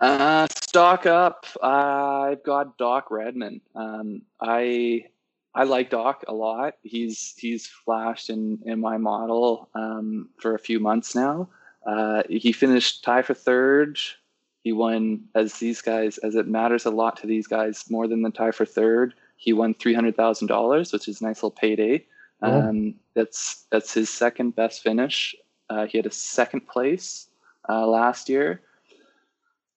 Uh, 0.00 0.46
stock 0.62 1.06
up. 1.06 1.46
I've 1.62 2.42
got 2.44 2.78
Doc 2.78 3.10
Redman. 3.10 3.60
Um, 3.74 4.22
I 4.40 5.06
I 5.54 5.64
like 5.64 5.90
Doc 5.90 6.24
a 6.28 6.34
lot. 6.34 6.74
He's 6.82 7.34
he's 7.36 7.66
flashed 7.66 8.30
in 8.30 8.60
in 8.64 8.80
my 8.80 8.96
model 8.96 9.68
um, 9.74 10.28
for 10.38 10.54
a 10.54 10.58
few 10.58 10.78
months 10.78 11.14
now. 11.14 11.48
Uh, 11.86 12.22
he 12.28 12.52
finished 12.52 13.02
tie 13.02 13.22
for 13.22 13.34
third. 13.34 13.98
He 14.68 14.72
won 14.72 15.24
as 15.34 15.54
these 15.54 15.80
guys 15.80 16.18
as 16.18 16.34
it 16.34 16.46
matters 16.46 16.84
a 16.84 16.90
lot 16.90 17.16
to 17.22 17.26
these 17.26 17.46
guys 17.46 17.86
more 17.88 18.06
than 18.06 18.20
the 18.20 18.28
tie 18.28 18.50
for 18.50 18.66
third. 18.66 19.14
He 19.38 19.54
won 19.54 19.72
three 19.72 19.94
hundred 19.94 20.14
thousand 20.14 20.48
dollars, 20.48 20.92
which 20.92 21.08
is 21.08 21.22
a 21.22 21.24
nice 21.24 21.36
little 21.36 21.52
payday. 21.52 22.04
Um, 22.42 22.96
that's 23.14 23.64
that's 23.70 23.94
his 23.94 24.10
second 24.10 24.56
best 24.56 24.82
finish. 24.82 25.34
Uh, 25.70 25.86
he 25.86 25.96
had 25.96 26.04
a 26.04 26.10
second 26.10 26.68
place 26.68 27.28
uh, 27.66 27.86
last 27.86 28.28
year. 28.28 28.60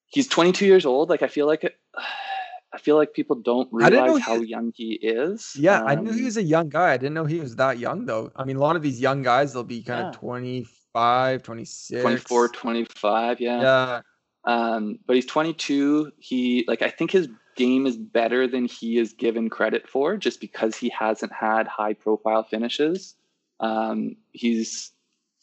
He's 0.07 0.27
22 0.27 0.65
years 0.65 0.85
old. 0.85 1.09
Like 1.09 1.21
I 1.21 1.29
feel 1.29 1.47
like 1.47 1.63
it, 1.63 1.79
I 2.73 2.77
feel 2.77 2.97
like 2.97 3.13
people 3.13 3.37
don't 3.37 3.69
realize 3.71 4.19
how 4.19 4.41
young 4.41 4.73
he 4.75 4.95
is. 4.95 5.55
Yeah, 5.57 5.79
um, 5.79 5.87
I 5.87 5.95
knew 5.95 6.11
he 6.11 6.19
um, 6.19 6.25
was 6.25 6.35
a 6.35 6.43
young 6.43 6.67
guy. 6.67 6.91
I 6.91 6.97
didn't 6.97 7.13
know 7.13 7.23
he 7.23 7.39
was 7.39 7.55
that 7.55 7.79
young 7.79 8.05
though. 8.05 8.29
I 8.35 8.43
mean, 8.43 8.57
a 8.57 8.59
lot 8.59 8.75
of 8.75 8.81
these 8.81 8.99
young 8.99 9.21
guys, 9.21 9.53
they'll 9.53 9.63
be 9.63 9.83
kind 9.83 10.01
yeah. 10.01 10.09
of 10.09 10.15
25, 10.15 11.43
26, 11.43 12.01
24, 12.01 12.49
25. 12.49 13.39
Yeah. 13.39 13.61
Yeah. 13.61 14.01
Um, 14.43 14.99
but 15.05 15.15
he's 15.15 15.25
22. 15.25 16.11
He 16.17 16.65
like 16.67 16.81
I 16.81 16.89
think 16.89 17.11
his 17.11 17.27
game 17.55 17.85
is 17.85 17.97
better 17.97 18.47
than 18.47 18.65
he 18.65 18.97
is 18.97 19.13
given 19.13 19.49
credit 19.49 19.87
for, 19.87 20.17
just 20.17 20.39
because 20.41 20.75
he 20.75 20.89
hasn't 20.89 21.31
had 21.31 21.67
high 21.67 21.93
profile 21.93 22.43
finishes. 22.43 23.15
Um, 23.59 24.15
he's 24.31 24.91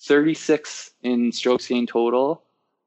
36 0.00 0.90
in 1.02 1.32
strokes 1.32 1.68
gained 1.68 1.88
total, 1.88 2.42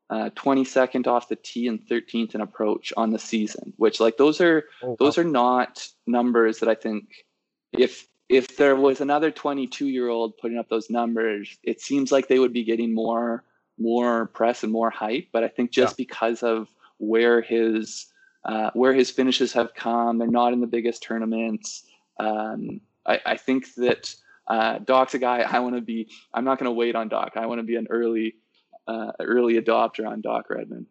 uh, 0.10 0.30
22nd 0.32 1.08
off 1.08 1.30
the 1.30 1.38
tee 1.38 1.68
and 1.68 1.86
13th 1.88 2.36
in 2.36 2.42
approach 2.42 2.92
on 2.98 3.12
the 3.12 3.20
season. 3.20 3.74
Which 3.78 4.00
like 4.00 4.18
those 4.18 4.42
are 4.42 4.66
oh, 4.84 4.96
those 5.00 5.18
wow. 5.18 5.24
are 5.24 5.28
not 5.28 5.88
numbers 6.06 6.60
that 6.60 6.70
I 6.70 6.76
think 6.76 7.26
if 7.72 8.08
if 8.28 8.58
there 8.58 8.76
was 8.76 9.02
another 9.02 9.30
22 9.32 9.88
year 9.88 10.08
old 10.08 10.38
putting 10.38 10.58
up 10.58 10.70
those 10.70 10.90
numbers, 10.90 11.58
it 11.64 11.82
seems 11.82 12.12
like 12.12 12.28
they 12.28 12.40
would 12.40 12.54
be 12.54 12.64
getting 12.64 12.94
more 12.94 13.44
more 13.82 14.28
press 14.28 14.64
and 14.64 14.72
more 14.72 14.90
hype. 14.90 15.28
But 15.32 15.44
I 15.44 15.48
think 15.48 15.72
just 15.72 15.94
yeah. 15.94 16.06
because 16.06 16.44
of 16.44 16.68
where 16.98 17.42
his 17.42 18.08
uh, 18.46 18.72
where 18.74 18.94
his 18.94 19.12
finishes 19.12 19.54
have 19.54 19.74
come, 19.74 20.18
they're 20.18 20.28
not 20.28 20.54
in 20.54 20.62
the 20.62 20.68
biggest 20.68 21.04
tournaments. 21.04 21.84
Um, 22.20 22.82
I, 23.06 23.20
I, 23.26 23.38
think 23.38 23.74
that 23.76 24.16
uh, 24.48 24.80
Doc's 24.80 25.14
a 25.14 25.20
guy 25.20 25.42
I 25.42 25.60
want 25.60 25.76
to 25.76 25.82
be. 25.82 26.10
I'm 26.34 26.44
not 26.44 26.58
going 26.60 26.68
to 26.68 26.74
wait 26.74 26.96
on 26.96 27.08
Doc. 27.08 27.34
I 27.36 27.46
want 27.46 27.60
to 27.60 27.64
be 27.64 27.76
an 27.76 27.88
early 27.90 28.36
uh, 28.88 29.12
early 29.20 29.60
adopter 29.60 30.08
on 30.08 30.22
Doc 30.22 30.50
Redman. 30.50 30.88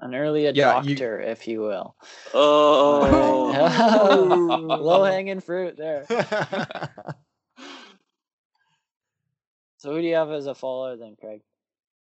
An 0.00 0.14
early 0.14 0.42
adopter, 0.44 0.56
yeah, 0.56 0.82
you... 0.82 1.30
if 1.30 1.48
you 1.48 1.60
will. 1.60 1.96
Oh, 2.32 3.50
low 4.80 5.04
hanging 5.04 5.40
fruit 5.40 5.76
there. 5.76 6.06
so, 9.88 9.94
who 9.94 10.02
do 10.02 10.06
you 10.06 10.16
have 10.16 10.30
as 10.30 10.46
a 10.46 10.54
follower 10.54 10.96
then, 10.96 11.16
Craig? 11.18 11.40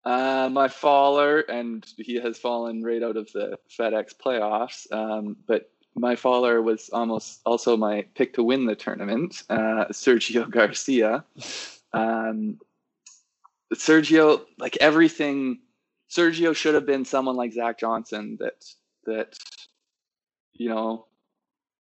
Uh, 0.05 0.49
my 0.53 0.69
faller, 0.69 1.41
and 1.41 1.85
he 1.97 2.15
has 2.15 2.39
fallen 2.39 2.85
right 2.85 3.03
out 3.03 3.17
of 3.17 3.31
the 3.33 3.59
FedEx 3.77 4.13
playoffs. 4.25 4.91
Um, 4.93 5.37
but 5.49 5.69
my 5.97 6.15
faller 6.15 6.63
was 6.63 6.91
almost 6.93 7.41
also 7.45 7.77
my 7.77 8.07
pick 8.15 8.35
to 8.35 8.45
win 8.45 8.67
the 8.67 8.77
tournament, 8.77 9.43
uh, 9.51 9.87
Sergio 9.91 10.49
Garcia. 10.51 11.25
Um, 11.93 12.59
Sergio, 13.75 14.43
like 14.59 14.79
everything, 14.81 15.59
Sergio 16.09 16.55
should 16.55 16.75
have 16.75 16.87
been 16.87 17.05
someone 17.05 17.35
like 17.35 17.53
Zach 17.53 17.81
Johnson 17.81 18.37
that 18.39 18.65
that 19.07 19.37
you 20.53 20.69
know 20.69 21.07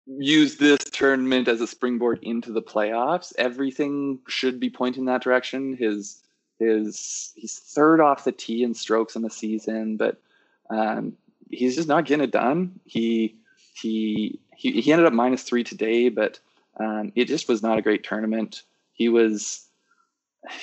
used 0.08 0.60
this 0.60 0.80
tournament 0.84 1.48
as 1.48 1.62
a 1.62 1.68
springboard 1.68 2.20
into 2.22 2.52
the 2.52 2.62
playoffs. 2.62 3.34
Everything 3.38 4.20
should 4.28 4.60
be 4.60 4.70
pointing 4.70 5.06
that 5.06 5.22
direction. 5.22 5.76
His 5.76 6.22
his 6.60 7.34
he's 7.36 7.58
third 7.58 8.02
off 8.02 8.24
the 8.24 8.32
tee 8.32 8.64
in 8.64 8.74
strokes 8.74 9.16
in 9.16 9.22
the 9.22 9.30
season, 9.30 9.98
but 9.98 10.22
um, 10.70 11.14
he's 11.50 11.76
just 11.76 11.88
not 11.88 12.06
getting 12.06 12.24
it 12.24 12.32
done. 12.32 12.80
He 12.86 13.36
he 13.74 14.40
he, 14.56 14.82
he 14.82 14.92
ended 14.92 15.08
up 15.08 15.14
minus 15.14 15.44
three 15.44 15.64
today, 15.64 16.10
but 16.10 16.40
um, 16.80 17.12
it 17.16 17.26
just 17.26 17.50
was 17.50 17.64
not 17.64 17.78
a 17.78 17.82
great 17.82 18.04
tournament. 18.04 18.64
He 18.94 19.10
was, 19.10 19.66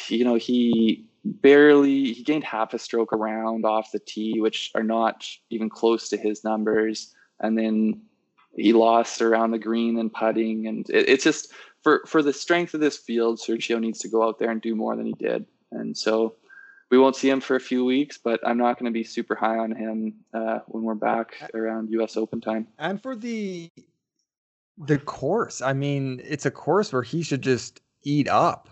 you 0.08 0.24
know, 0.24 0.36
he 0.36 1.04
barely 1.24 2.12
he 2.12 2.22
gained 2.22 2.44
half 2.44 2.74
a 2.74 2.78
stroke 2.78 3.12
around 3.12 3.64
off 3.64 3.92
the 3.92 3.98
tee, 3.98 4.40
which 4.40 4.70
are 4.74 4.84
not 4.84 5.26
even 5.50 5.68
close 5.68 6.08
to 6.10 6.16
his 6.16 6.44
numbers, 6.44 7.14
and 7.40 7.58
then 7.58 8.00
he 8.58 8.72
lost 8.72 9.22
around 9.22 9.52
the 9.52 9.58
green 9.58 9.98
and 9.98 10.12
putting, 10.12 10.66
and 10.66 10.88
it, 10.90 11.08
it's 11.08 11.24
just 11.24 11.52
for 11.82 12.02
for 12.06 12.22
the 12.22 12.32
strength 12.32 12.74
of 12.74 12.80
this 12.80 12.96
field, 12.96 13.38
Sergio 13.38 13.80
needs 13.80 13.98
to 14.00 14.08
go 14.08 14.26
out 14.26 14.38
there 14.38 14.50
and 14.50 14.60
do 14.60 14.74
more 14.74 14.96
than 14.96 15.06
he 15.06 15.14
did. 15.14 15.46
And 15.70 15.96
so 15.96 16.34
we 16.90 16.98
won't 16.98 17.16
see 17.16 17.28
him 17.28 17.40
for 17.40 17.56
a 17.56 17.60
few 17.60 17.84
weeks, 17.84 18.18
but 18.18 18.40
I'm 18.46 18.58
not 18.58 18.78
going 18.78 18.90
to 18.90 18.96
be 18.96 19.04
super 19.04 19.34
high 19.34 19.58
on 19.58 19.72
him 19.72 20.14
uh, 20.32 20.60
when 20.66 20.82
we're 20.82 20.94
back 20.94 21.36
around 21.54 21.90
U.S. 21.90 22.16
Open 22.16 22.40
time. 22.40 22.66
And 22.78 23.02
for 23.02 23.14
the 23.14 23.70
the 24.78 24.98
course, 24.98 25.60
I 25.60 25.72
mean, 25.72 26.20
it's 26.24 26.46
a 26.46 26.50
course 26.50 26.92
where 26.92 27.02
he 27.02 27.22
should 27.22 27.42
just 27.42 27.80
eat 28.02 28.28
up. 28.28 28.68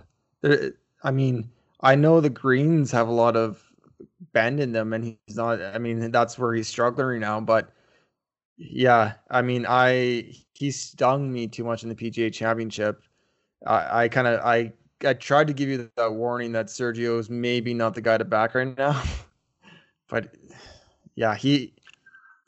I 1.02 1.10
mean, 1.10 1.50
I 1.80 1.94
know 1.94 2.20
the 2.20 2.30
greens 2.30 2.90
have 2.92 3.08
a 3.08 3.12
lot 3.12 3.36
of 3.36 3.62
bend 4.32 4.60
in 4.60 4.72
them, 4.72 4.92
and 4.92 5.04
he's 5.04 5.36
not. 5.36 5.60
I 5.60 5.78
mean, 5.78 6.10
that's 6.10 6.38
where 6.38 6.54
he's 6.54 6.68
struggling 6.68 7.06
right 7.06 7.20
now. 7.20 7.40
But 7.40 7.70
yeah, 8.58 9.14
I 9.30 9.42
mean, 9.42 9.66
I 9.68 10.32
he 10.54 10.70
stung 10.70 11.32
me 11.32 11.46
too 11.46 11.64
much 11.64 11.82
in 11.82 11.88
the 11.88 11.94
PGA 11.94 12.32
Championship. 12.32 13.02
I, 13.66 14.04
I 14.04 14.08
kind 14.08 14.26
of 14.26 14.40
I 14.40 14.72
I 15.04 15.14
tried 15.14 15.48
to 15.48 15.52
give 15.52 15.68
you 15.68 15.90
that 15.96 16.12
warning 16.14 16.52
that 16.52 16.66
Sergio 16.66 17.18
is 17.18 17.28
maybe 17.28 17.74
not 17.74 17.94
the 17.94 18.00
guy 18.00 18.16
to 18.16 18.24
back 18.24 18.54
right 18.54 18.76
now, 18.76 19.02
but 20.08 20.34
yeah, 21.14 21.34
he. 21.34 21.74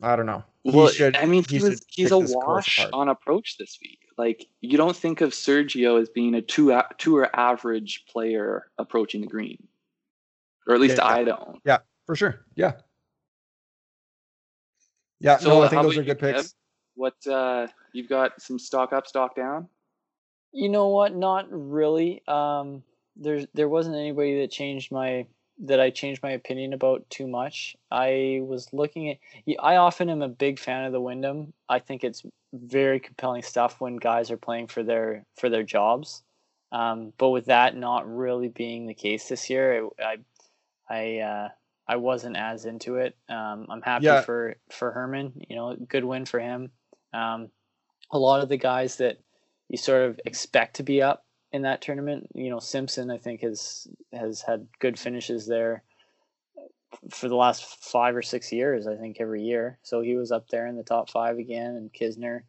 I 0.01 0.15
don't 0.15 0.27
know. 0.27 0.45
He 0.63 0.71
well, 0.71 0.89
should, 0.89 1.17
I 1.17 1.27
mean, 1.27 1.45
he, 1.49 1.59
he 1.59 1.63
was 1.65 1.85
he's 1.89 2.13
a 2.13 2.19
wash 2.19 2.87
on 2.93 3.09
approach 3.09 3.57
this 3.59 3.79
week. 3.83 3.99
Like 4.17 4.47
you 4.61 4.79
don't 4.79 4.97
think 4.97 5.21
of 5.21 5.31
Sergio 5.31 6.01
as 6.01 6.09
being 6.09 6.35
a 6.35 6.43
two 6.43 6.81
tour 6.99 7.29
average 7.35 8.05
player 8.09 8.67
approaching 8.79 9.23
the 9.23 9.27
green, 9.27 9.67
or 10.69 10.75
at 10.75 10.81
least 10.81 10.99
yeah, 10.99 11.07
I 11.07 11.25
don't. 11.25 11.59
Yeah, 11.65 11.79
for 12.07 12.15
sure. 12.15 12.45
Yeah. 12.55 12.75
Yeah, 15.21 15.39
so 15.39 15.49
no, 15.49 15.63
I 15.63 15.69
think 15.69 15.83
those 15.83 15.99
are 15.99 16.03
good 16.03 16.19
picks. 16.19 16.43
Kev? 16.43 16.55
What 16.95 17.27
uh, 17.27 17.69
you've 17.93 18.09
got 18.09 18.41
some 18.41 18.59
stock 18.59 18.93
up, 18.93 19.07
stock 19.07 19.35
down? 19.35 19.69
You 20.53 20.69
know 20.69 20.89
what? 20.89 21.15
Not 21.15 21.47
really. 21.51 22.23
Um, 22.27 22.83
there's 23.17 23.47
there 23.55 23.69
wasn't 23.69 23.97
anybody 23.97 24.41
that 24.41 24.51
changed 24.51 24.93
my 24.93 25.27
that 25.61 25.81
I 25.81 25.91
changed 25.91 26.23
my 26.23 26.31
opinion 26.31 26.73
about 26.73 27.09
too 27.11 27.27
much. 27.27 27.77
I 27.91 28.41
was 28.43 28.73
looking 28.73 29.11
at. 29.11 29.19
I 29.61 29.77
often 29.77 30.09
am 30.09 30.23
a 30.23 30.29
big 30.29 30.59
fan 30.59 30.85
of 30.85 30.93
the 30.93 31.01
Wyndham. 31.01 31.53
I 31.69 31.81
think 31.81 32.05
it's 32.05 32.23
very 32.53 33.01
compelling 33.01 33.43
stuff 33.43 33.81
when 33.81 33.97
guys 33.97 34.31
are 34.31 34.37
playing 34.37 34.69
for 34.69 34.83
their 34.83 35.25
for 35.37 35.49
their 35.49 35.65
jobs. 35.65 36.23
Um, 36.71 37.13
but 37.19 37.31
with 37.31 37.47
that 37.47 37.77
not 37.77 38.09
really 38.09 38.49
being 38.49 38.87
the 38.87 38.95
case 38.95 39.29
this 39.29 39.51
year, 39.51 39.85
it, 39.85 39.93
I 40.01 40.17
I 40.89 41.19
uh, 41.19 41.49
I 41.89 41.97
wasn't 41.97 42.37
as 42.37 42.67
into 42.67 42.97
it. 42.97 43.17
Um, 43.29 43.67
I'm 43.71 43.83
happy 43.83 44.07
yeah. 44.07 44.21
for 44.21 44.57
for 44.71 44.93
Herman. 44.93 45.33
You 45.49 45.57
know, 45.57 45.77
good 45.77 46.05
win 46.05 46.27
for 46.27 46.39
him. 46.39 46.71
Um, 47.13 47.49
a 48.11 48.19
lot 48.19 48.43
of 48.43 48.49
the 48.49 48.57
guys 48.57 48.97
that 48.97 49.19
you 49.69 49.79
sort 49.79 50.03
of 50.03 50.21
expect 50.25 50.77
to 50.77 50.83
be 50.83 51.01
up 51.01 51.25
in 51.53 51.63
that 51.63 51.81
tournament. 51.81 52.29
You 52.35 52.51
know, 52.51 52.59
Simpson 52.59 53.11
I 53.11 53.19
think 53.19 53.41
has 53.41 53.89
has 54.13 54.43
had 54.43 54.67
good 54.81 54.99
finishes 54.99 55.47
there 55.47 55.83
for 57.11 57.29
the 57.29 57.37
last 57.37 57.65
five 57.85 58.17
or 58.17 58.23
six 58.23 58.53
years. 58.53 58.87
I 58.87 58.97
think 58.97 59.17
every 59.21 59.43
year, 59.43 59.79
so 59.83 60.01
he 60.01 60.17
was 60.17 60.31
up 60.33 60.49
there 60.49 60.67
in 60.67 60.77
the 60.77 60.83
top 60.83 61.11
five 61.11 61.39
again, 61.39 61.75
and 61.75 61.93
Kisner. 61.93 62.43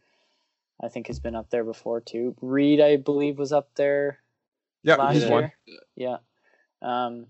I 0.82 0.88
think 0.88 1.08
has 1.08 1.20
been 1.20 1.36
up 1.36 1.50
there 1.50 1.66
before 1.66 2.00
too. 2.00 2.36
Reed, 2.42 2.80
I 2.80 2.96
believe, 2.96 3.38
was 3.38 3.52
up 3.52 3.70
there 3.76 4.20
Yeah, 4.82 4.96
last 4.96 5.16
he's 5.16 5.24
year. 5.24 5.32
one. 5.32 5.52
Yeah. 5.96 6.18
Um, 6.82 7.28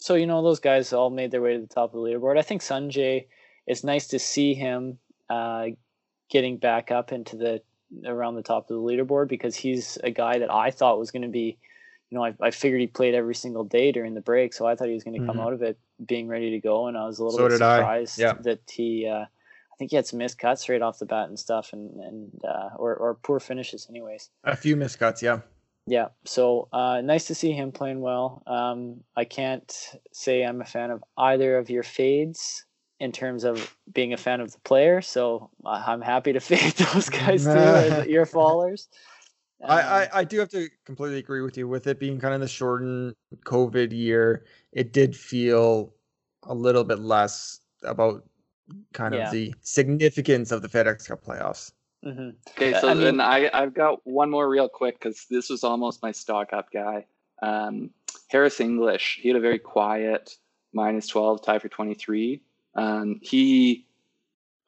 so 0.00 0.14
you 0.14 0.26
know 0.26 0.42
those 0.42 0.58
guys 0.60 0.92
all 0.92 1.10
made 1.10 1.30
their 1.30 1.42
way 1.42 1.54
to 1.54 1.60
the 1.60 1.66
top 1.66 1.94
of 1.94 2.00
the 2.00 2.08
leaderboard. 2.08 2.38
I 2.38 2.42
think 2.42 2.62
Sanjay. 2.62 3.26
It's 3.66 3.84
nice 3.84 4.08
to 4.08 4.18
see 4.18 4.54
him 4.54 4.98
uh, 5.28 5.66
getting 6.30 6.56
back 6.56 6.90
up 6.90 7.12
into 7.12 7.36
the 7.36 7.62
around 8.06 8.34
the 8.34 8.42
top 8.42 8.68
of 8.70 8.76
the 8.76 8.82
leaderboard 8.82 9.28
because 9.28 9.54
he's 9.54 9.98
a 10.02 10.10
guy 10.10 10.38
that 10.38 10.50
I 10.52 10.70
thought 10.70 10.98
was 10.98 11.10
going 11.12 11.22
to 11.22 11.28
be. 11.28 11.58
You 12.08 12.18
know, 12.18 12.24
I, 12.24 12.34
I 12.40 12.50
figured 12.50 12.80
he 12.80 12.88
played 12.88 13.14
every 13.14 13.36
single 13.36 13.62
day 13.62 13.92
during 13.92 14.14
the 14.14 14.20
break, 14.20 14.52
so 14.52 14.66
I 14.66 14.74
thought 14.74 14.88
he 14.88 14.94
was 14.94 15.04
going 15.04 15.20
to 15.20 15.24
come 15.26 15.36
Mhm. 15.36 15.46
out 15.46 15.52
of 15.52 15.62
it 15.62 15.78
being 16.04 16.26
ready 16.26 16.50
to 16.50 16.58
go, 16.58 16.88
and 16.88 16.96
I 16.96 17.06
was 17.06 17.20
a 17.20 17.24
little 17.24 17.38
So 17.38 17.48
bit 17.48 17.58
surprised 17.58 18.18
Yeah. 18.18 18.32
that 18.40 18.60
he. 18.68 19.06
Uh, 19.06 19.26
I 19.26 19.76
think 19.78 19.92
he 19.92 19.96
had 19.96 20.06
some 20.06 20.18
missed 20.18 20.38
cuts 20.38 20.68
right 20.68 20.82
off 20.82 20.98
the 20.98 21.06
bat 21.06 21.28
and 21.28 21.38
stuff, 21.38 21.72
and 21.72 22.00
and 22.00 22.40
uh, 22.44 22.70
or 22.76 22.96
or 22.96 23.14
poor 23.22 23.38
finishes, 23.38 23.86
anyways. 23.88 24.30
A 24.44 24.56
few 24.56 24.76
miscuts, 24.76 25.22
yeah. 25.22 25.40
Yeah, 25.86 26.08
so 26.24 26.68
uh, 26.72 27.00
nice 27.00 27.26
to 27.26 27.34
see 27.34 27.52
him 27.52 27.72
playing 27.72 28.00
well. 28.00 28.42
Um, 28.46 29.02
I 29.16 29.24
can't 29.24 29.72
say 30.12 30.44
I'm 30.44 30.60
a 30.60 30.64
fan 30.64 30.90
of 30.90 31.02
either 31.16 31.58
of 31.58 31.68
your 31.70 31.82
fades 31.82 32.64
in 33.00 33.12
terms 33.12 33.44
of 33.44 33.76
being 33.92 34.12
a 34.12 34.16
fan 34.16 34.40
of 34.40 34.52
the 34.52 34.58
player, 34.60 35.00
so 35.00 35.50
I- 35.64 35.92
I'm 35.92 36.00
happy 36.02 36.32
to 36.32 36.40
fade 36.40 36.74
those 36.74 37.08
guys 37.08 37.44
too 37.44 37.50
as 37.58 38.06
your 38.06 38.26
followers. 38.26 38.88
I, 39.64 39.80
Um, 39.82 39.88
I, 39.88 40.08
I 40.20 40.24
do 40.24 40.38
have 40.38 40.48
to 40.50 40.68
completely 40.84 41.18
agree 41.18 41.42
with 41.42 41.56
you 41.56 41.66
with 41.66 41.86
it 41.86 41.98
being 41.98 42.20
kind 42.20 42.34
of 42.34 42.40
the 42.40 42.48
shortened 42.48 43.14
COVID 43.44 43.92
year. 43.92 44.44
It 44.72 44.92
did 44.92 45.16
feel 45.16 45.94
a 46.44 46.54
little 46.54 46.84
bit 46.84 46.98
less 47.00 47.60
about 47.82 48.24
kind 48.92 49.14
Yeah. 49.14 49.26
of 49.26 49.32
the 49.32 49.54
significance 49.62 50.52
of 50.52 50.62
the 50.62 50.68
FedEx 50.68 51.08
Cup 51.08 51.24
playoffs. 51.24 51.72
Mhm. 52.04 52.34
Okay, 52.50 52.72
so 52.80 52.88
I 52.88 52.94
mean- 52.94 53.04
then 53.04 53.20
I 53.20 53.50
I've 53.52 53.74
got 53.74 54.00
one 54.06 54.30
more 54.30 54.48
real 54.48 54.68
quick 54.68 54.98
because 54.98 55.26
this 55.30 55.50
was 55.50 55.64
almost 55.64 56.02
my 56.02 56.12
stock 56.12 56.52
up 56.52 56.70
guy. 56.72 57.06
Um, 57.42 57.90
Harris 58.28 58.60
English. 58.60 59.18
He 59.22 59.28
had 59.28 59.36
a 59.36 59.40
very 59.40 59.58
quiet 59.58 60.36
minus 60.72 61.06
twelve 61.06 61.42
tie 61.42 61.58
for 61.58 61.68
twenty 61.68 61.94
three. 61.94 62.42
Um, 62.74 63.18
he, 63.22 63.86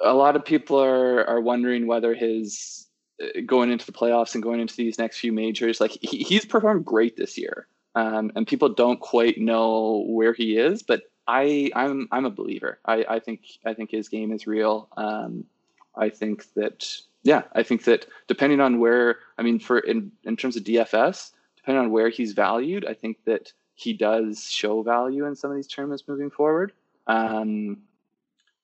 a 0.01 0.13
lot 0.15 0.37
of 0.37 0.45
people 0.45 0.83
are 0.83 1.25
are 1.27 1.41
wondering 1.41 1.87
whether 1.87 2.15
his 2.15 2.87
uh, 3.23 3.41
going 3.47 3.71
into 3.71 3.87
the 3.87 3.93
playoffs 3.93 4.35
and 4.35 4.43
going 4.43 4.61
into 4.61 4.75
these 4.77 4.99
next 4.99 5.19
few 5.19 5.33
majors, 5.33 5.81
like 5.81 5.93
he, 6.03 6.19
he's 6.25 6.45
performed 6.45 6.85
great 6.85 7.17
this 7.17 7.39
year, 7.39 7.67
um, 7.95 8.33
and 8.35 8.47
people 8.47 8.69
don't 8.71 9.01
quite 9.01 9.39
know 9.39 10.05
where 10.09 10.33
he 10.33 10.57
is, 10.57 10.83
but. 10.83 11.03
I, 11.29 11.71
I'm 11.77 12.09
I'm 12.11 12.25
a 12.25 12.31
believer. 12.31 12.81
I, 12.85 13.05
I 13.09 13.19
think 13.21 13.43
I 13.65 13.75
think 13.75 13.93
his 13.93 14.09
game 14.09 14.33
is 14.33 14.49
real. 14.49 14.89
Um, 14.97 15.45
I 15.97 16.09
think 16.09 16.53
that 16.55 16.85
yeah, 17.23 17.43
I 17.55 17.63
think 17.63 17.85
that 17.85 18.07
depending 18.27 18.61
on 18.61 18.81
where, 18.81 19.19
I 19.39 19.43
mean, 19.43 19.59
for 19.59 19.79
in, 19.79 20.13
in 20.25 20.37
terms 20.37 20.57
of 20.57 20.65
DFS, 20.65 21.31
depending 21.57 21.85
on 21.85 21.91
where 21.93 22.09
he's 22.09 22.33
valued, 22.33 22.85
I 22.85 22.95
think 22.95 23.19
that 23.25 23.53
he 23.75 23.93
does 23.93 24.45
show 24.45 24.83
value 24.83 25.27
in 25.27 25.37
some 25.37 25.51
of 25.51 25.57
these 25.57 25.67
tournaments 25.67 26.05
moving 26.07 26.31
forward. 26.31 26.73
Um, 27.07 27.79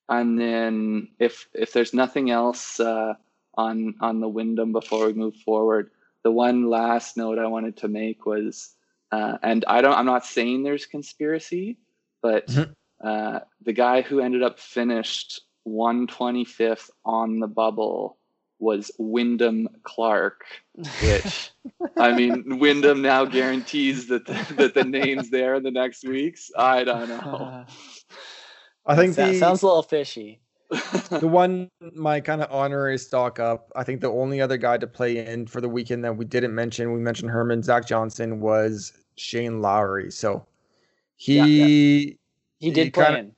and 0.09 0.39
then 0.41 1.09
if 1.19 1.49
if 1.53 1.73
there's 1.73 1.95
nothing 1.95 2.31
else 2.31 2.81
uh, 2.81 3.15
on 3.55 3.95
on 4.01 4.21
the 4.21 4.29
Wyndham 4.29 4.73
before 4.73 5.07
we 5.07 5.13
move 5.13 5.37
forward, 5.37 5.91
the 6.25 6.31
one 6.33 6.69
last 6.69 7.17
note 7.17 7.39
I 7.39 7.47
wanted 7.47 7.77
to 7.79 7.89
make 7.89 8.27
was, 8.27 8.75
uh, 9.13 9.39
and 9.43 9.65
I 9.69 9.81
don't, 9.81 9.95
I'm 9.95 10.07
not 10.07 10.25
saying 10.27 10.63
there's 10.63 10.87
conspiracy, 10.87 11.79
but 12.23 12.47
Mhm. 12.47 12.75
uh, 13.03 13.41
the 13.63 13.73
guy 13.73 14.03
who 14.03 14.21
ended 14.21 14.43
up 14.43 14.59
finished 14.59 15.43
125th 15.67 16.91
on 17.05 17.39
the 17.39 17.47
bubble 17.47 18.18
was 18.61 18.91
Wyndham 18.99 19.69
Clark, 19.85 20.45
which 21.03 21.51
I 21.97 22.13
mean, 22.13 22.59
Wyndham 22.59 23.03
now 23.03 23.25
guarantees 23.25 24.09
that 24.09 24.27
the, 24.27 24.55
that 24.57 24.75
the 24.75 24.85
name's 24.85 25.31
there 25.31 25.55
in 25.55 25.63
the 25.63 25.71
next 25.71 26.05
weeks. 26.05 26.51
I 26.57 26.85
don't 26.85 27.09
know. 27.09 27.17
Uh, 27.17 27.65
I 28.87 28.97
think 28.97 29.15
That 29.17 29.33
the, 29.33 29.39
sounds 29.39 29.63
a 29.63 29.67
little 29.67 29.83
fishy. 29.83 30.41
the 31.11 31.27
one 31.29 31.71
my 31.95 32.21
kind 32.21 32.43
of 32.43 32.51
honorary 32.53 32.99
stock 32.99 33.39
up. 33.41 33.71
I 33.77 33.85
think 33.85 34.01
the 34.01 34.11
only 34.11 34.41
other 34.41 34.57
guy 34.59 34.77
to 34.79 34.87
play 34.87 35.25
in 35.27 35.47
for 35.47 35.61
the 35.61 35.69
weekend 35.69 36.05
that 36.05 36.17
we 36.17 36.25
didn't 36.25 36.55
mention, 36.55 36.93
we 36.93 37.01
mentioned 37.01 37.31
Herman 37.31 37.63
Zach 37.63 37.87
Johnson 37.87 38.41
was 38.41 38.93
Shane 39.17 39.61
Lowry. 39.63 40.11
So 40.11 40.45
he 41.17 41.37
Yeah, 41.37 41.45
he 41.47 42.19
He 42.59 42.71
did 42.71 42.93
play 42.93 43.05
kinda- 43.05 43.21
in. 43.21 43.33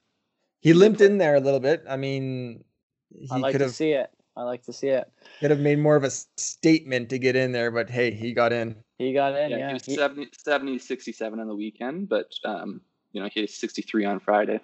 he 0.61 0.73
limped 0.73 1.01
in 1.01 1.19
there 1.19 1.37
a 1.37 1.41
little 1.41 1.61
bit. 1.61 1.85
I 1.89 1.97
mean, 1.97 2.65
he 3.13 3.29
I 3.31 3.37
like 3.37 3.53
could 3.53 3.59
to 3.59 3.65
have 3.67 3.75
see 3.75 3.93
it. 3.93 4.11
I 4.41 4.45
like 4.45 4.63
to 4.63 4.73
see 4.73 4.89
it. 4.89 5.07
could 5.41 5.51
have 5.51 5.61
made 5.61 5.79
more 5.79 5.97
of 5.97 6.05
a 6.05 6.11
statement 6.11 7.11
to 7.11 7.19
get 7.19 7.37
in 7.37 7.53
there, 7.53 7.71
but 7.71 7.91
hey, 7.91 8.11
he 8.11 8.33
got 8.33 8.55
in. 8.55 8.75
He 8.97 9.13
got 9.13 9.37
in. 9.37 9.51
yeah, 9.51 9.59
Yeah, 9.59 9.67
he 9.69 9.75
was 9.75 9.85
He- 9.85 9.97
70, 9.97 10.31
70, 10.33 10.79
67 10.79 11.41
on 11.41 11.47
the 11.47 11.55
weekend, 11.55 12.09
but 12.09 12.33
um, 12.47 12.81
you 13.13 13.21
know, 13.21 13.29
he 13.31 13.41
had 13.41 13.51
63 13.51 14.07
on 14.07 14.19
Friday. 14.19 14.59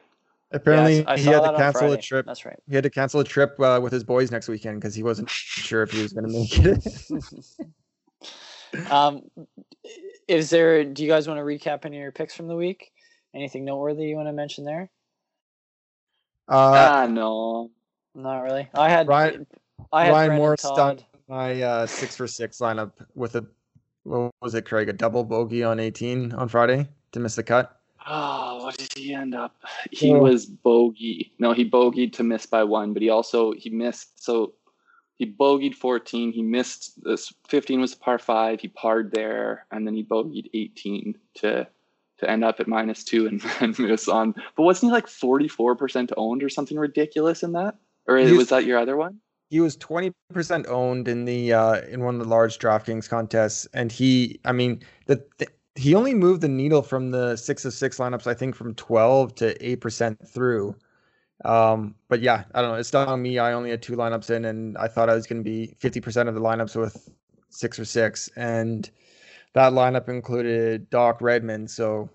Apparently, 0.50 1.00
yeah, 1.00 1.16
he 1.16 1.26
had 1.26 1.42
to 1.42 1.52
cancel 1.56 1.92
a 1.92 1.98
trip. 1.98 2.24
That's 2.24 2.46
right. 2.46 2.58
He 2.66 2.74
had 2.74 2.84
to 2.84 2.90
cancel 2.90 3.20
a 3.20 3.24
trip 3.24 3.60
uh, 3.60 3.78
with 3.82 3.92
his 3.92 4.02
boys 4.02 4.30
next 4.30 4.48
weekend 4.48 4.80
because 4.80 4.94
he 4.94 5.02
wasn't 5.02 5.28
sure 5.28 5.82
if 5.82 5.90
he 5.90 6.00
was 6.00 6.14
going 6.14 6.24
to 6.24 6.32
make 6.32 6.58
it. 6.64 6.82
um, 8.90 9.30
is 10.26 10.48
there? 10.48 10.84
Do 10.84 11.02
you 11.02 11.08
guys 11.10 11.28
want 11.28 11.38
to 11.38 11.44
recap 11.44 11.84
any 11.84 11.98
of 11.98 12.00
your 12.00 12.12
picks 12.12 12.34
from 12.34 12.48
the 12.48 12.56
week? 12.56 12.92
Anything 13.34 13.66
noteworthy 13.66 14.04
you 14.04 14.16
want 14.16 14.28
to 14.28 14.32
mention 14.32 14.64
there? 14.64 14.88
uh, 16.48 16.92
ah, 16.94 17.06
no. 17.10 17.70
Not 18.14 18.40
really. 18.40 18.70
I 18.72 18.88
had 18.88 19.06
Ryan- 19.06 19.46
I 19.92 20.06
had 20.06 20.12
Ryan 20.12 20.28
Moore 20.30 20.38
Morris 20.38 20.62
Todd. 20.62 20.76
done 20.76 21.00
my 21.28 21.60
uh, 21.62 21.86
six 21.86 22.16
for 22.16 22.26
six 22.26 22.58
lineup 22.58 22.92
with 23.14 23.34
a 23.36 23.44
what 24.04 24.30
was 24.40 24.54
it, 24.54 24.64
Craig? 24.64 24.88
A 24.88 24.92
double 24.92 25.24
bogey 25.24 25.64
on 25.64 25.80
18 25.80 26.32
on 26.32 26.48
Friday 26.48 26.88
to 27.12 27.18
miss 27.20 27.34
the 27.34 27.42
cut. 27.42 27.80
Oh, 28.06 28.62
what 28.64 28.76
did 28.78 28.92
he 28.96 29.12
end 29.12 29.34
up? 29.34 29.56
He 29.90 30.14
Oh. 30.14 30.18
was 30.20 30.46
bogey. 30.46 31.32
No, 31.40 31.52
he 31.52 31.68
bogeyed 31.68 32.12
to 32.14 32.22
miss 32.22 32.46
by 32.46 32.62
one, 32.62 32.92
but 32.92 33.02
he 33.02 33.10
also 33.10 33.52
he 33.52 33.68
missed. 33.70 34.22
So 34.22 34.54
he 35.16 35.26
bogeyed 35.26 35.74
14. 35.74 36.30
He 36.32 36.42
missed 36.42 37.02
this 37.02 37.32
15 37.48 37.80
was 37.80 37.94
a 37.94 37.96
par 37.96 38.18
five. 38.20 38.60
He 38.60 38.68
parred 38.68 39.10
there, 39.12 39.66
and 39.72 39.84
then 39.86 39.94
he 39.94 40.04
bogeyed 40.04 40.48
18 40.54 41.18
to 41.38 41.66
to 42.18 42.30
end 42.30 42.44
up 42.44 42.60
at 42.60 42.68
minus 42.68 43.02
two 43.04 43.26
and, 43.26 43.42
and 43.60 43.76
miss 43.78 44.08
on. 44.08 44.34
But 44.56 44.62
wasn't 44.62 44.90
he 44.90 44.94
like 44.94 45.06
44% 45.06 46.12
owned 46.16 46.42
or 46.42 46.48
something 46.48 46.78
ridiculous 46.78 47.42
in 47.42 47.52
that? 47.52 47.74
Or 48.06 48.16
He's- 48.18 48.36
was 48.36 48.48
that 48.50 48.64
your 48.64 48.78
other 48.78 48.96
one? 48.96 49.20
He 49.48 49.60
was 49.60 49.76
20% 49.76 50.12
owned 50.68 51.08
in 51.08 51.24
the 51.24 51.52
uh, 51.52 51.80
in 51.82 52.02
one 52.02 52.14
of 52.16 52.20
the 52.20 52.28
large 52.28 52.58
DraftKings 52.58 53.08
contests, 53.08 53.66
and 53.72 53.92
he, 53.92 54.40
I 54.44 54.52
mean, 54.52 54.82
the, 55.06 55.24
the 55.38 55.46
he 55.76 55.94
only 55.94 56.14
moved 56.14 56.40
the 56.40 56.48
needle 56.48 56.82
from 56.82 57.10
the 57.10 57.36
six 57.36 57.64
of 57.64 57.72
six 57.72 57.98
lineups, 57.98 58.26
I 58.26 58.34
think, 58.34 58.54
from 58.54 58.74
12 58.74 59.34
to 59.36 59.66
eight 59.66 59.80
percent 59.80 60.18
through. 60.28 60.74
Um, 61.44 61.94
but 62.08 62.20
yeah, 62.20 62.44
I 62.54 62.62
don't 62.62 62.72
know. 62.72 62.76
It's 62.78 62.92
not 62.92 63.08
on 63.08 63.22
me. 63.22 63.38
I 63.38 63.52
only 63.52 63.70
had 63.70 63.82
two 63.82 63.94
lineups 63.94 64.30
in, 64.30 64.46
and 64.46 64.76
I 64.78 64.88
thought 64.88 65.10
I 65.10 65.14
was 65.14 65.26
going 65.26 65.42
to 65.42 65.48
be 65.48 65.76
50% 65.80 66.28
of 66.28 66.34
the 66.34 66.40
lineups 66.40 66.76
with 66.76 67.10
six 67.50 67.78
or 67.78 67.84
six, 67.84 68.28
and 68.36 68.90
that 69.52 69.72
lineup 69.72 70.08
included 70.08 70.88
Doc 70.90 71.20
Redman. 71.20 71.68
So 71.68 72.08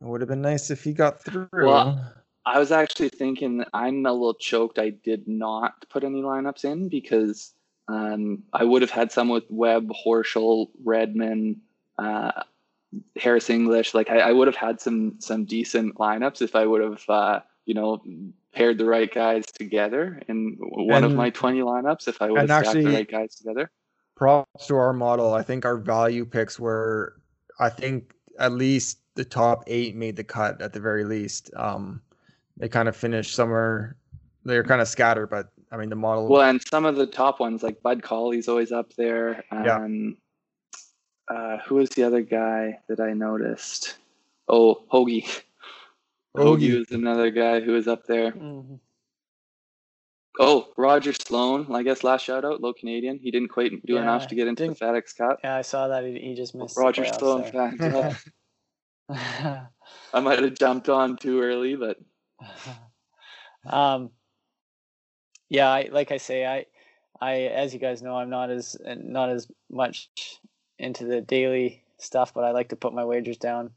it 0.00 0.06
would 0.06 0.20
have 0.20 0.28
been 0.28 0.42
nice 0.42 0.70
if 0.70 0.84
he 0.84 0.92
got 0.92 1.22
through. 1.22 1.48
Well, 1.52 2.12
I 2.46 2.60
was 2.60 2.70
actually 2.70 3.08
thinking 3.08 3.64
I'm 3.74 4.06
a 4.06 4.12
little 4.12 4.34
choked. 4.34 4.78
I 4.78 4.90
did 4.90 5.26
not 5.26 5.84
put 5.90 6.04
any 6.04 6.22
lineups 6.22 6.64
in 6.64 6.88
because 6.88 7.52
um, 7.88 8.44
I 8.52 8.62
would 8.62 8.82
have 8.82 8.90
had 8.90 9.10
some 9.10 9.28
with 9.28 9.44
Webb, 9.50 9.90
Horschel, 10.06 10.68
Redman, 10.84 11.60
uh, 11.98 12.30
Harris 13.16 13.50
English. 13.50 13.94
Like 13.94 14.10
I, 14.10 14.20
I 14.20 14.32
would 14.32 14.46
have 14.46 14.56
had 14.56 14.80
some 14.80 15.16
some 15.18 15.44
decent 15.44 15.96
lineups 15.96 16.40
if 16.40 16.54
I 16.54 16.66
would 16.66 16.82
have 16.82 17.02
uh, 17.08 17.40
you 17.64 17.74
know 17.74 18.00
paired 18.54 18.78
the 18.78 18.86
right 18.86 19.12
guys 19.12 19.44
together 19.46 20.22
in 20.28 20.56
one 20.60 21.04
of 21.04 21.14
my 21.14 21.30
20 21.30 21.60
lineups. 21.60 22.06
If 22.06 22.22
I 22.22 22.30
would 22.30 22.40
and 22.40 22.48
have 22.48 22.62
stacked 22.62 22.76
actually- 22.76 22.90
the 22.90 22.96
right 22.96 23.10
guys 23.10 23.34
together. 23.34 23.70
props 24.14 24.68
to 24.68 24.76
our 24.76 24.92
model. 24.92 25.34
I 25.34 25.42
think 25.42 25.64
our 25.64 25.76
value 25.76 26.24
picks 26.24 26.58
were, 26.58 27.20
I 27.58 27.68
think 27.68 28.14
at 28.38 28.52
least 28.52 29.00
the 29.14 29.24
top 29.24 29.64
eight 29.66 29.96
made 29.96 30.16
the 30.16 30.24
cut 30.24 30.62
at 30.62 30.72
the 30.72 30.80
very 30.80 31.04
least. 31.04 31.50
Um, 31.56 32.00
they 32.56 32.68
kind 32.68 32.88
of 32.88 32.96
finished 32.96 33.34
somewhere. 33.34 33.96
They're 34.44 34.64
kind 34.64 34.80
of 34.80 34.88
scattered, 34.88 35.28
but 35.28 35.48
I 35.72 35.76
mean 35.76 35.88
the 35.90 35.96
model. 35.96 36.28
Well, 36.28 36.42
and 36.48 36.60
some 36.68 36.84
of 36.84 36.96
the 36.96 37.06
top 37.06 37.40
ones, 37.40 37.62
like 37.62 37.82
Bud 37.82 38.02
Cauley's 38.02 38.48
always 38.48 38.72
up 38.72 38.92
there. 38.96 39.44
Yeah. 39.52 39.76
Um, 39.76 40.16
uh, 41.28 41.58
who 41.66 41.74
was 41.76 41.90
the 41.90 42.04
other 42.04 42.22
guy 42.22 42.78
that 42.88 43.00
I 43.00 43.12
noticed? 43.12 43.96
Oh, 44.48 44.84
Hoagie. 44.92 45.24
Hoagie 46.36 46.70
Hoagie. 46.70 46.78
was 46.78 46.90
another 46.92 47.30
guy 47.30 47.60
who 47.60 47.72
was 47.72 47.88
up 47.88 48.06
there. 48.06 48.30
Mhm. 48.32 48.78
Oh, 50.38 50.68
Roger 50.76 51.14
Sloan, 51.14 51.74
I 51.74 51.82
guess 51.82 52.04
last 52.04 52.22
shout 52.26 52.44
out, 52.44 52.60
low 52.60 52.74
Canadian. 52.74 53.18
He 53.18 53.30
didn't 53.30 53.48
quite 53.48 53.70
do 53.86 53.94
Yeah, 53.94 54.02
enough 54.02 54.26
to 54.28 54.34
get 54.34 54.46
into 54.46 54.64
the 54.64 54.74
didn't- 54.74 54.80
FedEx 54.80 55.16
Cup. 55.16 55.38
Yeah, 55.42 55.56
I 55.56 55.62
saw 55.62 55.88
that 55.88 56.04
he, 56.04 56.18
he 56.20 56.34
just 56.34 56.54
missed. 56.54 56.76
Roger 56.76 57.06
Sloan 57.06 57.50
there. 57.78 58.16
I 59.08 60.20
might 60.20 60.42
have 60.42 60.54
jumped 60.54 60.88
on 60.88 61.16
too 61.16 61.40
early, 61.40 61.74
but 61.74 61.96
um, 63.70 64.10
yeah, 65.48 65.68
I, 65.68 65.88
like 65.92 66.10
I 66.10 66.16
say, 66.16 66.46
I, 66.46 66.66
I, 67.20 67.34
as 67.42 67.72
you 67.72 67.80
guys 67.80 68.02
know, 68.02 68.16
I'm 68.16 68.30
not 68.30 68.50
as 68.50 68.76
not 68.84 69.30
as 69.30 69.48
much 69.70 70.10
into 70.78 71.04
the 71.04 71.20
daily 71.20 71.82
stuff, 71.98 72.34
but 72.34 72.44
I 72.44 72.50
like 72.50 72.70
to 72.70 72.76
put 72.76 72.94
my 72.94 73.04
wagers 73.04 73.38
down, 73.38 73.70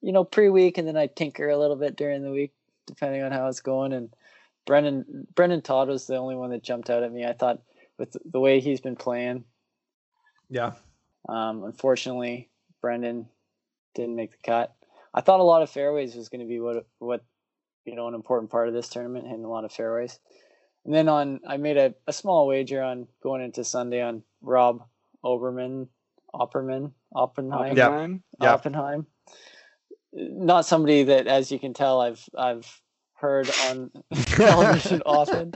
you 0.00 0.12
know, 0.12 0.24
pre-week, 0.24 0.78
and 0.78 0.88
then 0.88 0.96
I 0.96 1.06
tinker 1.06 1.48
a 1.48 1.58
little 1.58 1.76
bit 1.76 1.96
during 1.96 2.22
the 2.22 2.30
week, 2.30 2.52
depending 2.86 3.22
on 3.22 3.32
how 3.32 3.46
it's 3.48 3.60
going. 3.60 3.92
And 3.92 4.14
Brendan 4.66 5.26
Brendan 5.34 5.62
Todd 5.62 5.88
was 5.88 6.06
the 6.06 6.16
only 6.16 6.34
one 6.34 6.50
that 6.50 6.62
jumped 6.62 6.90
out 6.90 7.02
at 7.02 7.12
me. 7.12 7.24
I 7.24 7.32
thought 7.34 7.62
with 7.98 8.16
the 8.24 8.40
way 8.40 8.60
he's 8.60 8.80
been 8.80 8.96
playing, 8.96 9.44
Yeah. 10.48 10.72
um, 11.28 11.64
unfortunately, 11.64 12.48
Brendan 12.80 13.28
didn't 13.94 14.16
make 14.16 14.32
the 14.32 14.38
cut. 14.42 14.74
I 15.14 15.20
thought 15.20 15.40
a 15.40 15.44
lot 15.44 15.62
of 15.62 15.70
fairways 15.70 16.16
was 16.16 16.30
going 16.30 16.40
to 16.40 16.46
be 16.46 16.58
what 16.58 16.86
what 16.98 17.22
you 17.84 17.94
know 17.94 18.08
an 18.08 18.14
important 18.14 18.50
part 18.50 18.68
of 18.68 18.74
this 18.74 18.88
tournament, 18.88 19.26
hitting 19.26 19.44
a 19.44 19.50
lot 19.50 19.64
of 19.64 19.72
fairways. 19.72 20.18
And 20.84 20.94
then 20.94 21.08
on, 21.08 21.40
I 21.46 21.58
made 21.58 21.76
a, 21.76 21.94
a 22.08 22.12
small 22.12 22.46
wager 22.46 22.82
on 22.82 23.06
going 23.22 23.42
into 23.42 23.64
Sunday 23.64 24.02
on 24.02 24.24
Rob 24.40 24.84
Oberman, 25.24 25.86
Opperman, 26.34 26.92
Oppenheim, 27.14 27.76
Yeah. 27.76 27.88
Oppenheim? 27.88 28.22
Yeah. 28.40 28.52
Oppenheim. 28.52 29.06
Not 30.12 30.66
somebody 30.66 31.04
that, 31.04 31.26
as 31.26 31.50
you 31.52 31.58
can 31.58 31.72
tell, 31.72 32.00
I've 32.00 32.28
I've 32.36 32.80
heard 33.14 33.48
on 33.68 33.90
television 34.36 35.02
often. 35.06 35.54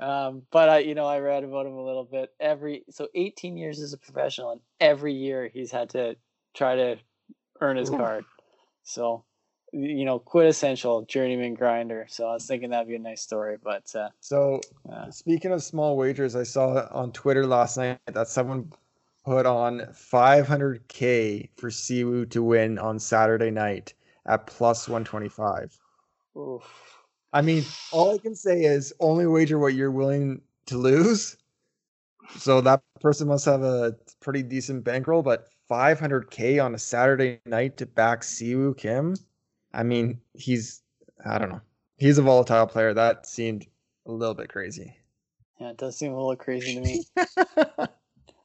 Um, 0.00 0.42
but 0.50 0.68
I, 0.68 0.78
you 0.80 0.94
know, 0.94 1.06
I 1.06 1.20
read 1.20 1.44
about 1.44 1.66
him 1.66 1.72
a 1.72 1.84
little 1.84 2.04
bit. 2.04 2.30
Every 2.38 2.84
so 2.90 3.08
18 3.14 3.56
years 3.56 3.80
as 3.80 3.92
a 3.92 3.98
professional, 3.98 4.50
and 4.50 4.60
every 4.80 5.14
year 5.14 5.48
he's 5.52 5.70
had 5.70 5.90
to 5.90 6.16
try 6.54 6.74
to 6.76 6.96
earn 7.60 7.76
his 7.76 7.88
Ooh. 7.90 7.96
card. 7.96 8.24
So, 8.82 9.24
you 9.72 10.04
know, 10.04 10.18
quintessential 10.18 11.02
journeyman 11.02 11.54
grinder. 11.54 12.06
So 12.08 12.26
I 12.26 12.34
was 12.34 12.46
thinking 12.46 12.70
that'd 12.70 12.88
be 12.88 12.96
a 12.96 12.98
nice 12.98 13.22
story. 13.22 13.56
But 13.62 13.94
uh, 13.94 14.08
So 14.20 14.60
uh, 14.90 15.10
speaking 15.10 15.52
of 15.52 15.62
small 15.62 15.96
wagers, 15.96 16.36
I 16.36 16.42
saw 16.42 16.86
on 16.90 17.12
Twitter 17.12 17.46
last 17.46 17.76
night 17.76 17.98
that 18.06 18.28
someone 18.28 18.72
put 19.24 19.46
on 19.46 19.80
500k 19.92 21.50
for 21.56 21.70
Si 21.70 22.04
Woo 22.04 22.24
to 22.26 22.42
win 22.42 22.78
on 22.78 22.98
Saturday 22.98 23.50
night 23.50 23.94
at 24.26 24.46
plus 24.46 24.88
125. 24.88 25.78
oof. 26.36 26.62
I 27.32 27.42
mean, 27.42 27.64
all 27.92 28.14
I 28.14 28.18
can 28.18 28.34
say 28.34 28.62
is 28.62 28.92
only 29.00 29.26
wager 29.26 29.58
what 29.58 29.74
you're 29.74 29.90
willing 29.90 30.40
to 30.66 30.78
lose. 30.78 31.36
So 32.38 32.60
that 32.62 32.82
person 33.00 33.28
must 33.28 33.44
have 33.44 33.62
a 33.62 33.96
pretty 34.20 34.42
decent 34.42 34.84
bankroll, 34.84 35.22
but 35.22 35.48
500k 35.70 36.62
on 36.64 36.74
a 36.74 36.78
Saturday 36.78 37.40
night 37.44 37.76
to 37.78 37.86
back 37.86 38.24
Si 38.24 38.54
Woo 38.54 38.74
Kim. 38.74 39.14
I 39.72 39.82
mean, 39.82 40.20
he's 40.34 40.82
I 41.24 41.38
don't 41.38 41.50
know. 41.50 41.60
He's 41.96 42.18
a 42.18 42.22
volatile 42.22 42.66
player. 42.66 42.94
That 42.94 43.26
seemed 43.26 43.66
a 44.06 44.12
little 44.12 44.34
bit 44.34 44.48
crazy. 44.48 44.96
yeah, 45.60 45.70
it 45.70 45.76
does 45.76 45.96
seem 45.96 46.12
a 46.12 46.16
little 46.16 46.36
crazy 46.36 46.74
to 46.74 46.80
me. 46.80 47.04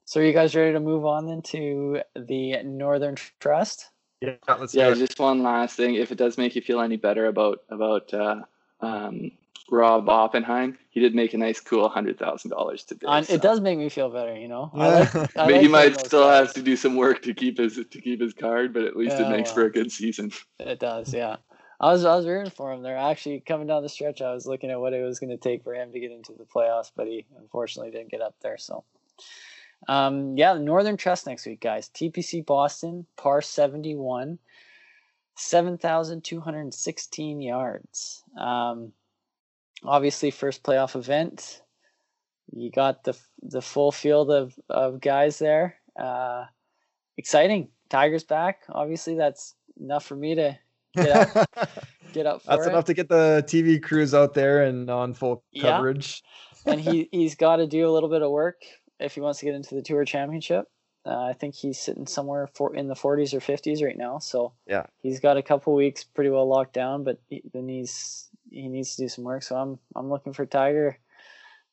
So 0.06 0.20
are 0.20 0.24
you 0.24 0.34
guys 0.34 0.56
ready 0.56 0.74
to 0.74 0.80
move 0.80 1.06
on 1.06 1.26
then 1.28 1.42
to 1.44 2.02
the 2.16 2.62
Northern 2.64 3.16
Trust? 3.40 3.90
Yeah, 4.22 4.36
let's 4.60 4.74
Yeah, 4.76 4.90
do 4.90 4.96
just 5.00 5.20
one 5.20 5.44
last 5.44 5.78
thing. 5.78 5.96
If 5.96 6.12
it 6.12 6.18
does 6.18 6.38
make 6.38 6.56
you 6.56 6.62
feel 6.62 6.82
any 6.82 6.98
better 6.98 7.26
about 7.28 7.60
about 7.70 8.14
uh, 8.14 8.42
um, 8.82 9.32
Rob 9.74 10.08
Oppenheim, 10.08 10.78
he 10.92 11.00
did 11.00 11.16
make 11.16 11.34
a 11.34 11.38
nice, 11.38 11.60
cool 11.60 11.90
hundred 11.90 12.20
thousand 12.20 12.52
dollars 12.52 12.84
today. 12.84 13.08
And 13.10 13.26
so- 13.26 13.34
it 13.34 13.42
does 13.42 13.60
make 13.60 13.80
me 13.80 13.90
feel 13.90 14.10
better, 14.10 14.38
you 14.38 14.48
know. 14.48 14.70
I 14.74 14.88
like, 15.00 15.16
I 15.16 15.28
But 15.34 15.52
like 15.52 15.62
he 15.62 15.68
might 15.68 16.00
still 16.00 16.26
guys. 16.26 16.46
have 16.48 16.54
to 16.56 16.62
do 16.62 16.76
some 16.76 16.96
work 16.96 17.24
to 17.24 17.34
keep 17.34 17.58
his 17.58 17.76
to 17.76 18.02
keep 18.02 18.22
his 18.22 18.34
card, 18.34 18.72
but 18.74 18.84
at 18.84 18.96
least 18.96 19.18
Yeah, 19.18 19.28
it 19.28 19.32
makes 19.36 19.52
for 19.52 19.64
a 19.66 19.72
good 19.72 19.92
season. 19.92 20.32
It 20.60 20.80
does, 20.80 21.12
yeah. 21.14 21.38
I 21.80 21.92
was 21.92 22.06
I 22.06 22.16
was 22.16 22.28
rooting 22.28 22.52
for 22.52 22.72
him. 22.72 22.84
They're 22.84 22.96
actually 22.96 23.40
coming 23.40 23.66
down 23.68 23.82
the 23.82 23.90
stretch. 23.90 24.22
I 24.22 24.32
was 24.34 24.46
looking 24.46 24.70
at 24.70 24.80
what 24.80 24.94
it 24.94 25.04
was 25.04 25.20
going 25.20 25.32
to 25.32 25.38
take 25.38 25.64
for 25.64 25.74
him 25.74 25.92
to 25.92 26.00
get 26.00 26.12
into 26.12 26.34
the 26.34 26.46
playoffs, 26.46 26.92
but 26.96 27.08
he 27.08 27.26
unfortunately 27.40 27.92
didn't 27.92 28.12
get 28.12 28.22
up 28.22 28.36
there. 28.42 28.60
So, 28.60 28.84
um, 29.88 30.38
yeah, 30.38 30.54
Northern 30.54 30.98
Trust 30.98 31.26
next 31.26 31.46
week, 31.48 31.62
guys. 31.62 31.90
TPC 31.90 32.46
Boston, 32.46 33.08
par 33.18 33.42
seventy 33.42 33.96
one, 33.96 34.38
seven 35.36 35.78
thousand 35.80 36.24
two 36.24 36.40
hundred 36.42 36.74
sixteen 36.76 37.42
yards. 37.42 38.24
Um, 38.40 38.94
obviously, 39.84 40.32
first 40.32 40.64
playoff 40.64 40.96
event. 40.96 41.62
You 42.52 42.72
got 42.72 43.04
the 43.04 43.18
the 43.42 43.62
full 43.62 43.92
field 43.92 44.32
of 44.32 44.54
of 44.70 45.02
guys 45.02 45.40
there. 45.40 45.76
Uh, 46.00 46.46
exciting. 47.18 47.70
Tigers 47.90 48.24
back. 48.24 48.62
Obviously, 48.70 49.16
that's 49.16 49.56
enough 49.80 50.06
for 50.06 50.16
me 50.16 50.36
to 50.36 50.58
get 50.96 51.10
up 51.10 51.50
get 52.14 52.26
up 52.26 52.42
for 52.42 52.50
That's 52.50 52.66
it. 52.68 52.70
enough 52.70 52.86
to 52.86 52.94
get 52.94 53.10
the 53.10 53.44
TV 53.48 53.82
crews 53.82 54.14
out 54.14 54.34
there 54.34 54.64
and 54.64 54.90
on 54.90 55.14
full 55.14 55.44
Yeah. 55.52 55.74
coverage. 55.74 56.24
and 56.66 56.80
he 56.80 57.10
he's 57.12 57.36
got 57.36 57.58
to 57.58 57.68
do 57.68 57.88
a 57.88 57.92
little 57.92 58.10
bit 58.10 58.22
of 58.22 58.32
work 58.32 58.62
if 59.00 59.16
he 59.16 59.22
wants 59.22 59.40
to 59.40 59.46
get 59.46 59.56
into 59.56 59.76
the 59.76 59.82
tour 59.82 60.06
championship. 60.06 60.66
Uh, 61.06 61.24
I 61.24 61.34
think 61.34 61.54
he's 61.54 61.80
sitting 61.80 62.08
somewhere 62.08 62.48
for 62.48 62.74
in 62.76 62.88
the 62.88 62.94
40s 62.94 63.34
or 63.34 63.40
50s 63.42 63.84
right 63.84 63.98
now. 63.98 64.20
So 64.20 64.54
Yeah. 64.68 64.86
he's 65.02 65.20
got 65.20 65.36
a 65.36 65.44
couple 65.44 65.74
weeks 65.76 66.04
pretty 66.06 66.30
well 66.30 66.48
locked 66.48 66.74
down, 66.74 67.04
but 67.04 67.20
he, 67.28 67.42
then 67.54 67.68
he's 67.68 68.30
he 68.54 68.68
needs 68.70 68.96
to 68.96 69.04
do 69.04 69.10
some 69.10 69.24
work. 69.24 69.44
So 69.44 69.56
I'm 69.56 69.80
I'm 69.96 70.10
looking 70.10 70.34
for 70.34 70.46
Tiger 70.46 70.98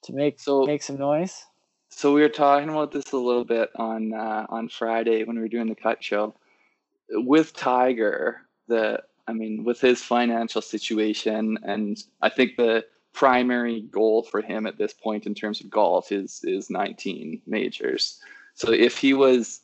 to 0.02 0.12
make 0.12 0.40
So- 0.40 0.64
make 0.66 0.82
some 0.82 0.98
noise. 0.98 1.44
So 1.92 2.14
we 2.14 2.20
were 2.22 2.28
talking 2.28 2.68
about 2.68 2.92
this 2.92 3.12
a 3.12 3.16
little 3.16 3.44
bit 3.44 3.70
on 3.76 4.12
uh, 4.14 4.46
on 4.48 4.68
Friday 4.68 5.24
when 5.24 5.36
we 5.36 5.42
were 5.42 5.48
doing 5.48 5.68
the 5.68 5.74
cut 5.74 6.02
show. 6.02 6.34
With 7.10 7.52
Tiger, 7.52 8.42
the 8.68 9.02
I 9.26 9.32
mean, 9.32 9.64
with 9.64 9.80
his 9.80 10.02
financial 10.02 10.62
situation, 10.62 11.58
and 11.62 12.02
I 12.22 12.28
think 12.28 12.56
the 12.56 12.84
primary 13.12 13.80
goal 13.82 14.22
for 14.22 14.40
him 14.40 14.66
at 14.66 14.78
this 14.78 14.92
point 14.92 15.26
in 15.26 15.34
terms 15.34 15.60
of 15.60 15.68
golf 15.68 16.12
is 16.12 16.40
is 16.44 16.70
19 16.70 17.42
majors. 17.46 18.20
So 18.54 18.70
if 18.72 18.96
he 18.98 19.12
was, 19.12 19.60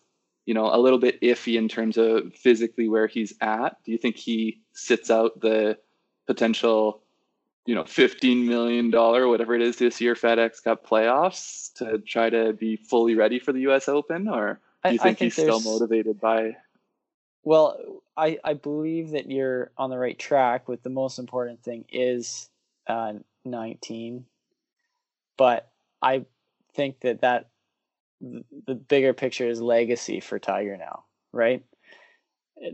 you 0.47 0.55
know, 0.55 0.69
a 0.75 0.79
little 0.79 0.99
bit 0.99 1.21
iffy 1.21 1.57
in 1.57 1.69
terms 1.69 1.97
of 1.97 2.35
physically 2.35 2.89
where 2.89 3.07
he's 3.07 3.35
at, 3.41 3.77
do 3.85 3.93
you 3.93 3.99
think 3.99 4.17
he 4.17 4.61
sits 4.73 5.11
out 5.11 5.41
the 5.41 5.79
potential 6.27 7.03
you 7.67 7.75
know, 7.75 7.85
fifteen 7.85 8.47
million 8.47 8.91
dollar, 8.91 9.29
whatever 9.29 9.55
it 9.55 9.63
is 9.63 9.77
this 9.77 10.01
year, 10.01 10.15
FedEx 10.15 10.63
Cup 10.63 10.87
playoffs 10.87 11.73
to 11.75 11.99
try 11.99 12.31
to 12.31 12.53
be 12.53 12.77
fully 12.77 13.15
ready 13.15 13.39
for 13.39 13.53
the 13.53 13.61
U.S. 13.63 13.89
Open, 13.89 14.29
or 14.29 14.61
do 14.85 14.91
you 14.91 15.01
I 15.01 15.03
think, 15.03 15.19
think 15.19 15.33
he's 15.33 15.35
still 15.35 15.61
motivated 15.61 16.21
by? 16.21 16.57
Well, 17.43 18.03
I, 18.17 18.39
I 18.43 18.55
believe 18.55 19.11
that 19.11 19.31
you're 19.31 19.71
on 19.77 19.91
the 19.91 19.99
right 19.99 20.19
track 20.19 20.69
with 20.69 20.83
the 20.83 20.91
most 20.91 21.19
important 21.19 21.63
thing 21.63 21.85
is 21.93 22.49
uh, 22.89 23.15
19. 23.45 24.25
But 25.37 25.71
I 26.03 26.25
think 26.75 27.01
that 27.01 27.21
that 27.21 27.49
the 28.67 28.75
bigger 28.75 29.13
picture 29.13 29.49
is 29.49 29.61
legacy 29.61 30.21
for 30.21 30.39
Tiger 30.39 30.77
now, 30.77 31.05
right? 31.33 31.65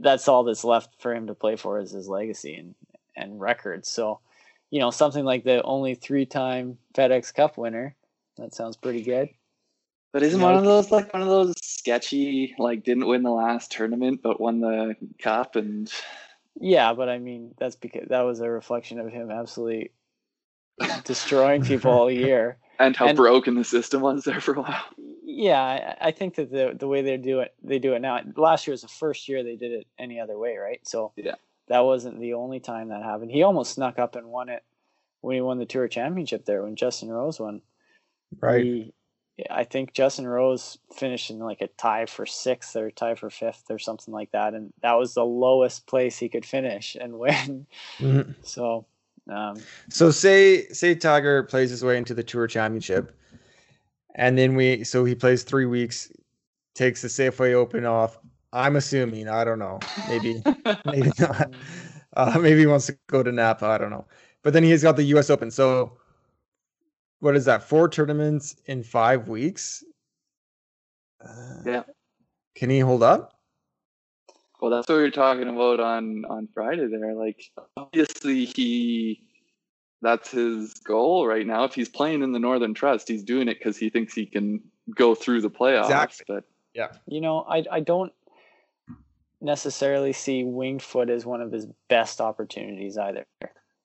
That's 0.00 0.28
all 0.28 0.44
that's 0.44 0.64
left 0.64 1.00
for 1.00 1.14
him 1.14 1.26
to 1.26 1.34
play 1.34 1.56
for 1.56 1.78
is 1.80 1.90
his 1.90 2.08
legacy 2.08 2.54
and, 2.54 2.74
and 3.16 3.40
records. 3.40 3.88
So, 3.88 4.20
you 4.72 4.80
know, 4.80 4.90
something 4.90 5.24
like 5.24 5.44
the 5.44 5.62
only 5.62 5.94
three 5.94 6.24
time 6.24 6.78
FedEx 6.94 7.32
Cup 7.34 7.58
winner, 7.58 7.94
that 8.38 8.54
sounds 8.54 8.76
pretty 8.76 9.02
good. 9.02 9.28
But 10.14 10.22
isn't 10.22 10.40
Yeah, 10.40 10.46
one 10.46 10.56
of 10.56 10.64
those 10.64 10.90
like 10.90 11.12
one 11.12 11.22
of 11.22 11.28
those 11.28 11.54
sketchy, 11.62 12.54
like 12.58 12.82
didn't 12.82 13.06
win 13.06 13.22
the 13.22 13.30
last 13.30 13.70
tournament 13.70 14.20
but 14.22 14.40
won 14.40 14.60
the 14.60 14.96
cup, 15.18 15.56
and 15.56 15.92
Yeah, 16.58 16.94
but 16.94 17.08
I 17.10 17.18
mean 17.18 17.54
that's 17.58 17.76
because 17.76 18.08
that 18.08 18.22
was 18.22 18.40
a 18.40 18.48
reflection 18.50 18.98
of 18.98 19.08
him 19.12 19.30
absolutely 19.30 19.90
destroying 21.04 21.62
people 21.64 21.90
all 21.90 22.10
year. 22.26 22.56
and 22.78 22.96
how 22.96 23.08
And- 23.08 23.16
broken 23.16 23.54
the 23.54 23.64
system 23.64 24.00
was 24.00 24.24
there 24.24 24.40
for 24.40 24.54
a 24.54 24.62
while. 24.62 24.84
Yeah, 25.24 25.62
I, 25.62 26.08
I 26.08 26.10
think 26.12 26.34
that 26.36 26.50
the 26.50 26.74
the 26.78 26.88
way 26.88 27.02
they 27.02 27.16
do 27.16 27.40
it, 27.40 27.54
they 27.62 27.78
do 27.78 27.92
it 27.94 28.00
now. 28.00 28.20
Last 28.36 28.66
year 28.66 28.72
was 28.72 28.82
the 28.82 28.88
first 28.88 29.28
year 29.28 29.42
they 29.42 29.56
did 29.56 29.72
it 29.72 29.86
any 29.98 30.18
other 30.20 30.38
way, 30.38 30.56
right? 30.56 30.80
So 30.86 31.12
Yeah. 31.16 31.34
That 31.68 31.80
wasn't 31.80 32.20
the 32.20 32.34
only 32.34 32.60
time 32.60 32.88
that 32.88 33.02
happened. 33.02 33.30
He 33.30 33.42
almost 33.42 33.74
snuck 33.74 33.98
up 33.98 34.16
and 34.16 34.26
won 34.28 34.48
it 34.48 34.62
when 35.20 35.34
he 35.34 35.40
won 35.40 35.58
the 35.58 35.66
Tour 35.66 35.88
Championship 35.88 36.44
there 36.44 36.62
when 36.62 36.76
Justin 36.76 37.08
Rose 37.10 37.38
won. 37.40 37.62
Right. 38.40 38.64
He, 38.64 38.94
I 39.48 39.64
think 39.64 39.94
Justin 39.94 40.26
Rose 40.26 40.78
finished 40.94 41.30
in 41.30 41.38
like 41.38 41.60
a 41.62 41.68
tie 41.68 42.06
for 42.06 42.26
sixth 42.26 42.76
or 42.76 42.90
tie 42.90 43.14
for 43.14 43.30
fifth 43.30 43.64
or 43.70 43.78
something 43.78 44.12
like 44.12 44.30
that, 44.32 44.54
and 44.54 44.72
that 44.82 44.94
was 44.94 45.14
the 45.14 45.24
lowest 45.24 45.86
place 45.86 46.18
he 46.18 46.28
could 46.28 46.44
finish 46.44 46.96
and 47.00 47.12
win. 47.18 47.66
Mhm. 47.98 48.34
So, 48.42 48.86
um, 49.30 49.56
So 49.88 50.10
say 50.10 50.66
say 50.68 50.94
Tiger 50.94 51.44
plays 51.44 51.70
his 51.70 51.82
way 51.84 51.96
into 51.96 52.14
the 52.14 52.22
Tour 52.22 52.46
Championship, 52.46 53.16
and 54.14 54.36
then 54.36 54.54
we 54.54 54.84
so 54.84 55.04
he 55.04 55.14
plays 55.14 55.44
three 55.44 55.66
weeks, 55.66 56.12
takes 56.74 57.02
the 57.02 57.08
Safeway 57.08 57.52
Open 57.54 57.86
off. 57.86 58.18
I'm 58.52 58.76
assuming 58.76 59.28
I 59.28 59.44
don't 59.44 59.58
know, 59.58 59.80
maybe 60.08 60.42
maybe 60.86 61.10
not. 61.18 61.50
Uh, 62.14 62.38
maybe 62.38 62.60
he 62.60 62.66
wants 62.66 62.86
to 62.86 62.98
go 63.08 63.22
to 63.22 63.32
Napa. 63.32 63.64
I 63.66 63.78
don't 63.78 63.90
know. 63.90 64.06
But 64.42 64.52
then 64.52 64.62
he's 64.62 64.82
got 64.82 64.96
the 64.96 65.04
U.S. 65.04 65.30
Open. 65.30 65.50
So 65.50 65.96
what 67.20 67.36
is 67.36 67.44
that? 67.46 67.62
Four 67.62 67.88
tournaments 67.88 68.56
in 68.66 68.82
five 68.82 69.28
weeks. 69.28 69.84
Uh, 71.24 71.62
Yeah. 71.64 71.82
Can 72.54 72.68
he 72.68 72.80
hold 72.80 73.02
up? 73.02 73.32
Well, 74.60 74.70
that's 74.70 74.88
what 74.88 74.96
we 74.96 75.02
were 75.02 75.10
talking 75.10 75.48
about 75.48 75.80
on 75.80 76.24
on 76.26 76.48
Friday. 76.52 76.86
There, 76.86 77.14
like 77.14 77.50
obviously 77.76 78.44
he, 78.44 79.24
that's 80.02 80.30
his 80.30 80.74
goal 80.74 81.26
right 81.26 81.46
now. 81.46 81.64
If 81.64 81.74
he's 81.74 81.88
playing 81.88 82.22
in 82.22 82.32
the 82.32 82.38
Northern 82.38 82.74
Trust, 82.74 83.08
he's 83.08 83.22
doing 83.24 83.48
it 83.48 83.58
because 83.58 83.76
he 83.76 83.88
thinks 83.88 84.12
he 84.14 84.26
can 84.26 84.60
go 84.94 85.14
through 85.14 85.40
the 85.40 85.50
playoffs. 85.50 85.84
Exactly. 85.84 86.24
But 86.28 86.44
yeah, 86.74 86.88
You 87.06 87.20
know, 87.20 87.44
I 87.48 87.64
I 87.72 87.80
don't 87.80 88.12
necessarily 89.42 90.12
see 90.12 90.44
Winged 90.44 90.82
Foot 90.82 91.10
as 91.10 91.26
one 91.26 91.40
of 91.42 91.52
his 91.52 91.66
best 91.88 92.20
opportunities 92.20 92.96
either. 92.96 93.24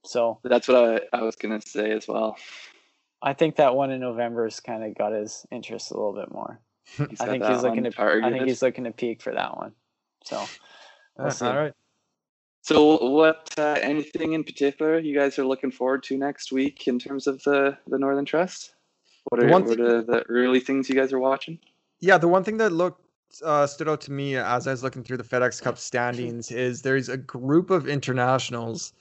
So 0.06 0.40
that's 0.44 0.68
what 0.68 1.02
I, 1.14 1.18
I 1.18 1.24
was 1.24 1.36
gonna 1.36 1.62
say 1.62 1.92
as 1.92 2.08
well. 2.08 2.38
I 3.22 3.34
think 3.34 3.56
that 3.58 3.76
one 3.76 3.92
in 3.92 4.00
November 4.00 4.44
has 4.46 4.60
kind 4.60 4.84
of 4.84 4.96
got 4.96 5.12
his 5.12 5.46
interest 5.52 5.92
a 5.92 5.96
little 5.96 6.14
bit 6.14 6.32
more. 6.32 6.60
I 7.20 7.26
think 7.26 7.44
he's 7.44 7.64
looking 7.64 7.84
one 7.84 7.92
to 7.92 8.02
I 8.02 8.32
think 8.32 8.46
he's 8.46 8.62
looking 8.62 8.84
to 8.86 8.92
peak 8.92 9.22
for 9.22 9.34
that 9.34 9.58
one. 9.58 9.74
So 10.24 10.44
We'll 11.18 11.28
Uh, 11.28 11.36
all 11.42 11.56
right. 11.56 11.74
So, 12.62 13.10
what 13.10 13.50
uh, 13.58 13.78
anything 13.82 14.34
in 14.34 14.44
particular 14.44 15.00
you 15.00 15.18
guys 15.18 15.40
are 15.40 15.46
looking 15.46 15.72
forward 15.72 16.04
to 16.04 16.18
next 16.18 16.52
week 16.52 16.88
in 16.88 17.00
terms 17.00 17.26
of 17.26 17.42
the 17.44 17.78
the 17.88 17.98
Northern 17.98 18.26
Trust? 18.26 18.74
What 19.30 19.40
The 19.42 19.48
are 19.48 19.50
one 19.50 19.66
what 19.66 19.78
thing- 19.78 19.86
are 19.86 20.02
the 20.02 20.22
early 20.30 20.60
things 20.60 20.90
you 20.90 20.96
guys 20.96 21.12
are 21.14 21.20
watching? 21.20 21.60
Yeah, 22.00 22.18
the 22.18 22.28
one 22.28 22.44
thing 22.44 22.58
that 22.58 22.72
looked 22.72 23.02
uh, 23.44 23.68
stood 23.68 23.90
out 23.90 24.02
to 24.02 24.12
me 24.12 24.36
as 24.36 24.68
I 24.68 24.72
was 24.72 24.84
looking 24.84 25.04
through 25.04 25.18
the 25.18 25.24
FedEx 25.24 25.62
Cup 25.62 25.78
standings 25.78 26.52
is 26.52 26.82
there's 26.82 27.10
a 27.10 27.18
group 27.18 27.70
of 27.70 27.88
internationals 27.88 28.94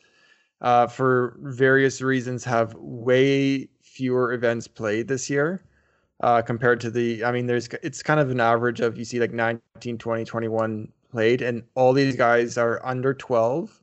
uh, 0.61 0.87
for 0.87 1.37
various 1.41 2.01
reasons 2.01 2.45
have 2.45 2.75
way 2.75 3.69
fewer 3.83 4.33
events 4.33 4.67
played 4.69 5.09
this 5.09 5.29
year 5.31 5.63
uh, 6.21 6.43
compared 6.43 6.81
to 6.81 6.91
the. 6.91 7.25
I 7.25 7.33
mean, 7.33 7.47
there's 7.47 7.69
it's 7.83 8.03
kind 8.03 8.21
of 8.21 8.31
an 8.31 8.41
average 8.41 8.81
of 8.81 8.97
you 8.97 9.05
see 9.05 9.21
like 9.21 9.33
19, 9.33 9.99
20, 9.99 10.25
21 10.25 10.93
played, 11.11 11.43
and 11.43 11.63
all 11.75 11.93
these 11.93 12.17
guys 12.17 12.59
are 12.59 12.85
under 12.85 13.15
12 13.15 13.81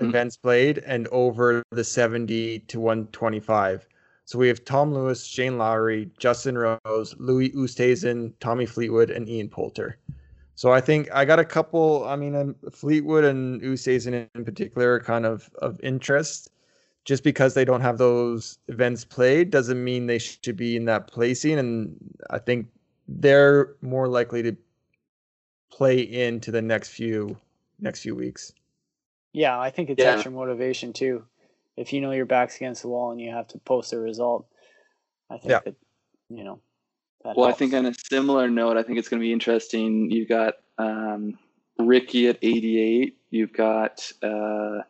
Mhm. 0.00 0.08
events 0.08 0.36
played 0.36 0.78
and 0.78 1.06
over 1.08 1.62
the 1.70 1.84
70 1.84 2.58
to 2.60 2.80
125. 2.80 3.86
So 4.26 4.38
we 4.38 4.48
have 4.48 4.64
Tom 4.64 4.94
Lewis, 4.94 5.24
Shane 5.24 5.58
Lowry, 5.58 6.10
Justin 6.18 6.56
Rose, 6.56 7.14
Louis 7.18 7.50
Oosthuizen, 7.50 8.32
Tommy 8.40 8.64
Fleetwood, 8.66 9.10
and 9.10 9.28
Ian 9.28 9.48
Poulter. 9.50 9.98
So 10.54 10.72
I 10.72 10.80
think 10.80 11.10
I 11.12 11.24
got 11.24 11.38
a 11.38 11.44
couple. 11.44 12.04
I 12.06 12.16
mean, 12.16 12.34
um, 12.34 12.54
Fleetwood 12.72 13.24
and 13.24 13.60
Oosthuizen 13.62 14.28
in 14.34 14.44
particular 14.44 14.94
are 14.94 15.00
kind 15.00 15.26
of 15.26 15.50
of 15.60 15.78
interest. 15.82 16.50
Just 17.04 17.22
because 17.22 17.52
they 17.52 17.66
don't 17.66 17.82
have 17.82 17.98
those 17.98 18.58
events 18.68 19.04
played 19.04 19.50
doesn't 19.50 19.82
mean 19.84 20.06
they 20.06 20.18
should 20.18 20.56
be 20.56 20.74
in 20.74 20.86
that 20.86 21.06
placing. 21.06 21.58
And 21.58 21.96
I 22.30 22.38
think 22.38 22.68
they're 23.06 23.74
more 23.82 24.08
likely 24.08 24.42
to 24.42 24.56
play 25.70 26.00
into 26.00 26.50
the 26.50 26.62
next 26.62 26.88
few 26.90 27.36
next 27.78 28.00
few 28.00 28.14
weeks. 28.14 28.52
yeah, 29.34 29.58
I 29.60 29.68
think 29.68 29.90
it's 29.90 30.02
Yeah. 30.02 30.12
extra 30.12 30.30
motivation 30.30 30.92
too. 30.94 31.24
If 31.76 31.92
you 31.92 32.00
know 32.00 32.12
your 32.12 32.26
back's 32.26 32.56
against 32.56 32.82
the 32.82 32.88
wall 32.88 33.10
and 33.10 33.20
you 33.20 33.30
have 33.32 33.48
to 33.48 33.58
post 33.58 33.92
a 33.92 33.98
result, 33.98 34.46
I 35.30 35.38
think 35.38 35.50
Yeah. 35.50 35.60
that 35.64 35.74
you 36.28 36.44
know. 36.44 36.60
That 37.24 37.36
Well, 37.36 37.48
I 37.48 37.52
think 37.52 37.72
on 37.74 37.86
a 37.86 37.94
similar 37.94 38.48
note, 38.50 38.76
I 38.76 38.82
think 38.82 38.98
it's 38.98 39.08
going 39.08 39.20
to 39.20 39.24
be 39.24 39.32
interesting. 39.32 40.10
You've 40.10 40.28
got 40.28 40.54
um, 40.78 41.38
Rickie 41.78 42.28
at 42.28 42.38
88. 42.42 43.16
You've 43.30 43.52
got 43.52 44.12
uh, 44.22 44.82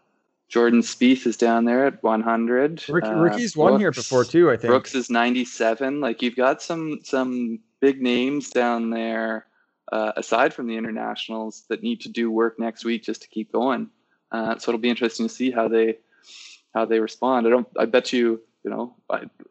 Jordan 0.49 0.81
Spieth 0.81 1.27
is 1.27 1.37
down 1.37 1.65
there 1.65 1.87
at 1.87 2.03
100. 2.03 2.85
Rickie, 2.89 3.07
Uh, 3.07 3.15
Rickie's 3.15 3.57
won 3.57 3.79
here 3.79 3.93
before 3.93 4.25
too. 4.25 4.51
I 4.51 4.57
think. 4.57 4.69
Brooks 4.71 4.95
is 4.95 5.11
97. 5.11 6.01
Like 6.01 6.23
you've 6.23 6.37
got 6.37 6.61
some 6.61 7.01
some 7.03 7.61
big 7.81 8.03
names 8.03 8.51
down 8.51 8.91
there 8.91 9.47
uh, 9.93 10.13
aside 10.17 10.53
from 10.53 10.67
the 10.67 10.77
internationals 10.77 11.65
that 11.69 11.83
need 11.83 12.01
to 12.01 12.09
do 12.09 12.31
work 12.31 12.59
next 12.59 12.85
week 12.85 13.05
just 13.05 13.23
to 13.23 13.29
keep 13.29 13.53
going. 13.53 13.89
Uh, 14.33 14.59
so 14.59 14.71
it'll 14.71 14.81
be 14.81 14.91
interesting 14.91 15.29
to 15.29 15.33
see 15.33 15.51
how 15.51 15.69
they 15.69 15.99
how 16.75 16.85
they 16.85 17.01
respond. 17.01 17.47
I 17.47 17.51
don't. 17.51 17.69
I 17.79 17.87
bet 17.87 18.13
you. 18.13 18.41
You 18.65 18.71
know, 18.71 18.97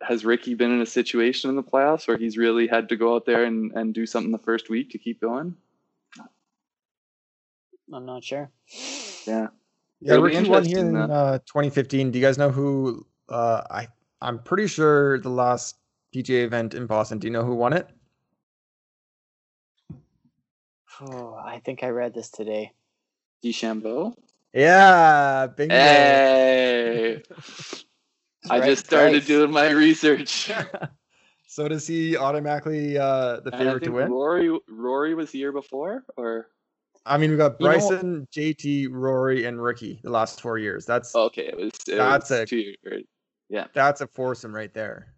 has 0.02 0.26
Rickie 0.26 0.56
been 0.56 0.72
in 0.72 0.82
a 0.82 0.88
situation 0.88 1.52
in 1.52 1.56
the 1.56 1.62
playoffs 1.62 2.08
where 2.08 2.18
he's 2.18 2.36
really 2.36 2.66
had 2.66 2.90
to 2.90 2.96
go 2.96 3.16
out 3.16 3.28
there 3.28 3.44
and, 3.44 3.72
and 3.74 3.94
do 3.94 4.08
something 4.08 4.32
the 4.32 4.40
first 4.40 4.72
week 4.72 4.90
to 4.90 4.98
keep 4.98 5.22
going? 5.22 5.56
I'm 7.94 8.08
not 8.08 8.24
sure. 8.24 8.50
Yeah. 9.28 9.50
Yeah, 10.02 10.14
It'll 10.14 10.24
Rickie 10.24 10.50
won 10.50 10.66
here 10.66 10.80
in 10.80 10.96
uh, 10.98 11.08
uh, 11.08 11.38
2015. 11.46 12.12
Do 12.12 12.20
you 12.20 12.26
guys 12.26 12.38
know 12.38 12.50
who? 12.50 13.06
Uh, 13.30 13.62
I 13.70 13.88
I'm 14.22 14.40
pretty 14.40 14.68
sure 14.68 15.20
the 15.20 15.30
last 15.30 15.78
PGA 16.14 16.44
event 16.44 16.74
in 16.74 16.88
Boston. 16.88 17.20
Do 17.20 17.28
you 17.28 17.32
know 17.32 17.46
who 17.46 17.56
won 17.56 17.74
it? 17.74 17.88
Oh, 21.02 21.36
I 21.36 21.60
think 21.60 21.84
I 21.84 21.90
read 21.90 22.14
this 22.14 22.30
today. 22.30 22.72
DeChambeau. 23.44 24.14
Yeah, 24.54 25.47
bingo. 25.47 25.74
Hey, 25.76 27.24
I 28.49 28.60
Right 28.60 28.64
just 28.70 28.86
started 28.86 29.14
price. 29.14 29.28
doing 29.28 29.51
my 29.51 29.70
research. 29.72 30.51
so 31.47 31.68
does 31.68 31.88
he 31.88 32.16
automatically 32.18 32.97
uh, 32.97 33.39
the 33.39 33.49
And 33.54 33.56
I 33.56 33.58
favorite 33.58 33.84
to 33.86 33.91
win? 33.91 34.12
Rory 34.12 34.60
Rory 34.70 35.16
was 35.16 35.32
the 35.32 35.39
year 35.39 35.51
before, 35.51 36.04
or 36.18 36.49
I 37.06 37.18
mean, 37.18 37.32
we 37.32 37.38
got 37.38 37.56
You 37.60 37.66
know- 37.68 37.72
Bryson, 37.74 38.28
JT, 38.32 38.89
Rory, 38.91 39.45
and 39.45 39.62
Rickie 39.62 39.99
the 40.04 40.12
last 40.12 40.39
four 40.41 40.58
years. 40.60 40.86
That's 40.86 41.16
okay, 41.16 41.47
it 41.47 41.58
was 41.58 41.72
it 41.88 41.95
That's 41.97 42.30
was 42.30 42.39
a- 42.41 42.45
two 42.45 42.58
years. 42.84 43.04
Yeah, 43.49 43.66
that's 43.74 44.01
a 44.01 44.08
foursome 44.08 44.54
right 44.56 44.74
there. 44.74 45.14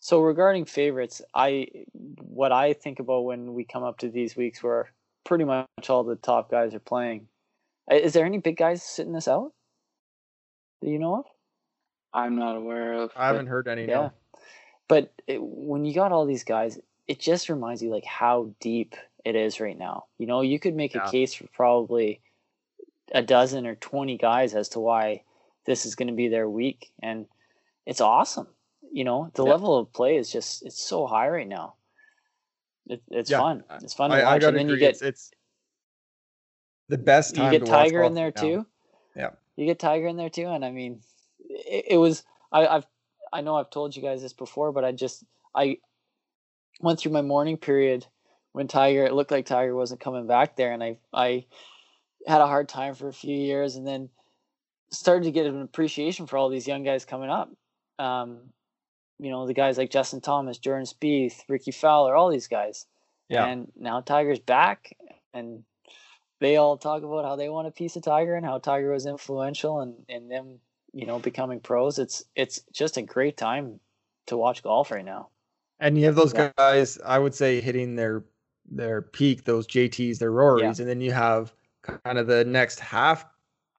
So 0.00 0.20
regarding 0.20 0.64
favorites, 0.66 1.22
I 1.34 1.68
what 1.94 2.52
I 2.52 2.72
think 2.74 3.00
about 3.00 3.24
when 3.24 3.54
we 3.54 3.64
come 3.64 3.82
up 3.82 3.98
to 4.00 4.10
these 4.10 4.36
weeks 4.36 4.62
where 4.62 4.90
pretty 5.24 5.44
much 5.44 5.66
all 5.88 6.04
the 6.04 6.16
top 6.16 6.50
guys 6.50 6.74
are 6.74 6.78
playing. 6.80 7.28
I- 7.90 7.94
Is 7.94 8.12
there 8.12 8.26
any 8.26 8.38
big 8.38 8.56
guys 8.56 8.82
sitting 8.82 9.12
this 9.12 9.28
out 9.28 9.52
that 10.82 10.88
you 10.90 10.98
know 10.98 11.16
of? 11.18 11.24
I'm 12.12 12.36
not 12.36 12.56
aware 12.56 12.94
of. 12.94 13.12
I 13.16 13.26
haven't 13.26 13.46
heard 13.48 13.68
any. 13.68 13.82
Yeah. 13.82 13.94
No. 13.94 14.12
But 14.88 15.12
it, 15.26 15.38
when 15.42 15.84
you 15.84 15.94
got 15.94 16.12
all 16.12 16.24
these 16.24 16.44
guys, 16.44 16.78
it 17.06 17.18
just 17.18 17.48
reminds 17.48 17.82
you 17.82 17.90
like 17.90 18.04
how 18.06 18.50
deep 18.60 18.94
it 19.24 19.36
is 19.36 19.60
right 19.60 19.76
now. 19.78 20.06
You 20.16 20.26
know, 20.26 20.40
you 20.40 20.58
could 20.58 20.74
make 20.74 20.94
Yeah. 20.94 21.06
a 21.06 21.10
case 21.10 21.34
for 21.34 21.46
probably 21.48 22.20
a 23.12 23.22
dozen 23.22 23.66
or 23.66 23.74
20 23.74 24.16
guys 24.16 24.54
as 24.54 24.70
to 24.70 24.80
why 24.80 25.22
this 25.66 25.84
is 25.86 25.94
going 25.94 26.08
to 26.08 26.14
be 26.14 26.28
their 26.28 26.48
week 26.48 26.90
and 27.02 27.26
it's 27.84 28.00
awesome. 28.00 28.48
You 28.90 29.04
know, 29.04 29.30
the 29.34 29.44
Yeah. 29.44 29.50
level 29.50 29.76
of 29.78 29.92
play 29.92 30.16
is 30.16 30.30
just 30.32 30.64
it's 30.64 30.80
so 30.80 31.06
high 31.06 31.28
right 31.28 31.48
now. 31.48 31.74
It, 32.86 33.02
it's 33.10 33.30
Yeah, 33.30 33.38
fun. 33.40 33.64
It's 33.82 33.94
fun 33.94 34.10
to 34.10 34.16
I, 34.16 34.20
I 34.20 34.24
watch. 34.24 34.40
gotta 34.40 34.48
And 34.48 34.56
then 34.58 34.68
you 34.68 34.74
agree. 34.74 34.80
get 34.80 34.90
it's, 34.94 35.02
it's 35.02 35.30
the 36.88 36.98
best 36.98 37.36
you 37.36 37.50
get 37.50 37.66
Tiger 37.66 38.02
in 38.02 38.14
there 38.14 38.32
now. 38.34 38.42
too. 38.42 38.66
Yeah. 39.16 39.30
You 39.56 39.66
get 39.66 39.78
Tiger 39.78 40.06
in 40.06 40.16
there 40.16 40.30
too, 40.30 40.46
and 40.46 40.64
I 40.64 40.70
mean, 40.70 41.00
it, 41.40 41.86
it 41.90 41.96
was 41.98 42.24
I, 42.52 42.66
I've 42.66 42.86
I 43.32 43.40
know 43.40 43.56
I've 43.56 43.70
told 43.70 43.94
you 43.94 44.02
guys 44.02 44.22
this 44.22 44.32
before, 44.32 44.72
but 44.72 44.84
I 44.84 44.92
just 44.92 45.24
I 45.54 45.78
went 46.80 47.00
through 47.00 47.12
my 47.12 47.22
mourning 47.22 47.56
period 47.56 48.06
when 48.52 48.68
Tiger. 48.68 49.04
It 49.04 49.14
looked 49.14 49.30
like 49.30 49.46
Tiger 49.46 49.74
wasn't 49.74 50.00
coming 50.00 50.26
back 50.26 50.56
there, 50.56 50.72
and 50.72 50.82
I 50.82 50.98
I 51.12 51.46
had 52.26 52.40
a 52.40 52.46
hard 52.46 52.68
time 52.68 52.94
for 52.94 53.08
a 53.08 53.12
few 53.12 53.36
years, 53.36 53.76
and 53.76 53.86
then 53.86 54.08
started 54.90 55.24
to 55.24 55.30
get 55.30 55.46
an 55.46 55.60
appreciation 55.60 56.26
for 56.26 56.36
all 56.36 56.48
these 56.48 56.66
young 56.66 56.82
guys 56.82 57.04
coming 57.04 57.30
up. 57.30 57.50
Um, 57.98 58.38
you 59.18 59.30
know, 59.30 59.46
the 59.46 59.54
guys 59.54 59.76
like 59.76 59.90
Justin 59.90 60.20
Thomas, 60.20 60.58
Jordan 60.58 60.86
Spieth, 60.86 61.42
Rickie 61.48 61.72
Fowler, 61.72 62.14
all 62.14 62.30
these 62.30 62.48
guys. 62.48 62.86
Yeah. 63.28 63.46
And 63.46 63.70
now 63.76 64.00
Tiger's 64.00 64.38
back, 64.38 64.96
and 65.34 65.64
they 66.40 66.56
all 66.56 66.76
talk 66.76 67.02
about 67.02 67.24
how 67.24 67.36
they 67.36 67.48
want 67.48 67.68
a 67.68 67.72
piece 67.72 67.96
of 67.96 68.02
Tiger 68.02 68.34
and 68.34 68.46
how 68.46 68.58
Tiger 68.58 68.92
was 68.92 69.06
influential 69.06 69.80
and 69.80 70.04
in 70.08 70.28
them, 70.28 70.60
you 70.92 71.06
know, 71.06 71.18
becoming 71.18 71.60
pros. 71.60 71.98
It's 71.98 72.24
it's 72.36 72.60
just 72.72 72.96
a 72.96 73.02
great 73.02 73.36
time 73.36 73.80
to 74.26 74.36
watch 74.36 74.62
golf 74.62 74.90
right 74.90 75.04
now. 75.04 75.30
And 75.80 75.98
you 75.98 76.04
have 76.06 76.14
those 76.16 76.32
Yeah. 76.34 76.50
guys, 76.56 76.98
I 77.04 77.18
would 77.18 77.34
say, 77.34 77.60
hitting 77.60 77.96
their 77.96 78.24
their 78.70 79.02
peak, 79.02 79.44
those 79.44 79.66
JTs, 79.66 80.18
their 80.18 80.32
Rorys, 80.32 80.78
and 80.78 80.88
then 80.88 81.00
you 81.00 81.12
have 81.12 81.54
kind 81.82 82.18
of 82.18 82.26
the 82.26 82.44
next 82.44 82.80
half 82.80 83.24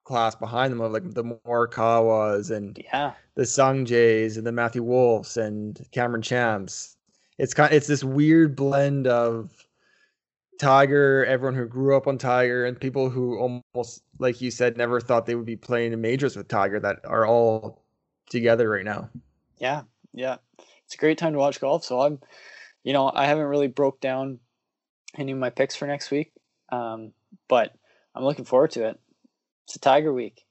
class 0.03 0.35
behind 0.35 0.71
them 0.71 0.81
of 0.81 0.91
like 0.91 1.11
the 1.13 1.23
Morikawas 1.23 2.49
and 2.51 2.77
Yeah, 2.77 3.13
the 3.35 3.43
Sungjaes 3.43 4.37
and 4.37 4.47
the 4.47 4.51
Matthew 4.51 4.83
Wolffs 4.83 5.37
and 5.37 5.79
Cameron 5.91 6.21
Champs. 6.21 6.97
It's 7.37 7.53
kind 7.53 7.73
it's 7.73 7.87
this 7.87 8.03
weird 8.03 8.55
blend 8.55 9.07
of 9.07 9.68
Tiger, 10.59 11.25
everyone 11.25 11.55
who 11.55 11.65
grew 11.65 11.95
up 11.95 12.05
on 12.05 12.17
Tiger, 12.17 12.65
and 12.65 12.79
people 12.79 13.09
who 13.09 13.39
almost, 13.39 14.03
like 14.19 14.41
you 14.41 14.51
said, 14.51 14.77
never 14.77 14.99
thought 14.99 15.25
they 15.25 15.35
would 15.35 15.45
be 15.45 15.55
playing 15.55 15.93
in 15.93 16.01
majors 16.01 16.35
with 16.35 16.49
Tiger 16.49 16.79
that 16.81 16.99
are 17.05 17.25
all 17.25 17.81
together 18.29 18.69
right 18.69 18.85
now. 18.85 19.09
yeah, 19.57 19.83
yeah. 20.13 20.37
It's 20.85 20.95
a 20.95 20.97
great 20.97 21.17
time 21.17 21.33
to 21.33 21.39
watch 21.39 21.61
golf. 21.61 21.85
So 21.85 22.01
I'm, 22.01 22.19
you 22.83 22.93
know, 22.93 23.09
I 23.13 23.25
haven't 23.25 23.45
really 23.45 23.67
broke 23.67 24.01
down 24.01 24.39
any 25.17 25.31
of 25.31 25.37
my 25.37 25.49
picks 25.49 25.75
for 25.75 25.87
next 25.87 26.11
week, 26.11 26.33
um, 26.71 27.13
but 27.47 27.73
I'm 28.13 28.23
looking 28.23 28.45
forward 28.45 28.71
to 28.71 28.89
it. 28.89 28.99
It's 29.65 29.77
a 29.77 29.79
Tiger 29.79 30.11
week. 30.11 30.43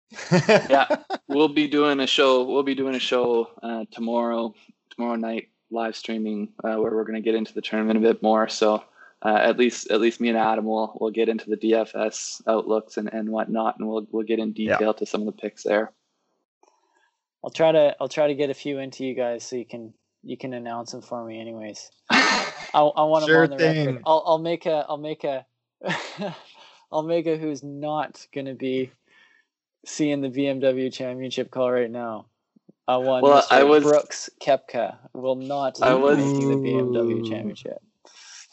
yeah, 0.32 0.86
we'll 1.26 1.48
be 1.48 1.66
doing 1.66 1.98
a 2.00 2.06
show. 2.06 2.44
We'll 2.44 2.62
be 2.62 2.76
doing 2.76 2.94
a 2.94 3.00
show 3.00 3.50
uh, 3.62 3.86
tomorrow, 3.90 4.54
tomorrow 4.90 5.16
night, 5.16 5.48
live 5.70 5.96
streaming, 5.96 6.52
uh, 6.62 6.76
where 6.76 6.92
we're 6.92 7.04
going 7.04 7.20
to 7.20 7.22
get 7.22 7.34
into 7.34 7.54
the 7.54 7.60
tournament 7.60 7.98
a 7.98 8.02
bit 8.02 8.22
more. 8.22 8.48
So 8.48 8.84
uh, 9.22 9.38
at 9.40 9.58
least, 9.58 9.90
at 9.90 10.00
least 10.00 10.20
me 10.20 10.28
and 10.28 10.38
Adam 10.38 10.64
will 10.64 10.96
will 11.00 11.10
get 11.10 11.28
into 11.28 11.50
the 11.50 11.56
DFS 11.56 12.40
outlooks 12.46 12.96
and, 12.96 13.12
and 13.12 13.28
whatnot, 13.28 13.78
and 13.78 13.88
we'll 13.88 14.06
we'll 14.10 14.26
get 14.26 14.38
in 14.38 14.52
detail 14.52 14.78
yeah. 14.80 14.92
to 14.92 15.06
some 15.06 15.22
of 15.22 15.26
the 15.26 15.32
picks 15.32 15.64
there. 15.64 15.92
I'll 17.42 17.50
try 17.50 17.72
to 17.72 17.96
I'll 18.00 18.08
try 18.08 18.28
to 18.28 18.34
get 18.34 18.50
a 18.50 18.54
few 18.54 18.78
into 18.78 19.04
you 19.04 19.14
guys 19.14 19.44
so 19.44 19.56
you 19.56 19.66
can 19.66 19.92
you 20.22 20.36
can 20.36 20.52
announce 20.52 20.92
them 20.92 21.02
for 21.02 21.24
me, 21.24 21.40
anyways. 21.40 21.90
I, 22.10 22.58
I 22.74 23.02
want 23.04 23.26
sure 23.26 23.46
them 23.46 23.52
on 23.52 23.58
the 23.58 23.64
thing. 23.64 23.86
record. 23.86 24.02
I'll 24.06 24.22
I'll 24.26 24.38
make 24.38 24.66
a 24.66 24.86
I'll 24.88 24.98
make 24.98 25.24
a 25.24 25.46
I'll 26.92 27.02
make 27.02 27.26
a 27.26 27.36
who's 27.36 27.62
not 27.62 28.26
gonna 28.34 28.54
be 28.54 28.90
seeing 29.84 30.20
the 30.20 30.28
BMW 30.28 30.92
Championship 30.92 31.50
call 31.50 31.70
right 31.70 31.90
now. 31.90 32.26
I 32.86 32.96
won. 32.96 33.22
Well, 33.22 33.42
Mr. 33.42 33.52
I 33.52 33.64
was 33.64 33.82
Brooks 33.82 34.30
Koepka 34.42 34.96
will 35.12 35.36
not 35.36 35.80
I 35.82 35.94
was, 35.94 36.18
making 36.18 36.48
the 36.48 36.68
BMW 36.68 37.28
Championship. 37.28 37.78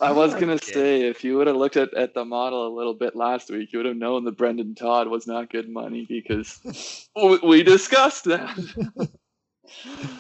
I 0.02 0.12
was 0.12 0.34
oh, 0.34 0.40
gonna 0.40 0.58
say 0.58 1.04
if 1.04 1.24
you 1.24 1.38
would 1.38 1.48
have 1.48 1.56
looked 1.56 1.78
at, 1.78 1.94
at 1.94 2.14
the 2.14 2.26
model 2.26 2.68
a 2.68 2.74
little 2.76 2.94
bit 2.94 3.16
last 3.16 3.50
week, 3.50 3.72
you 3.72 3.80
would 3.80 3.86
have 3.86 3.96
known 3.96 4.26
that 4.26 4.38
Brendan 4.38 4.76
Todd 4.76 5.08
was 5.08 5.26
not 5.26 5.50
good 5.50 5.70
money 5.70 6.06
because 6.08 6.60
we 7.44 7.64
discussed 7.64 8.26
that. 8.26 8.58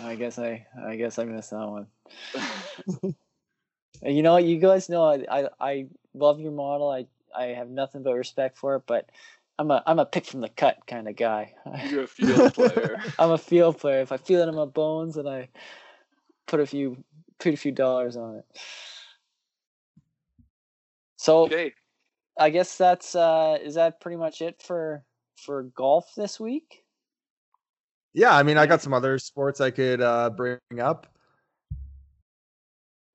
I 0.04 0.16
guess 0.16 0.40
I 0.40 0.66
I 0.82 0.96
guess 0.96 1.20
I 1.20 1.26
missed 1.26 1.50
that 1.50 1.68
one. 1.68 1.88
you 4.04 4.24
know, 4.24 4.38
you 4.38 4.60
guys 4.60 4.88
know 4.88 5.04
I, 5.04 5.26
I 5.30 5.50
I 5.60 5.86
love 6.14 6.40
your 6.40 6.54
model. 6.54 6.90
I 6.90 7.08
I 7.36 7.48
have 7.48 7.70
nothing 7.70 8.04
but 8.04 8.14
respect 8.14 8.58
for 8.58 8.78
it, 8.78 8.84
but 8.86 9.10
I'm 9.60 9.72
a 9.72 9.84
I'm 9.86 10.00
a 10.00 10.06
pick 10.06 10.26
from 10.26 10.42
the 10.42 10.50
cut 10.50 10.88
kind 10.88 11.08
of 11.08 11.18
guy. 11.18 11.54
You're 11.90 12.04
a 12.04 12.08
field 12.08 12.54
player. 12.56 13.02
I'm 13.20 13.32
a 13.32 13.38
field 13.38 13.80
player. 13.80 14.02
If 14.02 14.12
I 14.12 14.18
feel 14.18 14.42
it 14.42 14.48
in 14.48 14.56
my 14.56 14.66
bones, 14.66 15.18
and 15.18 15.28
I 15.28 15.50
put 16.46 16.60
a 16.62 16.66
few 16.66 17.04
put 17.40 17.54
a 17.54 17.58
few 17.58 17.72
dollars 17.72 18.16
on 18.16 18.38
it. 18.38 18.46
So 21.26 21.46
okay. 21.46 21.74
I 22.40 22.52
guess 22.52 22.78
that's 22.78 23.16
uh 23.16 23.58
is 23.60 23.74
that 23.74 24.00
pretty 24.00 24.18
much 24.18 24.44
it 24.44 24.62
for 24.62 25.04
for 25.38 25.64
golf 25.64 26.14
this 26.16 26.40
week? 26.40 26.84
Yeah, 28.14 28.38
I 28.38 28.44
mean 28.44 28.60
I 28.60 28.68
got 28.68 28.84
some 28.84 28.94
other 28.94 29.18
sports 29.18 29.60
I 29.60 29.72
could 29.72 30.02
uh 30.02 30.30
bring 30.30 30.60
up. 30.80 31.08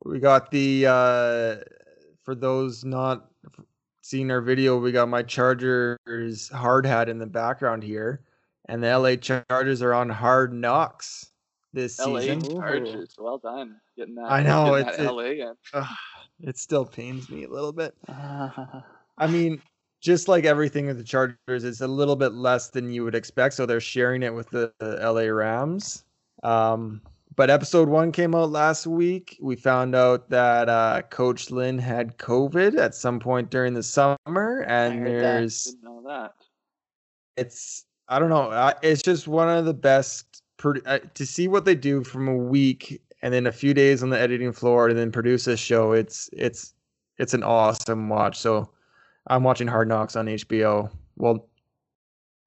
We 0.04 0.18
got 0.18 0.50
the 0.50 0.86
uh 0.88 1.56
for 2.24 2.34
those 2.34 2.84
not 2.84 3.30
seeing 4.02 4.32
our 4.32 4.40
video, 4.40 4.76
we 4.76 4.90
got 4.90 5.08
my 5.08 5.22
Chargers 5.22 6.48
hard 6.48 6.86
hat 6.86 7.08
in 7.08 7.20
the 7.20 7.26
background 7.26 7.84
here, 7.84 8.24
and 8.68 8.82
the 8.82 8.98
LA 8.98 9.14
Chargers 9.14 9.82
are 9.82 9.94
on 9.94 10.08
hard 10.08 10.52
knocks 10.52 11.30
this 11.72 12.00
LA 12.00 12.22
season. 12.22 12.40
Chargers, 12.40 13.14
well 13.16 13.38
done, 13.38 13.76
getting 13.96 14.16
that. 14.16 14.32
I 14.32 14.42
know 14.42 14.74
it's 14.74 14.98
it, 14.98 15.04
LA 15.04 15.26
again. 15.26 15.54
It 16.42 16.58
still 16.58 16.84
pains 16.84 17.28
me 17.28 17.44
a 17.44 17.48
little 17.48 17.72
bit. 17.72 17.94
I 18.08 19.26
mean, 19.28 19.60
just 20.00 20.28
like 20.28 20.44
everything 20.44 20.86
with 20.86 20.98
the 20.98 21.04
Chargers, 21.04 21.64
it's 21.64 21.80
a 21.80 21.88
little 21.88 22.16
bit 22.16 22.32
less 22.32 22.68
than 22.68 22.90
you 22.90 23.04
would 23.04 23.14
expect. 23.14 23.54
So 23.54 23.66
they're 23.66 23.80
sharing 23.80 24.22
it 24.22 24.34
with 24.34 24.48
the, 24.50 24.72
the 24.78 24.96
LA 24.96 25.32
Rams. 25.32 26.04
Um, 26.42 27.02
but 27.36 27.50
episode 27.50 27.88
one 27.88 28.12
came 28.12 28.34
out 28.34 28.50
last 28.50 28.86
week. 28.86 29.38
We 29.40 29.56
found 29.56 29.94
out 29.94 30.28
that 30.30 30.68
uh, 30.68 31.02
Coach 31.10 31.50
Lynn 31.50 31.78
had 31.78 32.18
COVID 32.18 32.78
at 32.78 32.94
some 32.94 33.20
point 33.20 33.50
during 33.50 33.74
the 33.74 33.82
summer, 33.82 34.64
and 34.66 35.06
there's 35.06 35.64
that. 35.64 35.70
Didn't 35.70 35.84
know 35.84 36.02
that. 36.06 36.32
It's 37.36 37.86
I 38.08 38.18
don't 38.18 38.30
know. 38.30 38.74
It's 38.82 39.02
just 39.02 39.28
one 39.28 39.48
of 39.48 39.64
the 39.64 39.74
best 39.74 40.42
uh, 40.84 40.98
to 41.14 41.24
see 41.24 41.48
what 41.48 41.64
they 41.64 41.74
do 41.74 42.02
from 42.02 42.28
a 42.28 42.36
week 42.36 43.00
and 43.22 43.32
then 43.32 43.46
a 43.46 43.52
few 43.52 43.74
days 43.74 44.02
on 44.02 44.10
the 44.10 44.18
editing 44.18 44.52
floor, 44.52 44.88
and 44.88 44.98
then 44.98 45.12
produce 45.12 45.46
a 45.46 45.56
show. 45.56 45.92
It's 45.92 46.30
it's 46.32 46.74
it's 47.18 47.34
an 47.34 47.42
awesome 47.42 48.08
watch. 48.08 48.38
So 48.38 48.70
I'm 49.26 49.44
watching 49.44 49.68
Hard 49.68 49.88
Knocks 49.88 50.16
on 50.16 50.26
HBO. 50.26 50.90
Well, 51.16 51.48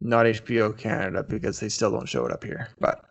not 0.02 0.26
HBO 0.26 0.78
Canada 0.78 1.24
because 1.24 1.60
they 1.60 1.70
still 1.70 1.92
don't 1.92 2.10
show 2.10 2.26
it 2.26 2.32
up 2.32 2.44
here, 2.44 2.70
but 2.80 3.06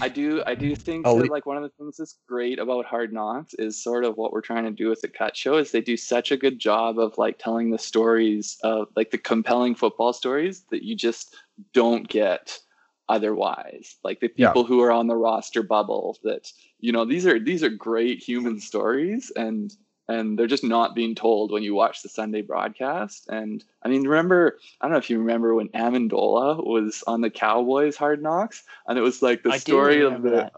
I 0.00 0.08
do 0.08 0.42
I 0.46 0.54
do 0.54 0.74
think 0.74 1.06
oh, 1.06 1.20
that 1.20 1.30
like 1.30 1.46
one 1.46 1.56
of 1.56 1.62
the 1.62 1.70
things 1.78 1.96
that's 1.96 2.18
great 2.28 2.58
about 2.58 2.84
Hard 2.84 3.12
Knocks 3.12 3.54
is 3.54 3.82
sort 3.82 4.04
of 4.04 4.16
what 4.16 4.32
we're 4.32 4.40
trying 4.40 4.64
to 4.64 4.70
do 4.70 4.88
with 4.88 5.00
the 5.00 5.08
Cut 5.08 5.36
Show 5.36 5.56
is 5.56 5.70
they 5.70 5.80
do 5.80 5.96
such 5.96 6.30
a 6.30 6.36
good 6.36 6.58
job 6.58 6.98
of 6.98 7.16
like 7.18 7.38
telling 7.38 7.70
the 7.70 7.78
stories 7.78 8.58
of 8.62 8.88
like 8.96 9.10
the 9.10 9.18
compelling 9.18 9.74
football 9.74 10.12
stories 10.12 10.64
that 10.70 10.82
you 10.82 10.96
just 10.96 11.34
don't 11.72 12.08
get 12.08 12.58
otherwise. 13.08 13.96
Like 14.02 14.20
the 14.20 14.28
people 14.28 14.62
yeah. 14.62 14.68
who 14.68 14.82
are 14.82 14.92
on 14.92 15.06
the 15.06 15.16
roster 15.16 15.62
bubble 15.62 16.18
that 16.22 16.52
you 16.80 16.92
know 16.92 17.04
these 17.04 17.26
are 17.26 17.38
these 17.38 17.62
are 17.62 17.70
great 17.70 18.22
human 18.22 18.60
stories 18.60 19.32
and 19.36 19.72
and 20.08 20.38
they're 20.38 20.46
just 20.46 20.64
not 20.64 20.94
being 20.94 21.14
told 21.14 21.50
when 21.50 21.62
you 21.62 21.74
watch 21.74 22.02
the 22.02 22.08
Sunday 22.08 22.42
broadcast. 22.42 23.28
And 23.28 23.64
I 23.82 23.88
mean, 23.88 24.06
remember, 24.06 24.58
I 24.80 24.84
don't 24.84 24.92
know 24.92 24.98
if 24.98 25.10
you 25.10 25.18
remember 25.18 25.54
when 25.54 25.68
Amendola 25.70 26.64
was 26.64 27.02
on 27.06 27.20
the 27.20 27.30
Cowboys 27.30 27.96
Hard 27.96 28.22
Knocks, 28.22 28.62
and 28.86 28.98
it 28.98 29.02
was 29.02 29.22
like 29.22 29.42
the 29.42 29.50
I 29.50 29.58
story 29.58 30.02
of 30.02 30.22
the 30.22 30.30
that. 30.30 30.52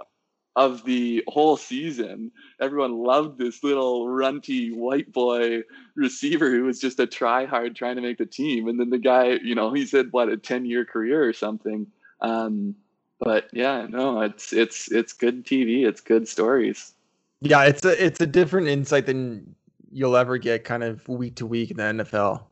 of 0.54 0.84
the 0.84 1.24
whole 1.28 1.56
season. 1.56 2.30
Everyone 2.60 2.98
loved 2.98 3.38
this 3.38 3.64
little 3.64 4.08
runty 4.08 4.70
white 4.70 5.12
boy 5.12 5.62
receiver 5.96 6.50
who 6.50 6.64
was 6.64 6.78
just 6.78 7.00
a 7.00 7.06
try 7.06 7.46
hard 7.46 7.74
trying 7.74 7.96
to 7.96 8.02
make 8.02 8.18
the 8.18 8.26
team, 8.26 8.68
and 8.68 8.78
then 8.78 8.90
the 8.90 8.98
guy, 8.98 9.38
you 9.42 9.54
know, 9.54 9.72
he 9.72 9.86
said 9.86 10.08
what 10.10 10.28
a 10.28 10.36
ten 10.36 10.66
year 10.66 10.84
career 10.84 11.26
or 11.26 11.32
something. 11.32 11.86
Um, 12.20 12.74
but 13.20 13.48
yeah, 13.52 13.86
no, 13.88 14.20
it's 14.20 14.52
it's 14.52 14.90
it's 14.92 15.12
good 15.12 15.44
TV. 15.44 15.86
It's 15.86 16.00
good 16.00 16.28
stories. 16.28 16.94
Yeah, 17.40 17.64
it's 17.64 17.84
a 17.84 18.04
it's 18.04 18.20
a 18.20 18.26
different 18.26 18.68
insight 18.68 19.06
than 19.06 19.54
you'll 19.90 20.16
ever 20.16 20.38
get 20.38 20.64
kind 20.64 20.82
of 20.82 21.06
week 21.08 21.36
to 21.36 21.46
week 21.46 21.70
in 21.70 21.76
the 21.76 21.82
NFL. 21.82 22.42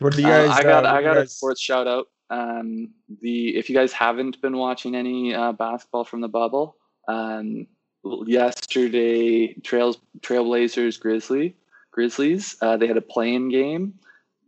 What 0.00 0.14
do 0.14 0.22
you 0.22 0.28
guys? 0.28 0.50
Uh, 0.50 0.52
I 0.52 0.62
got 0.62 0.86
uh, 0.86 0.92
I 0.92 1.02
got 1.02 1.14
guys... 1.14 1.26
a 1.26 1.34
sports 1.34 1.60
shout 1.60 1.86
out. 1.86 2.08
Um, 2.30 2.90
the 3.22 3.56
if 3.56 3.68
you 3.68 3.76
guys 3.76 3.92
haven't 3.92 4.40
been 4.40 4.56
watching 4.56 4.94
any 4.94 5.34
uh, 5.34 5.52
basketball 5.52 6.04
from 6.04 6.20
the 6.20 6.28
bubble, 6.28 6.76
um, 7.08 7.66
yesterday 8.26 9.54
Trails 9.62 9.98
Trailblazers 10.20 10.98
Grizzly 10.98 11.56
Grizzlies 11.92 12.56
uh, 12.60 12.76
they 12.76 12.86
had 12.86 12.96
a 12.96 13.02
playing 13.02 13.50
game. 13.50 13.94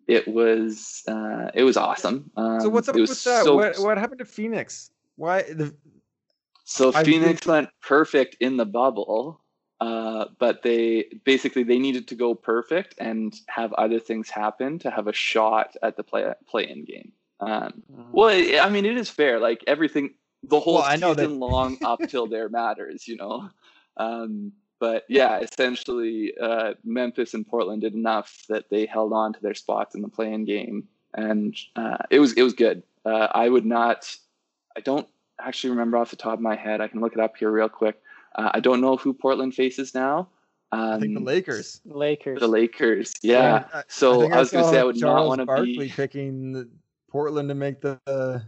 It 0.07 0.29
was 0.29 1.03
uh, 1.09 1.51
it 1.55 1.65
was 1.65 1.77
awesome. 1.77 2.31
Um, 2.37 2.61
so 2.61 2.69
what's 2.69 2.89
up 2.89 2.95
with 2.95 3.09
that? 3.09 3.45
So, 3.45 3.57
what 3.57 3.79
what 3.79 3.99
happened 3.99 4.21
to 4.21 4.25
Phoenix? 4.25 4.91
Why 5.17 5.43
the 5.43 5.75
so 6.65 6.93
I 6.95 7.05
Phoenix 7.05 7.41
think... 7.41 7.47
went 7.47 7.69
perfect 7.81 8.37
in 8.41 8.57
the 8.57 8.67
bubble, 8.67 9.41
uh, 9.81 10.27
but 10.39 10.63
they 10.63 11.07
basically 11.25 11.65
they 11.65 11.79
needed 11.79 12.09
to 12.09 12.15
go 12.15 12.35
perfect 12.35 12.95
and 12.99 13.35
have 13.49 13.73
other 13.75 13.99
things 13.99 14.31
happen 14.31 14.79
to 14.81 14.91
have 14.91 15.09
a 15.09 15.13
shot 15.13 15.77
at 15.83 15.97
the 15.97 16.03
play 16.03 16.33
play 16.49 16.69
in 16.69 16.85
game. 16.85 17.13
Um, 17.41 17.83
mm. 17.93 18.07
Well, 18.13 18.65
I 18.65 18.69
mean, 18.69 18.87
it 18.87 18.97
is 18.97 19.11
fair. 19.11 19.41
Like 19.41 19.63
everything, 19.67 20.15
the 20.43 20.61
whole 20.61 20.77
well, 20.77 20.91
season 20.91 21.17
that... 21.17 21.29
long 21.29 21.79
up 21.85 22.01
till 22.09 22.27
there 22.27 22.49
matters, 22.49 23.07
you 23.09 23.17
know. 23.17 23.51
Um, 23.97 24.53
but 24.79 25.05
yeah, 25.09 25.39
essentially, 25.41 26.35
uh, 26.41 26.75
Memphis 26.85 27.35
and 27.35 27.47
Portland 27.47 27.83
did 27.83 27.95
enough 27.95 28.45
that 28.49 28.69
they 28.71 28.87
held 28.87 29.13
on 29.13 29.33
to 29.33 29.41
their 29.41 29.55
spots 29.55 29.95
in 29.95 30.03
the 30.03 30.09
play-in 30.09 30.45
game, 30.45 30.89
and 31.15 31.57
uh, 31.77 31.99
it 32.11 32.21
was 32.21 32.33
it 32.35 32.43
was 32.43 32.53
good. 32.53 32.83
Uh, 33.05 33.29
I 33.33 33.49
would 33.49 33.65
not. 33.65 34.15
I 34.77 34.81
don't 34.81 35.09
actually 35.41 35.71
remember 35.71 35.97
off 35.97 36.11
the 36.11 36.17
top 36.17 36.35
of 36.35 36.41
my 36.41 36.57
head. 36.57 36.81
I 36.81 36.89
can 36.89 37.01
look 37.01 37.15
it 37.15 37.21
up 37.21 37.37
here 37.37 37.51
real 37.51 37.69
quick. 37.69 38.01
Uh, 38.35 38.51
I 38.53 38.61
don't 38.61 38.81
know 38.81 38.97
who 38.97 39.15
Portland 39.15 39.55
faces 39.55 39.95
now. 39.95 40.29
Um, 40.73 40.81
I 40.81 41.01
think 41.01 41.15
the 41.15 41.25
Lakers. 41.25 41.81
The 41.87 41.97
Lakers. 41.97 42.41
The 42.41 42.49
Lakers. 42.49 43.15
Yeah. 43.23 43.65
yeah 43.73 43.83
so 43.89 44.31
I, 44.31 44.37
I 44.37 44.39
was 44.41 44.51
going 44.51 44.65
to 44.65 44.71
say 44.71 44.81
I 44.81 44.85
would 44.85 44.99
Charles 44.99 45.39
not 45.39 45.47
want 45.47 45.61
to 45.61 45.65
be 45.65 45.89
picking 45.89 46.69
Portland 47.11 47.49
to 47.49 47.55
make 47.55 47.81
the 47.81 47.99
uh, 48.07 48.41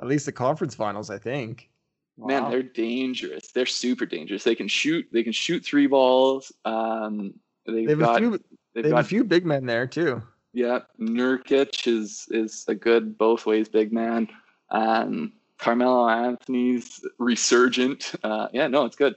at 0.00 0.06
least 0.06 0.26
the 0.26 0.32
conference 0.32 0.74
finals. 0.74 1.10
I 1.10 1.18
think. 1.18 1.68
Wow. 2.16 2.28
Man, 2.28 2.50
they're 2.50 2.62
dangerous. 2.62 3.52
They're 3.52 3.66
super 3.66 4.06
dangerous. 4.06 4.42
They 4.42 4.54
can 4.54 4.68
shoot. 4.68 5.06
They 5.12 5.22
can 5.22 5.32
shoot 5.32 5.64
three 5.64 5.86
balls. 5.86 6.50
Um, 6.64 7.34
they've, 7.66 7.86
they 7.86 7.92
have 7.92 7.98
got, 7.98 8.16
a 8.16 8.18
few. 8.18 8.30
They've 8.30 8.84
they 8.84 8.88
have 8.88 8.90
got, 8.90 9.04
a 9.04 9.08
few 9.08 9.24
big 9.24 9.44
men 9.44 9.66
there 9.66 9.86
too. 9.86 10.22
Yeah, 10.54 10.80
Nurkic 10.98 11.86
is 11.86 12.26
is 12.30 12.64
a 12.68 12.74
good 12.74 13.18
both 13.18 13.44
ways 13.44 13.68
big 13.68 13.92
man. 13.92 14.28
Um, 14.70 15.34
Carmelo 15.58 16.08
Anthony's 16.08 17.04
resurgent. 17.18 18.14
Uh, 18.22 18.48
yeah, 18.52 18.66
no, 18.66 18.86
it's 18.86 18.96
good. 18.96 19.14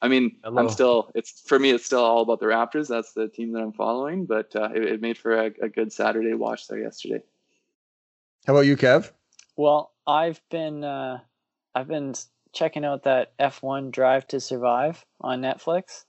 I 0.00 0.08
mean, 0.08 0.36
Hello. 0.44 0.62
I'm 0.62 0.68
still. 0.68 1.10
It's 1.14 1.42
for 1.46 1.58
me. 1.58 1.70
It's 1.70 1.86
still 1.86 2.04
all 2.04 2.22
about 2.22 2.38
the 2.38 2.46
Raptors. 2.46 2.86
That's 2.86 3.12
the 3.12 3.28
team 3.28 3.52
that 3.52 3.60
I'm 3.60 3.72
following. 3.72 4.26
But 4.26 4.54
uh, 4.54 4.68
it, 4.74 4.84
it, 4.84 5.00
made 5.00 5.18
for 5.18 5.36
a, 5.36 5.46
a, 5.62 5.68
good 5.68 5.92
Saturday 5.92 6.34
watch 6.34 6.68
there 6.68 6.78
yesterday. 6.78 7.22
How 8.46 8.52
about 8.52 8.66
you, 8.66 8.76
Kev? 8.76 9.10
Well, 9.56 9.92
I've 10.06 10.40
been 10.50 10.84
uh, 10.84 11.20
I've 11.74 11.88
been 11.88 12.14
checking 12.56 12.84
out 12.84 13.04
that 13.04 13.36
F1 13.38 13.92
Drive 13.92 14.26
to 14.28 14.40
Survive 14.40 15.04
on 15.20 15.42
Netflix. 15.42 16.04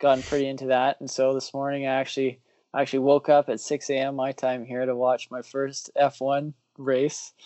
Gotten 0.00 0.24
pretty 0.24 0.48
into 0.48 0.66
that, 0.66 0.96
and 0.98 1.08
so 1.08 1.32
this 1.34 1.54
morning 1.54 1.86
I 1.86 1.92
actually 2.00 2.40
I 2.74 2.80
actually 2.80 3.00
woke 3.00 3.28
up 3.28 3.48
at 3.48 3.60
6 3.60 3.90
a.m. 3.90 4.16
my 4.16 4.32
time 4.32 4.64
here 4.64 4.84
to 4.84 4.96
watch 4.96 5.30
my 5.30 5.42
first 5.42 5.90
F1 5.96 6.54
race. 6.78 7.32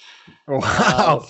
Wow. 0.49 1.26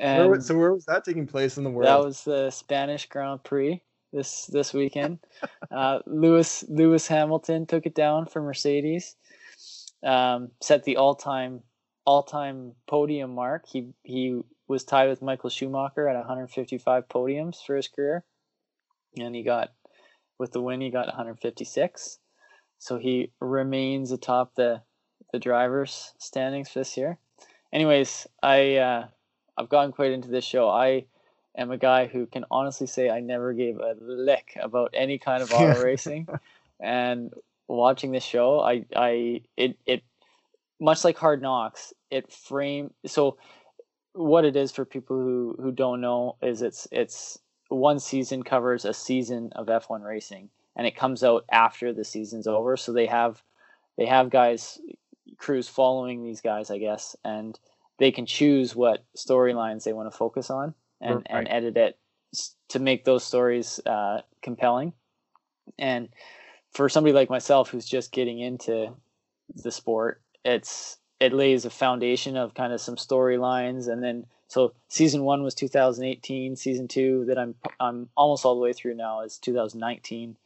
Uh, 0.00 0.16
Where 0.16 0.28
was- 0.28 0.46
so 0.46 0.56
where 0.56 0.72
was 0.72 0.84
that 0.84 1.04
taking 1.04 1.26
place 1.26 1.56
in 1.56 1.64
the 1.64 1.70
world? 1.70 1.88
that 1.88 2.06
was 2.06 2.24
the 2.24 2.50
Spanish 2.50 3.06
Grand 3.06 3.42
Prix 3.42 3.82
this 4.12 4.46
this 4.46 4.72
weekend. 4.72 5.18
uh, 5.70 6.00
Lewis 6.06 6.64
Lewis 6.68 7.06
Hamilton 7.06 7.66
took 7.66 7.86
it 7.86 7.94
down 7.94 8.26
for 8.26 8.42
Mercedes, 8.42 9.16
um, 10.04 10.50
set 10.60 10.84
the 10.84 10.98
all 10.98 11.14
time 11.14 11.62
all 12.04 12.22
time 12.22 12.72
podium 12.86 13.34
mark. 13.34 13.64
He 13.66 13.88
he 14.04 14.42
was 14.70 14.84
tied 14.84 15.08
with 15.08 15.20
Michael 15.20 15.50
Schumacher 15.50 16.08
at 16.08 16.16
155 16.16 17.08
podiums 17.08 17.56
for 17.66 17.74
his 17.74 17.88
career, 17.88 18.22
and 19.18 19.34
he 19.34 19.42
got 19.42 19.72
with 20.38 20.52
the 20.52 20.62
win 20.62 20.80
he 20.80 20.90
got 20.90 21.08
156. 21.08 22.20
So 22.78 22.96
he 22.96 23.32
remains 23.40 24.12
atop 24.12 24.54
the 24.54 24.82
the 25.32 25.40
drivers 25.40 26.14
standings 26.18 26.72
this 26.72 26.96
year. 26.96 27.18
Anyways, 27.72 28.28
I 28.44 28.76
uh, 28.76 29.08
I've 29.58 29.68
gotten 29.68 29.90
quite 29.90 30.12
into 30.12 30.28
this 30.28 30.44
show. 30.44 30.68
I 30.68 31.06
am 31.58 31.72
a 31.72 31.76
guy 31.76 32.06
who 32.06 32.26
can 32.26 32.44
honestly 32.48 32.86
say 32.86 33.10
I 33.10 33.18
never 33.18 33.52
gave 33.52 33.76
a 33.78 33.96
lick 34.00 34.56
about 34.62 34.92
any 34.94 35.18
kind 35.18 35.42
of 35.42 35.52
auto 35.52 35.82
racing, 35.84 36.28
and 36.78 37.34
watching 37.66 38.12
this 38.12 38.24
show, 38.24 38.60
I 38.60 38.84
I 38.94 39.42
it 39.56 39.76
it 39.84 40.04
much 40.80 41.04
like 41.04 41.18
Hard 41.18 41.42
Knocks, 41.42 41.92
it 42.08 42.32
frame 42.32 42.94
so 43.04 43.36
what 44.12 44.44
it 44.44 44.56
is 44.56 44.72
for 44.72 44.84
people 44.84 45.16
who 45.16 45.56
who 45.60 45.72
don't 45.72 46.00
know 46.00 46.36
is 46.42 46.62
it's 46.62 46.88
it's 46.90 47.38
one 47.68 48.00
season 48.00 48.42
covers 48.42 48.84
a 48.84 48.92
season 48.92 49.50
of 49.54 49.66
F1 49.66 50.02
racing 50.02 50.50
and 50.76 50.86
it 50.86 50.96
comes 50.96 51.22
out 51.22 51.44
after 51.50 51.92
the 51.92 52.04
season's 52.04 52.46
over. 52.46 52.76
So 52.76 52.92
they 52.92 53.06
have 53.06 53.42
they 53.96 54.06
have 54.06 54.30
guys 54.30 54.80
crews 55.38 55.68
following 55.68 56.24
these 56.24 56.40
guys 56.40 56.70
I 56.70 56.78
guess 56.78 57.14
and 57.24 57.58
they 57.98 58.10
can 58.10 58.26
choose 58.26 58.74
what 58.74 59.04
storylines 59.16 59.84
they 59.84 59.92
want 59.92 60.10
to 60.10 60.16
focus 60.16 60.50
on 60.50 60.74
and 61.00 61.26
and 61.30 61.46
edit 61.48 61.76
it 61.76 61.98
to 62.68 62.78
make 62.78 63.04
those 63.04 63.24
stories 63.24 63.80
uh, 63.86 64.22
compelling. 64.42 64.92
And 65.78 66.08
for 66.72 66.88
somebody 66.88 67.12
like 67.12 67.30
myself 67.30 67.70
who's 67.70 67.86
just 67.86 68.12
getting 68.12 68.38
into 68.40 68.94
the 69.54 69.70
sport 69.70 70.22
it's 70.44 70.96
it 71.20 71.34
lays 71.34 71.66
a 71.66 71.70
foundation 71.70 72.36
of 72.36 72.54
kind 72.54 72.72
of 72.72 72.80
some 72.80 72.96
storylines 72.96 73.88
and 73.88 74.02
then 74.02 74.24
so 74.48 74.72
season 74.88 75.22
one 75.22 75.42
was 75.42 75.54
2018 75.54 76.56
season 76.56 76.88
two 76.88 77.24
that 77.26 77.38
i'm 77.38 77.54
i'm 77.78 78.08
almost 78.16 78.44
all 78.44 78.54
the 78.54 78.60
way 78.60 78.72
through 78.72 78.94
now 78.94 79.20
is 79.20 79.38
2019 79.38 80.36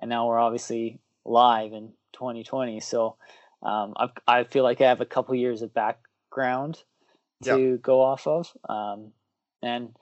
and 0.00 0.08
now 0.08 0.26
we're 0.28 0.38
obviously 0.38 1.00
live 1.24 1.72
in 1.72 1.88
2020 2.12 2.78
so 2.80 3.16
um, 3.62 3.94
I've, 3.96 4.10
i 4.28 4.44
feel 4.44 4.62
like 4.62 4.80
i 4.80 4.88
have 4.88 5.00
a 5.00 5.06
couple 5.06 5.34
years 5.34 5.62
of 5.62 5.74
background 5.74 6.82
to 7.44 7.78
go 7.78 8.00
off 8.00 8.26
of 8.26 8.52
um, 8.68 9.12
and 9.62 9.96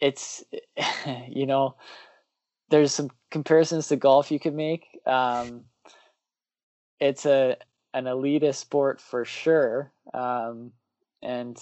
it's 0.00 0.42
you 1.28 1.46
know 1.46 1.76
there's 2.70 2.94
some 2.94 3.10
comparisons 3.30 3.88
to 3.88 3.96
golf 3.96 4.30
you 4.30 4.40
could 4.40 4.54
make 4.54 4.86
um, 5.06 5.64
it's 7.00 7.26
a 7.26 7.56
an 7.94 8.04
elitist 8.04 8.56
sport 8.56 9.00
for 9.00 9.24
sure. 9.24 9.92
Um, 10.14 10.72
and 11.22 11.56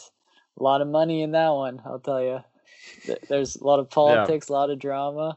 a 0.59 0.63
lot 0.63 0.81
of 0.81 0.89
money 0.89 1.23
in 1.23 1.33
that 1.33 1.51
one 1.51 1.81
i'll 1.85 1.99
tell 2.01 2.23
you 2.23 2.41
there's 3.29 3.57
a 3.57 3.65
lot 3.65 3.79
of 3.79 3.91
politics 3.91 4.49
a 4.49 4.53
lot 4.53 4.71
of 4.71 4.79
drama. 4.79 5.37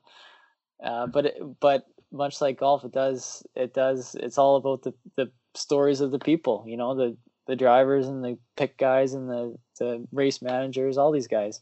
Uh, 0.84 1.08
but 1.08 1.26
it, 1.26 1.38
but 1.60 1.86
much 2.12 2.42
like 2.42 2.60
golf 2.60 2.84
it 2.84 2.92
does 2.92 3.44
it 3.56 3.74
does 3.74 4.16
it's 4.16 4.38
all 4.38 4.56
about 4.56 4.82
the 4.84 4.94
the 5.16 5.32
stories 5.56 6.02
of 6.02 6.12
the 6.12 6.20
people 6.20 6.64
you 6.68 6.78
know 6.78 6.96
the 6.96 7.18
the 7.48 7.56
drivers 7.56 8.08
and 8.08 8.24
the 8.24 8.38
pick 8.56 8.78
guys 8.78 9.14
and 9.14 9.30
the 9.30 9.56
the 9.80 10.06
race 10.12 10.42
managers 10.42 10.98
all 10.98 11.12
these 11.12 11.28
guys. 11.28 11.62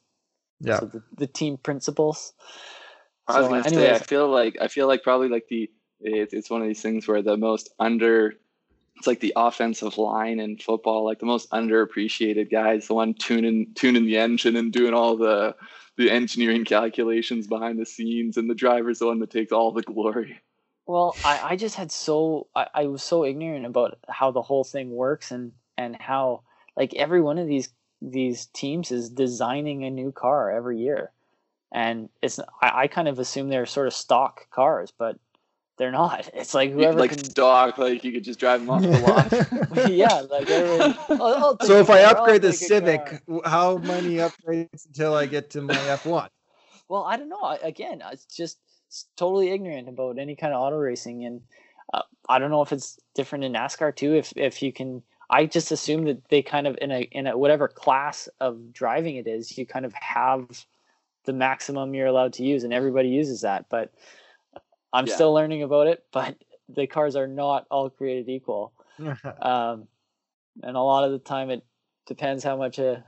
Yeah. 0.60 0.80
so 0.80 0.86
the, 0.86 1.02
the 1.18 1.28
team 1.28 1.58
principals. 1.58 2.34
I 3.28 3.40
was 3.40 3.48
So, 3.48 3.50
gonna 3.50 3.70
say, 3.70 3.96
I 3.96 4.00
feel 4.00 4.30
like 4.30 4.58
I 4.62 4.68
feel 4.68 4.88
like 4.88 5.02
probably 5.02 5.30
like 5.30 5.48
the 5.50 5.70
it, 6.02 6.30
it's 6.34 6.50
one 6.50 6.62
of 6.62 6.68
these 6.68 6.82
things 6.82 7.08
where 7.08 7.22
the 7.22 7.38
most 7.38 7.74
under 7.80 8.36
it's 9.02 9.08
like 9.08 9.20
the 9.20 9.34
offensive 9.36 9.97
line 9.97 10.39
in 10.39 10.58
football, 10.58 11.04
like 11.04 11.18
the 11.18 11.26
most 11.26 11.49
underappreciated 11.49 12.52
guys, 12.52 12.86
the 12.86 12.93
one 12.93 13.16
tuning 13.16 13.74
tuning 13.74 14.06
the 14.06 14.18
engine 14.18 14.56
and 14.56 14.72
doing 14.72 14.93
all 14.93 15.18
the 15.18 15.56
the 15.97 16.12
engineering 16.12 16.64
calculations 16.66 17.47
behind 17.47 17.80
the 17.80 17.86
scenes, 17.88 18.38
and 18.38 18.47
the 18.47 18.54
driver's 18.54 18.99
the 18.99 19.08
one 19.08 19.18
that 19.18 19.32
takes 19.32 19.52
all 19.52 19.72
the 19.72 19.82
glory. 19.82 20.39
Well, 20.86 21.18
I, 21.24 21.39
I 21.39 21.56
just 21.56 21.78
had 21.78 21.91
so 21.91 22.45
I, 22.56 22.68
I 22.76 22.86
was 22.86 23.02
so 23.02 23.26
ignorant 23.26 23.66
about 23.66 23.97
how 24.08 24.30
the 24.30 24.43
whole 24.43 24.64
thing 24.64 24.91
works 24.91 25.32
and 25.32 25.54
and 25.80 25.95
how 25.95 26.43
like 26.78 26.93
every 26.93 27.22
one 27.22 27.39
of 27.39 27.47
these 27.47 27.70
these 28.04 28.45
teams 28.54 28.91
is 28.91 29.10
designing 29.10 29.84
a 29.84 29.89
new 29.89 30.12
car 30.12 30.52
every 30.52 30.78
year, 30.78 31.12
and 31.72 32.08
it's 32.22 32.39
I, 32.62 32.84
I 32.84 32.88
kind 32.88 33.08
of 33.08 33.18
assume 33.18 33.49
they're 33.49 33.66
sort 33.66 33.88
of 33.88 33.95
stock 33.95 34.47
cars, 34.52 34.93
but 34.95 35.18
they're 35.78 35.91
not. 35.91 36.30
It's 36.34 36.53
like 36.53 36.72
whoever 36.72 36.99
like 36.99 37.11
can. 37.11 37.24
stock, 37.24 37.78
like 37.78 38.03
you 38.03 38.11
could 38.11 38.24
just 38.24 38.39
drive 38.39 38.59
them 38.61 38.69
off 38.69 38.82
the 38.82 38.99
lot. 38.99 39.32
yeah, 39.89 40.22
like 40.30 40.49
"I'll- 40.49 41.22
I'll 41.22 41.59
so 41.65 41.80
if 41.80 41.89
I 41.89 42.01
upgrade 42.01 42.41
the 42.41 42.53
Civic, 42.53 43.05
car." 43.05 43.41
how 43.45 43.78
many 43.78 44.15
upgrades 44.17 44.86
until 44.88 45.15
I 45.15 45.26
get 45.26 45.49
to 45.51 45.61
my 45.61 45.74
F1? 45.74 46.30
Well, 46.88 47.03
I 47.03 47.15
don't 47.17 47.30
know. 47.30 47.41
I, 47.41 47.55
again, 47.63 48.03
it's 48.11 48.26
just 48.26 48.57
s- 48.89 49.05
totally 49.15 49.51
ignorant 49.51 49.88
about 49.88 50.17
any 50.17 50.36
kind 50.36 50.53
of 50.53 50.61
auto 50.61 50.78
racing, 50.78 51.26
and 51.26 51.41
uh, 51.93 52.01
I 52.28 52.39
don't 52.39 52.51
know 52.51 52.61
if 52.61 52.72
it's 52.74 52.99
different 53.15 53.43
in 53.45 53.53
NASCAR 53.53 53.95
too. 53.95 54.13
If 54.15 54.34
if 54.36 54.61
you 54.61 54.74
can, 54.74 55.01
I 55.30 55.45
just 55.45 55.72
assume 55.72 56.05
that 56.05 56.28
they 56.30 56.41
kind 56.41 56.67
of 56.67 56.78
in 56.82 56.91
a 56.91 57.01
in 57.11 57.28
a 57.28 57.38
whatever 57.38 57.67
class 57.67 58.28
of 58.39 58.74
driving 58.74 59.15
it 59.15 59.28
is, 59.28 59.57
you 59.57 59.65
kind 59.65 59.86
of 59.86 59.93
have 59.93 60.65
the 61.26 61.34
maximum 61.34 61.93
you're 61.93 62.07
allowed 62.07 62.34
to 62.34 62.43
use, 62.43 62.63
and 62.63 62.74
everybody 62.74 63.09
uses 63.09 63.41
that. 63.41 63.65
But 63.69 63.93
I'm 64.94 65.08
Yeah. 65.08 65.16
still 65.16 65.34
learning 65.34 65.64
about 65.64 65.88
it. 65.88 66.04
But 66.12 66.38
the 66.70 66.88
cars 66.88 67.16
are 67.16 67.28
not 67.28 67.66
all 67.72 67.89
created 67.89 68.30
equal, 68.30 68.74
um, 69.42 69.88
and 70.64 70.78
a 70.78 70.82
lot 70.82 71.04
of 71.04 71.12
the 71.12 71.20
time 71.20 71.50
it 71.50 71.64
depends 72.06 72.44
how 72.44 72.58
much 72.58 72.80
a 72.80 73.04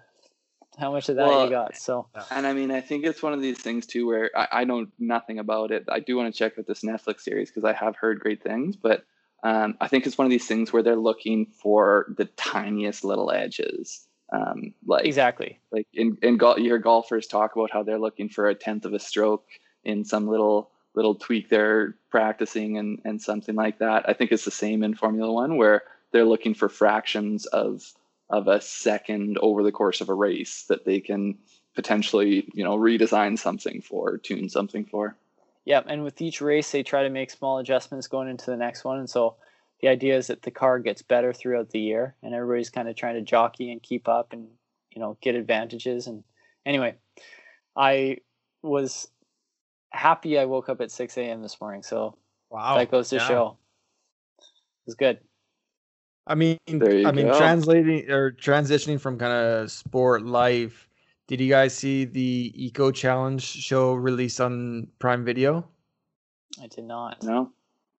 how 0.77 0.91
much 0.91 1.09
of 1.09 1.17
that 1.17 1.25
Well, 1.25 1.43
you 1.45 1.49
got. 1.49 1.75
So 1.75 2.07
And 2.31 2.47
I 2.47 2.53
mean, 2.53 2.71
I 2.71 2.81
think 2.81 3.05
it's 3.05 3.21
one 3.21 3.33
of 3.33 3.41
these 3.41 3.59
things 3.59 3.85
too 3.85 4.07
where 4.07 4.31
I, 4.35 4.47
I 4.51 4.63
know 4.63 4.87
nothing 4.99 5.39
about 5.39 5.71
it. 5.71 5.85
I 5.89 5.99
do 5.99 6.17
want 6.17 6.33
to 6.33 6.37
check 6.37 6.57
out 6.57 6.65
this 6.67 6.81
Netflix 6.81 7.21
series 7.21 7.49
because 7.49 7.63
I 7.63 7.73
have 7.73 7.95
heard 7.95 8.19
great 8.19 8.43
things, 8.43 8.75
but 8.75 9.05
um, 9.43 9.75
I 9.81 9.87
think 9.87 10.07
it's 10.07 10.17
one 10.17 10.25
of 10.25 10.31
these 10.31 10.47
things 10.47 10.71
where 10.71 10.81
they're 10.81 10.95
looking 10.95 11.47
for 11.47 12.07
the 12.17 12.25
tiniest 12.25 13.03
little 13.03 13.31
edges. 13.31 14.07
Um, 14.31 14.73
like 14.87 15.05
exactly. 15.05 15.59
like 15.71 15.87
in 15.93 16.17
in 16.23 16.37
gol- 16.37 16.57
you 16.57 16.65
hear 16.65 16.79
golfers 16.79 17.27
talk 17.27 17.55
about 17.55 17.69
how 17.71 17.83
they're 17.83 17.99
looking 17.99 18.29
for 18.29 18.47
a 18.47 18.55
tenth 18.55 18.85
of 18.85 18.93
a 18.93 18.99
stroke 18.99 19.45
in 19.83 20.05
some 20.05 20.27
little 20.27 20.71
little 20.95 21.15
tweak 21.15 21.49
they're 21.49 21.95
practicing 22.09 22.77
and 22.77 22.99
and 23.05 23.21
something 23.21 23.55
like 23.55 23.79
that. 23.79 24.07
I 24.07 24.13
think 24.13 24.31
it's 24.31 24.45
the 24.45 24.51
same 24.51 24.83
in 24.83 24.95
Formula 24.95 25.31
One 25.31 25.57
where 25.57 25.83
they're 26.11 26.25
looking 26.25 26.53
for 26.53 26.69
fractions 26.69 27.45
of 27.47 27.93
of 28.29 28.47
a 28.47 28.61
second 28.61 29.37
over 29.41 29.63
the 29.63 29.71
course 29.71 30.01
of 30.01 30.09
a 30.09 30.13
race 30.13 30.63
that 30.69 30.85
they 30.85 30.99
can 30.99 31.37
potentially 31.75 32.47
you 32.53 32.63
know 32.63 32.77
redesign 32.77 33.37
something 33.37 33.81
for, 33.81 34.17
tune 34.17 34.49
something 34.49 34.85
for. 34.85 35.15
Yep, 35.65 35.85
and 35.87 36.03
with 36.03 36.21
each 36.21 36.41
race, 36.41 36.71
they 36.71 36.83
try 36.83 37.03
to 37.03 37.09
make 37.09 37.31
small 37.31 37.59
adjustments 37.59 38.07
going 38.07 38.27
into 38.27 38.47
the 38.47 38.57
next 38.57 38.83
one, 38.83 38.99
and 38.99 39.09
so 39.09 39.35
the 39.81 39.87
idea 39.87 40.17
is 40.17 40.27
that 40.27 40.41
the 40.41 40.51
car 40.51 40.79
gets 40.79 41.01
better 41.01 41.33
throughout 41.33 41.69
the 41.69 41.79
year, 41.79 42.15
and 42.21 42.33
everybody's 42.33 42.69
kind 42.69 42.87
of 42.87 42.95
trying 42.95 43.15
to 43.15 43.21
jockey 43.21 43.71
and 43.71 43.81
keep 43.81 44.07
up, 44.07 44.33
and 44.33 44.47
you 44.91 45.01
know 45.01 45.17
get 45.21 45.35
advantages. 45.35 46.07
And 46.07 46.23
anyway, 46.65 46.95
I 47.75 48.17
was 48.61 49.07
happy 49.93 50.37
I 50.39 50.45
woke 50.45 50.69
up 50.69 50.81
at 50.81 50.91
six 50.91 51.17
a.m. 51.17 51.41
this 51.41 51.59
morning, 51.61 51.83
so 51.83 52.17
wow. 52.49 52.77
that 52.77 52.91
goes 52.91 53.09
to 53.09 53.17
yeah. 53.17 53.27
show 53.27 53.57
It's 54.85 54.95
good. 54.95 55.19
I 56.25 56.35
mean, 56.35 56.57
There 56.67 56.95
you 56.95 57.07
I 57.07 57.11
mean, 57.11 57.27
translating 57.27 58.09
or 58.09 58.31
transitioning 58.31 58.99
from 58.99 59.17
kind 59.17 59.33
of 59.33 59.71
sport 59.71 60.23
life. 60.23 60.87
Did 61.27 61.41
you 61.41 61.49
guys 61.49 61.73
see 61.73 62.05
the 62.05 62.53
Eco 62.55 62.91
Challenge 62.91 63.41
show 63.41 63.93
released 63.93 64.39
on 64.39 64.87
Prime 64.99 65.25
Video? 65.25 65.67
I 66.61 66.67
did 66.67 66.85
not, 66.85 67.23
No, 67.23 67.51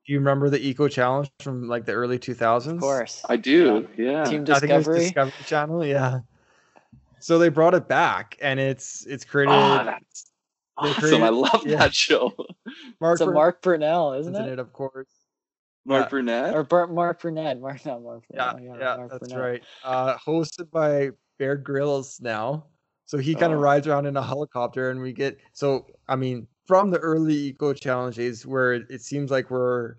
Do 0.06 0.12
you 0.12 0.18
remember 0.18 0.48
the 0.48 0.64
Eco 0.64 0.88
Challenge 0.88 1.30
from 1.40 1.68
like 1.68 1.84
the 1.84 1.92
early 1.92 2.18
2000s? 2.18 2.72
of 2.74 2.80
course. 2.80 3.24
I 3.28 3.36
do. 3.36 3.88
Yeah. 3.96 4.24
Team 4.24 4.44
I 4.48 4.58
think 4.58 4.72
it 4.72 4.76
was 4.76 4.86
Discovery. 4.86 4.98
Discovery 5.00 5.32
Channel. 5.46 5.84
Yeah. 5.84 6.20
So 7.18 7.38
they 7.38 7.48
brought 7.48 7.74
it 7.74 7.88
back, 7.88 8.36
and 8.42 8.60
it's 8.60 9.06
it's 9.06 9.24
created. 9.24 9.52
Ah, 9.52 9.82
that's 9.84 10.24
They 10.24 10.33
awesome. 10.76 11.22
I 11.22 11.28
love 11.30 11.62
yeah. 11.66 11.76
that 11.78 11.94
show. 11.94 12.32
Mark 13.00 13.20
It's 13.20 13.28
a 13.28 13.30
Mark 13.30 13.62
Burnell, 13.62 14.14
isn't 14.14 14.34
in 14.34 14.42
it? 14.44 14.52
it, 14.54 14.58
of 14.58 14.72
course. 14.72 15.08
Mark 15.86 16.04
Yeah. 16.06 16.08
Burnett. 16.08 16.54
Or 16.54 16.64
Bur- 16.64 16.86
Mark 16.86 17.20
Burnett? 17.20 17.60
Mark, 17.60 17.84
not 17.84 18.02
Mark. 18.02 18.24
Yeah, 18.32 18.52
Burnett. 18.54 18.80
yeah, 18.80 18.96
Mark 18.96 19.10
that's 19.10 19.32
Burnett. 19.32 19.44
right. 19.50 19.62
Uh, 19.84 20.16
hosted 20.16 20.70
by 20.70 21.10
Bear 21.38 21.56
Grylls 21.56 22.20
now. 22.20 22.66
So 23.06 23.18
he 23.18 23.34
kind 23.34 23.52
of 23.52 23.58
Oh. 23.58 23.62
rides 23.62 23.86
around 23.86 24.06
in 24.06 24.16
a 24.16 24.22
helicopter, 24.22 24.90
and 24.90 25.00
we 25.00 25.12
get 25.12 25.36
so 25.52 25.86
I 26.08 26.16
mean 26.16 26.46
from 26.66 26.90
the 26.90 26.98
early 26.98 27.34
Eco 27.34 27.74
challenges 27.74 28.46
where 28.46 28.72
it, 28.72 28.86
it 28.88 29.02
seems 29.02 29.30
like 29.30 29.50
we're 29.50 29.96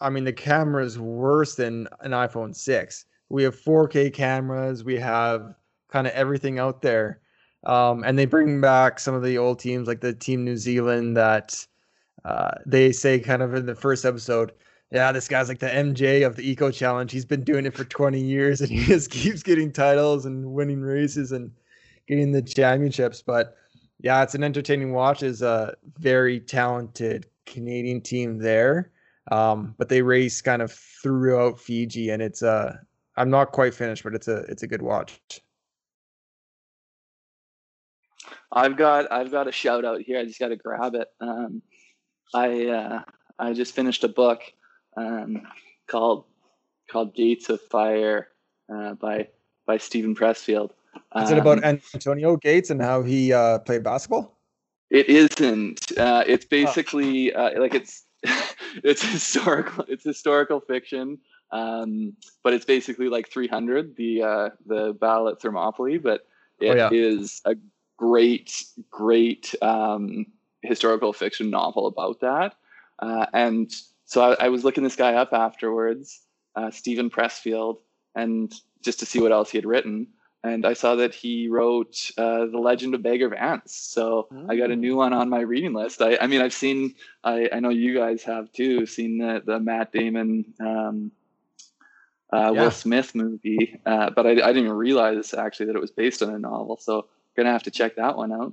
I 0.00 0.08
mean, 0.10 0.22
the 0.24 0.32
camera 0.32 0.84
is 0.84 0.96
worse 0.98 1.56
than 1.56 1.88
an 2.00 2.12
iPhone 2.12 2.54
6. 2.54 3.04
We 3.30 3.42
have 3.42 3.56
4K 3.60 4.12
cameras. 4.14 4.84
We 4.84 4.94
have 5.00 5.54
kind 5.90 6.06
of 6.06 6.12
everything 6.12 6.60
out 6.60 6.80
there. 6.82 7.20
Um, 7.64 8.04
and 8.04 8.18
they 8.18 8.26
bring 8.26 8.60
back 8.60 9.00
some 9.00 9.14
of 9.14 9.22
the 9.22 9.38
old 9.38 9.58
teams, 9.58 9.88
like 9.88 10.00
the 10.00 10.12
Team 10.12 10.44
New 10.44 10.56
Zealand, 10.56 11.16
that 11.16 11.66
uh, 12.24 12.52
they 12.66 12.92
say 12.92 13.18
kind 13.18 13.42
of 13.42 13.54
in 13.54 13.66
the 13.66 13.74
first 13.74 14.04
episode, 14.04 14.52
yeah, 14.90 15.12
this 15.12 15.28
guy's 15.28 15.48
like 15.48 15.58
the 15.58 15.66
MJ 15.66 16.26
of 16.26 16.36
the 16.36 16.48
Eco 16.48 16.70
Challenge. 16.70 17.10
He's 17.10 17.24
been 17.24 17.44
doing 17.44 17.66
it 17.66 17.76
for 17.76 17.84
20 17.84 18.20
years 18.20 18.60
and 18.60 18.70
he 18.70 18.84
just 18.84 19.10
keeps 19.10 19.42
getting 19.42 19.72
titles 19.72 20.24
and 20.24 20.52
winning 20.52 20.80
races 20.80 21.32
and 21.32 21.50
getting 22.06 22.32
the 22.32 22.42
championships. 22.42 23.22
But 23.22 23.56
yeah, 24.00 24.22
it's 24.22 24.34
an 24.34 24.44
entertaining 24.44 24.92
watch. 24.92 25.22
Is 25.22 25.42
a 25.42 25.74
very 25.98 26.40
talented 26.40 27.26
Canadian 27.46 28.00
team 28.00 28.38
there. 28.38 28.92
Um, 29.30 29.74
but 29.76 29.88
they 29.88 30.00
race 30.00 30.40
kind 30.40 30.62
of 30.62 30.72
throughout 30.72 31.60
Fiji, 31.60 32.10
and 32.10 32.22
it's 32.22 32.42
uh, 32.42 32.76
I'm 33.16 33.28
not 33.28 33.52
quite 33.52 33.74
finished, 33.74 34.04
but 34.04 34.14
it's 34.14 34.28
a 34.28 34.38
it's 34.48 34.62
a 34.62 34.66
good 34.66 34.82
watch. 34.82 35.20
I've 38.52 38.76
got 38.76 39.10
I've 39.10 39.30
got 39.30 39.48
a 39.48 39.52
shout 39.52 39.84
out 39.84 40.00
here. 40.00 40.18
I 40.18 40.24
just 40.24 40.38
got 40.38 40.48
to 40.48 40.56
grab 40.56 40.94
it. 40.94 41.08
Um, 41.20 41.62
I 42.34 42.66
uh, 42.66 43.02
I 43.38 43.52
just 43.52 43.74
finished 43.74 44.04
a 44.04 44.08
book 44.08 44.42
um, 44.96 45.42
called 45.86 46.24
called 46.90 47.14
Gates 47.14 47.48
of 47.48 47.60
Fire 47.60 48.28
uh, 48.72 48.94
by 48.94 49.28
by 49.66 49.78
Steven 49.78 50.14
Pressfield. 50.14 50.70
Is 51.16 51.30
it 51.30 51.38
about 51.38 51.64
um, 51.64 51.80
Antonio 51.94 52.36
Gates 52.36 52.70
and 52.70 52.82
how 52.82 53.02
he 53.02 53.32
uh, 53.32 53.58
played 53.60 53.82
basketball? 53.82 54.36
It 54.90 55.08
isn't. 55.08 55.96
Uh, 55.98 56.24
it's 56.26 56.44
basically 56.44 57.32
uh, 57.32 57.60
like 57.60 57.74
it's 57.74 58.04
it's 58.84 59.02
historical. 59.02 59.84
It's 59.88 60.04
historical 60.04 60.60
fiction, 60.60 61.18
um, 61.52 62.14
but 62.42 62.52
it's 62.54 62.64
basically 62.64 63.08
like 63.08 63.30
300, 63.30 63.96
the 63.96 64.22
uh, 64.22 64.48
the 64.66 64.94
battle 64.94 65.28
at 65.28 65.40
Thermopylae. 65.40 65.98
But 65.98 66.26
it 66.60 66.70
oh, 66.70 66.74
yeah. 66.74 66.88
is 66.92 67.40
a 67.44 67.54
great, 67.98 68.64
great 68.90 69.54
um, 69.60 70.24
historical 70.62 71.12
fiction 71.12 71.50
novel 71.50 71.86
about 71.86 72.20
that. 72.20 72.54
Uh, 72.98 73.26
and 73.34 73.70
so 74.06 74.22
I, 74.22 74.46
I, 74.46 74.48
was 74.48 74.64
looking 74.64 74.82
this 74.82 74.96
guy 74.96 75.14
up 75.14 75.32
afterwards, 75.32 76.22
uh, 76.56 76.70
Steven 76.70 77.10
Pressfield, 77.10 77.78
and 78.16 78.52
just 78.82 78.98
to 79.00 79.06
see 79.06 79.20
what 79.20 79.30
else 79.30 79.50
he 79.50 79.58
had 79.58 79.66
written 79.66 80.08
and 80.44 80.64
I 80.64 80.74
saw 80.74 80.94
that 80.96 81.14
he 81.14 81.48
wrote 81.48 82.10
uh, 82.16 82.46
The 82.46 82.58
Legend 82.58 82.94
of 82.94 83.02
Bagger 83.02 83.28
Vance. 83.28 83.74
So 83.74 84.28
I 84.48 84.56
got 84.56 84.70
a 84.70 84.76
new 84.76 84.94
one 84.94 85.12
on 85.12 85.28
my 85.28 85.40
reading 85.40 85.72
list. 85.72 86.00
I, 86.00 86.16
I 86.16 86.26
mean, 86.28 86.40
I've 86.40 86.52
seen, 86.52 86.94
I, 87.24 87.48
I 87.52 87.60
know 87.60 87.70
you 87.70 87.94
guys 87.94 88.22
have 88.22 88.52
too, 88.52 88.86
seen 88.86 89.18
the, 89.18 89.42
the 89.44 89.58
Matt 89.58 89.92
Damon, 89.92 90.54
um, 90.60 91.10
uh, 92.32 92.52
yeah. 92.54 92.62
Will 92.62 92.70
Smith 92.70 93.14
movie, 93.14 93.80
uh, 93.84 94.10
but 94.10 94.26
I, 94.26 94.30
I 94.30 94.34
didn't 94.34 94.64
even 94.64 94.72
realize 94.72 95.34
actually 95.34 95.66
that 95.66 95.76
it 95.76 95.80
was 95.80 95.90
based 95.90 96.22
on 96.22 96.32
a 96.32 96.38
novel. 96.38 96.76
So 96.76 97.06
gonna 97.38 97.52
have 97.52 97.62
to 97.62 97.70
check 97.70 97.96
that 97.96 98.16
one 98.16 98.32
out. 98.32 98.52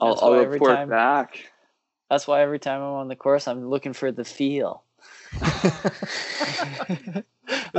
I'll, 0.00 0.18
I'll 0.22 0.46
report 0.46 0.76
time, 0.76 0.88
back. 0.88 1.50
That's 2.08 2.26
why 2.26 2.40
every 2.40 2.58
time 2.58 2.80
I'm 2.80 2.94
on 2.94 3.08
the 3.08 3.16
course, 3.16 3.46
I'm 3.46 3.68
looking 3.68 3.92
for 3.92 4.10
the 4.10 4.24
feel. 4.24 4.84
I 5.42 7.22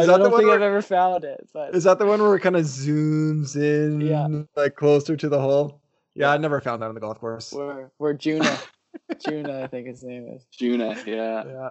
don't 0.05 0.21
think 0.21 0.43
where, 0.43 0.55
I've 0.55 0.61
ever 0.61 0.81
found 0.81 1.23
it. 1.23 1.49
But 1.53 1.75
is 1.75 1.83
that 1.85 1.99
the 1.99 2.05
one 2.05 2.21
where 2.21 2.35
it 2.35 2.41
kind 2.41 2.55
of 2.55 2.65
zooms 2.65 3.55
in, 3.55 4.01
yeah. 4.01 4.27
like 4.55 4.75
closer 4.75 5.15
to 5.15 5.29
the 5.29 5.39
hole? 5.39 5.81
Yeah, 6.13 6.31
I 6.31 6.37
never 6.37 6.61
found 6.61 6.81
that 6.81 6.87
on 6.87 6.95
the 6.95 7.01
golf 7.01 7.19
course. 7.19 7.53
Where 7.53 7.91
where 7.97 8.13
Junuh, 8.13 8.67
Junuh, 9.13 9.63
I 9.63 9.67
think 9.67 9.87
his 9.87 10.03
name 10.03 10.27
is 10.27 10.45
Junuh. 10.59 11.05
Yeah, 11.05 11.43
yeah. 11.45 11.69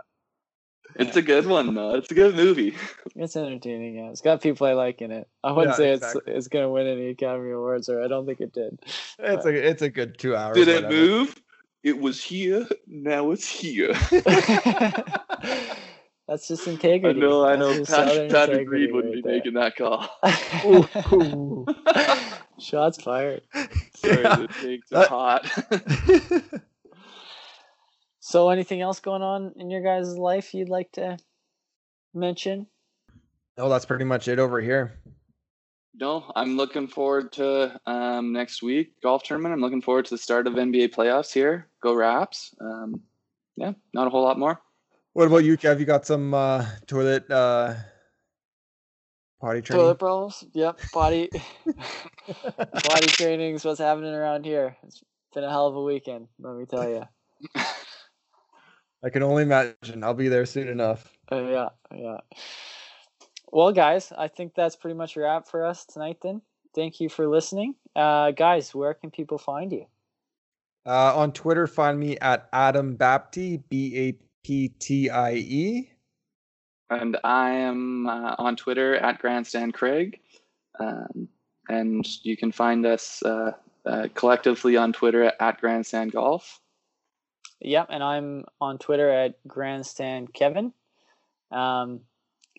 It's 0.96 1.16
a 1.16 1.22
good 1.22 1.46
one 1.46 1.74
though. 1.74 1.94
It's 1.94 2.10
a 2.10 2.14
good 2.14 2.34
movie. 2.34 2.76
It's 3.16 3.36
entertaining. 3.36 3.96
Yeah, 3.96 4.10
it's 4.10 4.20
got 4.20 4.40
people 4.40 4.66
I 4.66 4.72
like 4.72 5.02
in 5.02 5.10
it. 5.10 5.28
I 5.42 5.50
wouldn't 5.52 5.72
yeah, 5.72 5.76
say 5.76 5.92
exactly. 5.94 6.22
it's 6.26 6.36
it's 6.36 6.48
gonna 6.48 6.70
win 6.70 6.86
any 6.86 7.08
Academy 7.08 7.50
Awards, 7.50 7.88
or 7.88 8.02
I 8.02 8.08
don't 8.08 8.24
think 8.24 8.40
it 8.40 8.52
did. 8.52 8.78
It's 9.18 9.44
but. 9.44 9.46
a 9.46 9.68
it's 9.68 9.82
a 9.82 9.90
good 9.90 10.16
two 10.16 10.36
hours. 10.36 10.56
Did 10.56 10.68
it 10.68 10.88
move? 10.88 11.34
It 11.82 11.98
was 11.98 12.22
here. 12.22 12.66
Now 12.86 13.32
it's 13.32 13.48
here. 13.48 13.92
That's 16.28 16.46
just 16.46 16.68
integrity. 16.68 17.18
I 17.20 17.22
know, 17.22 17.44
I 17.44 17.56
know. 17.56 17.84
Patrick, 17.84 18.30
Patrick 18.30 18.70
Reed 18.70 18.92
wouldn't 18.92 19.14
right 19.14 19.24
be 19.24 19.28
there. 19.28 19.38
making 19.38 19.54
that 19.54 19.74
call. 19.76 20.08
Shots 22.60 23.02
fired. 23.02 23.42
Sorry, 23.96 24.22
the 24.22 24.48
takes 24.62 24.92
are 24.92 25.08
hot. 25.08 25.50
So, 28.30 28.50
anything 28.50 28.80
else 28.80 29.00
going 29.00 29.22
on 29.22 29.54
in 29.56 29.70
your 29.70 29.82
guys' 29.82 30.16
life 30.16 30.54
you'd 30.54 30.68
like 30.68 30.92
to 30.92 31.18
mention? 32.14 32.68
No, 33.58 33.68
that's 33.68 33.84
pretty 33.84 34.04
much 34.04 34.28
it 34.28 34.38
over 34.38 34.60
here. 34.60 35.00
No, 35.94 36.30
I'm 36.36 36.56
looking 36.56 36.86
forward 36.86 37.32
to 37.32 37.76
um, 37.86 38.32
next 38.32 38.62
week 38.62 38.92
golf 39.02 39.24
tournament. 39.24 39.52
I'm 39.52 39.60
looking 39.60 39.82
forward 39.82 40.04
to 40.04 40.14
the 40.14 40.18
start 40.18 40.46
of 40.46 40.54
NBA 40.54 40.94
playoffs 40.94 41.32
here. 41.32 41.66
Go 41.82 41.92
Raps. 41.92 42.54
Um, 42.60 43.00
yeah, 43.56 43.72
not 43.94 44.06
a 44.06 44.10
whole 44.10 44.22
lot 44.22 44.38
more. 44.38 44.62
What 45.12 45.26
about 45.26 45.42
you, 45.42 45.58
Kev? 45.58 45.80
You 45.80 45.84
got 45.84 46.06
some 46.06 46.32
uh, 46.32 46.64
toilet 46.86 47.28
uh, 47.28 47.74
potty 49.40 49.60
training? 49.60 49.82
Toilet 49.82 49.98
brawls? 49.98 50.44
Yep. 50.52 50.78
Body 50.92 51.30
body 51.66 53.06
training 53.08 53.56
is 53.56 53.64
what's 53.64 53.80
happening 53.80 54.14
around 54.14 54.44
here. 54.44 54.76
It's 54.84 55.02
been 55.34 55.42
a 55.42 55.50
hell 55.50 55.66
of 55.66 55.74
a 55.74 55.82
weekend, 55.82 56.28
let 56.38 56.54
me 56.54 56.64
tell 56.66 56.88
you. 56.88 57.02
I 59.02 59.10
can 59.10 59.22
only 59.22 59.42
imagine. 59.42 60.04
I'll 60.04 60.14
be 60.14 60.28
there 60.28 60.46
soon 60.46 60.68
enough. 60.68 61.12
Uh, 61.30 61.42
yeah, 61.44 61.68
yeah. 61.94 62.18
Well, 63.52 63.72
guys, 63.72 64.12
I 64.16 64.28
think 64.28 64.54
that's 64.54 64.76
pretty 64.76 64.96
much 64.96 65.16
a 65.16 65.20
wrap 65.20 65.48
for 65.48 65.64
us 65.64 65.84
tonight. 65.86 66.18
Then, 66.22 66.42
thank 66.74 67.00
you 67.00 67.08
for 67.08 67.26
listening, 67.26 67.74
uh, 67.96 68.30
guys. 68.32 68.74
Where 68.74 68.94
can 68.94 69.10
people 69.10 69.38
find 69.38 69.72
you? 69.72 69.86
Uh, 70.86 71.16
on 71.16 71.32
Twitter, 71.32 71.66
find 71.66 71.98
me 71.98 72.16
at 72.18 72.48
Adam 72.52 72.96
Baptie, 72.96 73.62
B 73.68 73.96
A 73.96 74.18
P 74.44 74.68
T 74.78 75.10
I 75.10 75.32
E. 75.34 75.90
And 76.90 77.16
I 77.22 77.50
am 77.50 78.06
uh, 78.06 78.34
on 78.38 78.56
Twitter 78.56 78.96
at 78.96 79.18
Grandstand 79.18 79.74
Craig. 79.74 80.18
Um, 80.78 81.28
and 81.68 82.06
you 82.24 82.36
can 82.36 82.50
find 82.50 82.84
us 82.84 83.22
uh, 83.22 83.52
uh, 83.86 84.08
collectively 84.14 84.76
on 84.76 84.92
Twitter 84.92 85.32
at 85.38 85.60
Grandstand 85.60 86.12
Golf. 86.12 86.60
Yep, 87.60 87.88
and 87.90 88.02
I'm 88.02 88.44
on 88.60 88.78
Twitter 88.78 89.10
at 89.10 89.34
Grandstand 89.46 90.32
Kevin. 90.32 90.72
Um, 91.50 92.00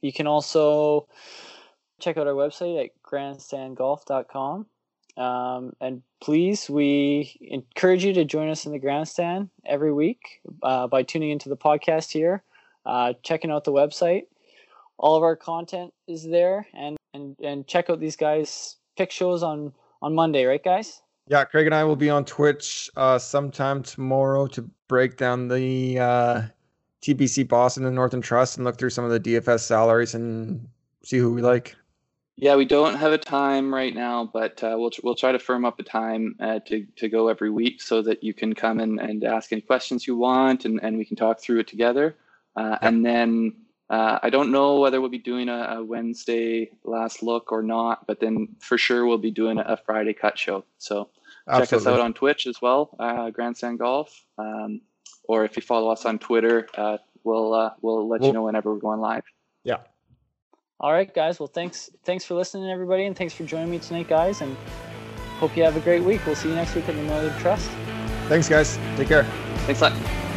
you 0.01 0.13
can 0.13 0.27
also 0.27 1.07
check 1.99 2.17
out 2.17 2.27
our 2.27 2.33
website 2.33 2.83
at 2.83 2.91
grandstandgolf.com. 3.03 4.65
Um, 5.17 5.73
and 5.81 6.01
please, 6.21 6.69
we 6.69 7.37
encourage 7.41 8.03
you 8.03 8.13
to 8.13 8.25
join 8.25 8.49
us 8.49 8.65
in 8.65 8.71
the 8.71 8.79
grandstand 8.79 9.49
every 9.65 9.91
week 9.91 10.41
uh, 10.63 10.87
by 10.87 11.03
tuning 11.03 11.31
into 11.31 11.49
the 11.49 11.57
podcast 11.57 12.11
here, 12.11 12.43
uh, 12.85 13.13
checking 13.23 13.51
out 13.51 13.63
the 13.63 13.71
website. 13.71 14.23
All 14.97 15.15
of 15.15 15.23
our 15.23 15.35
content 15.35 15.93
is 16.07 16.27
there, 16.27 16.67
and 16.73 16.95
and 17.13 17.35
and 17.43 17.67
check 17.67 17.89
out 17.89 17.99
these 17.99 18.15
guys' 18.15 18.77
pick 18.97 19.11
shows 19.11 19.41
on 19.41 19.73
on 20.01 20.13
Monday, 20.13 20.45
right, 20.45 20.63
guys? 20.63 21.01
Yeah, 21.27 21.43
Craig 21.45 21.65
and 21.65 21.75
I 21.75 21.83
will 21.83 21.95
be 21.95 22.09
on 22.09 22.25
Twitch 22.25 22.89
uh, 22.95 23.17
sometime 23.17 23.83
tomorrow 23.83 24.47
to 24.47 24.69
break 24.91 25.15
down 25.15 25.47
the 25.47 25.97
uh, 25.97 26.41
TPC 27.01 27.47
Boston 27.47 27.85
and 27.85 27.95
Northern 27.95 28.19
Trust 28.19 28.57
and 28.57 28.65
look 28.65 28.77
through 28.77 28.89
some 28.89 29.05
of 29.05 29.11
the 29.11 29.21
DFS 29.21 29.61
salaries 29.61 30.13
and 30.13 30.67
see 31.01 31.17
who 31.17 31.33
we 31.33 31.41
like. 31.41 31.77
Yeah, 32.35 32.57
we 32.57 32.65
don't 32.65 32.95
have 32.95 33.13
a 33.13 33.17
time 33.17 33.73
right 33.73 33.95
now, 33.95 34.29
but 34.33 34.61
uh, 34.61 34.75
we'll 34.77 34.91
we'll 35.01 35.15
try 35.15 35.31
to 35.31 35.39
firm 35.39 35.63
up 35.63 35.79
a 35.79 35.83
time 35.83 36.35
uh, 36.41 36.59
to 36.67 36.85
to 36.97 37.07
go 37.07 37.29
every 37.29 37.49
week 37.49 37.81
so 37.81 38.01
that 38.01 38.21
you 38.21 38.33
can 38.33 38.53
come 38.53 38.81
in 38.81 38.99
and 38.99 39.23
ask 39.23 39.53
any 39.53 39.61
questions 39.61 40.05
you 40.05 40.17
want, 40.17 40.65
and, 40.65 40.83
and 40.83 40.97
we 40.97 41.05
can 41.05 41.15
talk 41.15 41.39
through 41.39 41.59
it 41.59 41.67
together. 41.67 42.17
Uh, 42.57 42.77
and 42.81 43.05
then 43.05 43.53
uh, 43.89 44.19
I 44.21 44.29
don't 44.29 44.51
know 44.51 44.81
whether 44.81 44.99
we'll 44.99 45.09
be 45.09 45.19
doing 45.19 45.47
a, 45.47 45.77
a, 45.77 45.83
Wednesday 45.85 46.69
last 46.83 47.23
look 47.23 47.53
or 47.53 47.63
not, 47.63 48.05
but 48.07 48.19
then 48.19 48.49
for 48.59 48.77
sure 48.77 49.05
we'll 49.05 49.17
be 49.17 49.31
doing 49.31 49.57
a 49.57 49.77
Friday 49.77 50.13
cut 50.13 50.37
show. 50.37 50.65
So 50.79 51.07
Absolutely. 51.47 51.65
check 51.65 51.87
us 51.87 51.87
out 51.87 51.99
on 51.99 52.13
Twitch 52.13 52.47
as 52.47 52.61
well, 52.61 52.95
uh, 52.99 53.29
Grandstand 53.31 53.79
Golf, 53.79 54.25
um, 54.37 54.81
or 55.27 55.43
if 55.45 55.55
you 55.55 55.61
follow 55.61 55.91
us 55.91 56.05
on 56.05 56.19
Twitter, 56.19 56.67
uh, 56.77 56.97
we'll 57.23 57.75
we'll 57.81 58.07
let 58.07 58.21
we'll, 58.21 58.27
you 58.27 58.33
know 58.33 58.43
whenever 58.43 58.73
we're 58.73 58.79
going 58.79 58.99
live. 58.99 59.23
Yeah. 59.63 59.77
All 60.79 60.91
right, 60.91 61.13
guys. 61.13 61.39
Well, 61.39 61.47
thanks 61.47 61.91
thanks 62.03 62.25
for 62.25 62.33
listening, 62.33 62.69
everybody, 62.69 63.05
and 63.05 63.15
thanks 63.15 63.33
for 63.33 63.43
joining 63.43 63.69
me 63.69 63.79
tonight, 63.79 64.07
guys. 64.07 64.41
And 64.41 64.57
hope 65.39 65.55
you 65.55 65.63
have 65.63 65.77
a 65.77 65.81
great 65.81 66.03
week. 66.03 66.21
We'll 66.25 66.35
see 66.35 66.49
you 66.49 66.55
next 66.55 66.75
week 66.75 66.89
at 66.89 66.95
the 66.95 67.03
Northern 67.03 67.37
Trust. 67.39 67.69
Thanks, 68.27 68.49
guys. 68.49 68.77
Take 68.95 69.07
care. 69.07 69.23
Thanks 69.65 69.81
a 69.81 69.89
lot. 69.89 70.30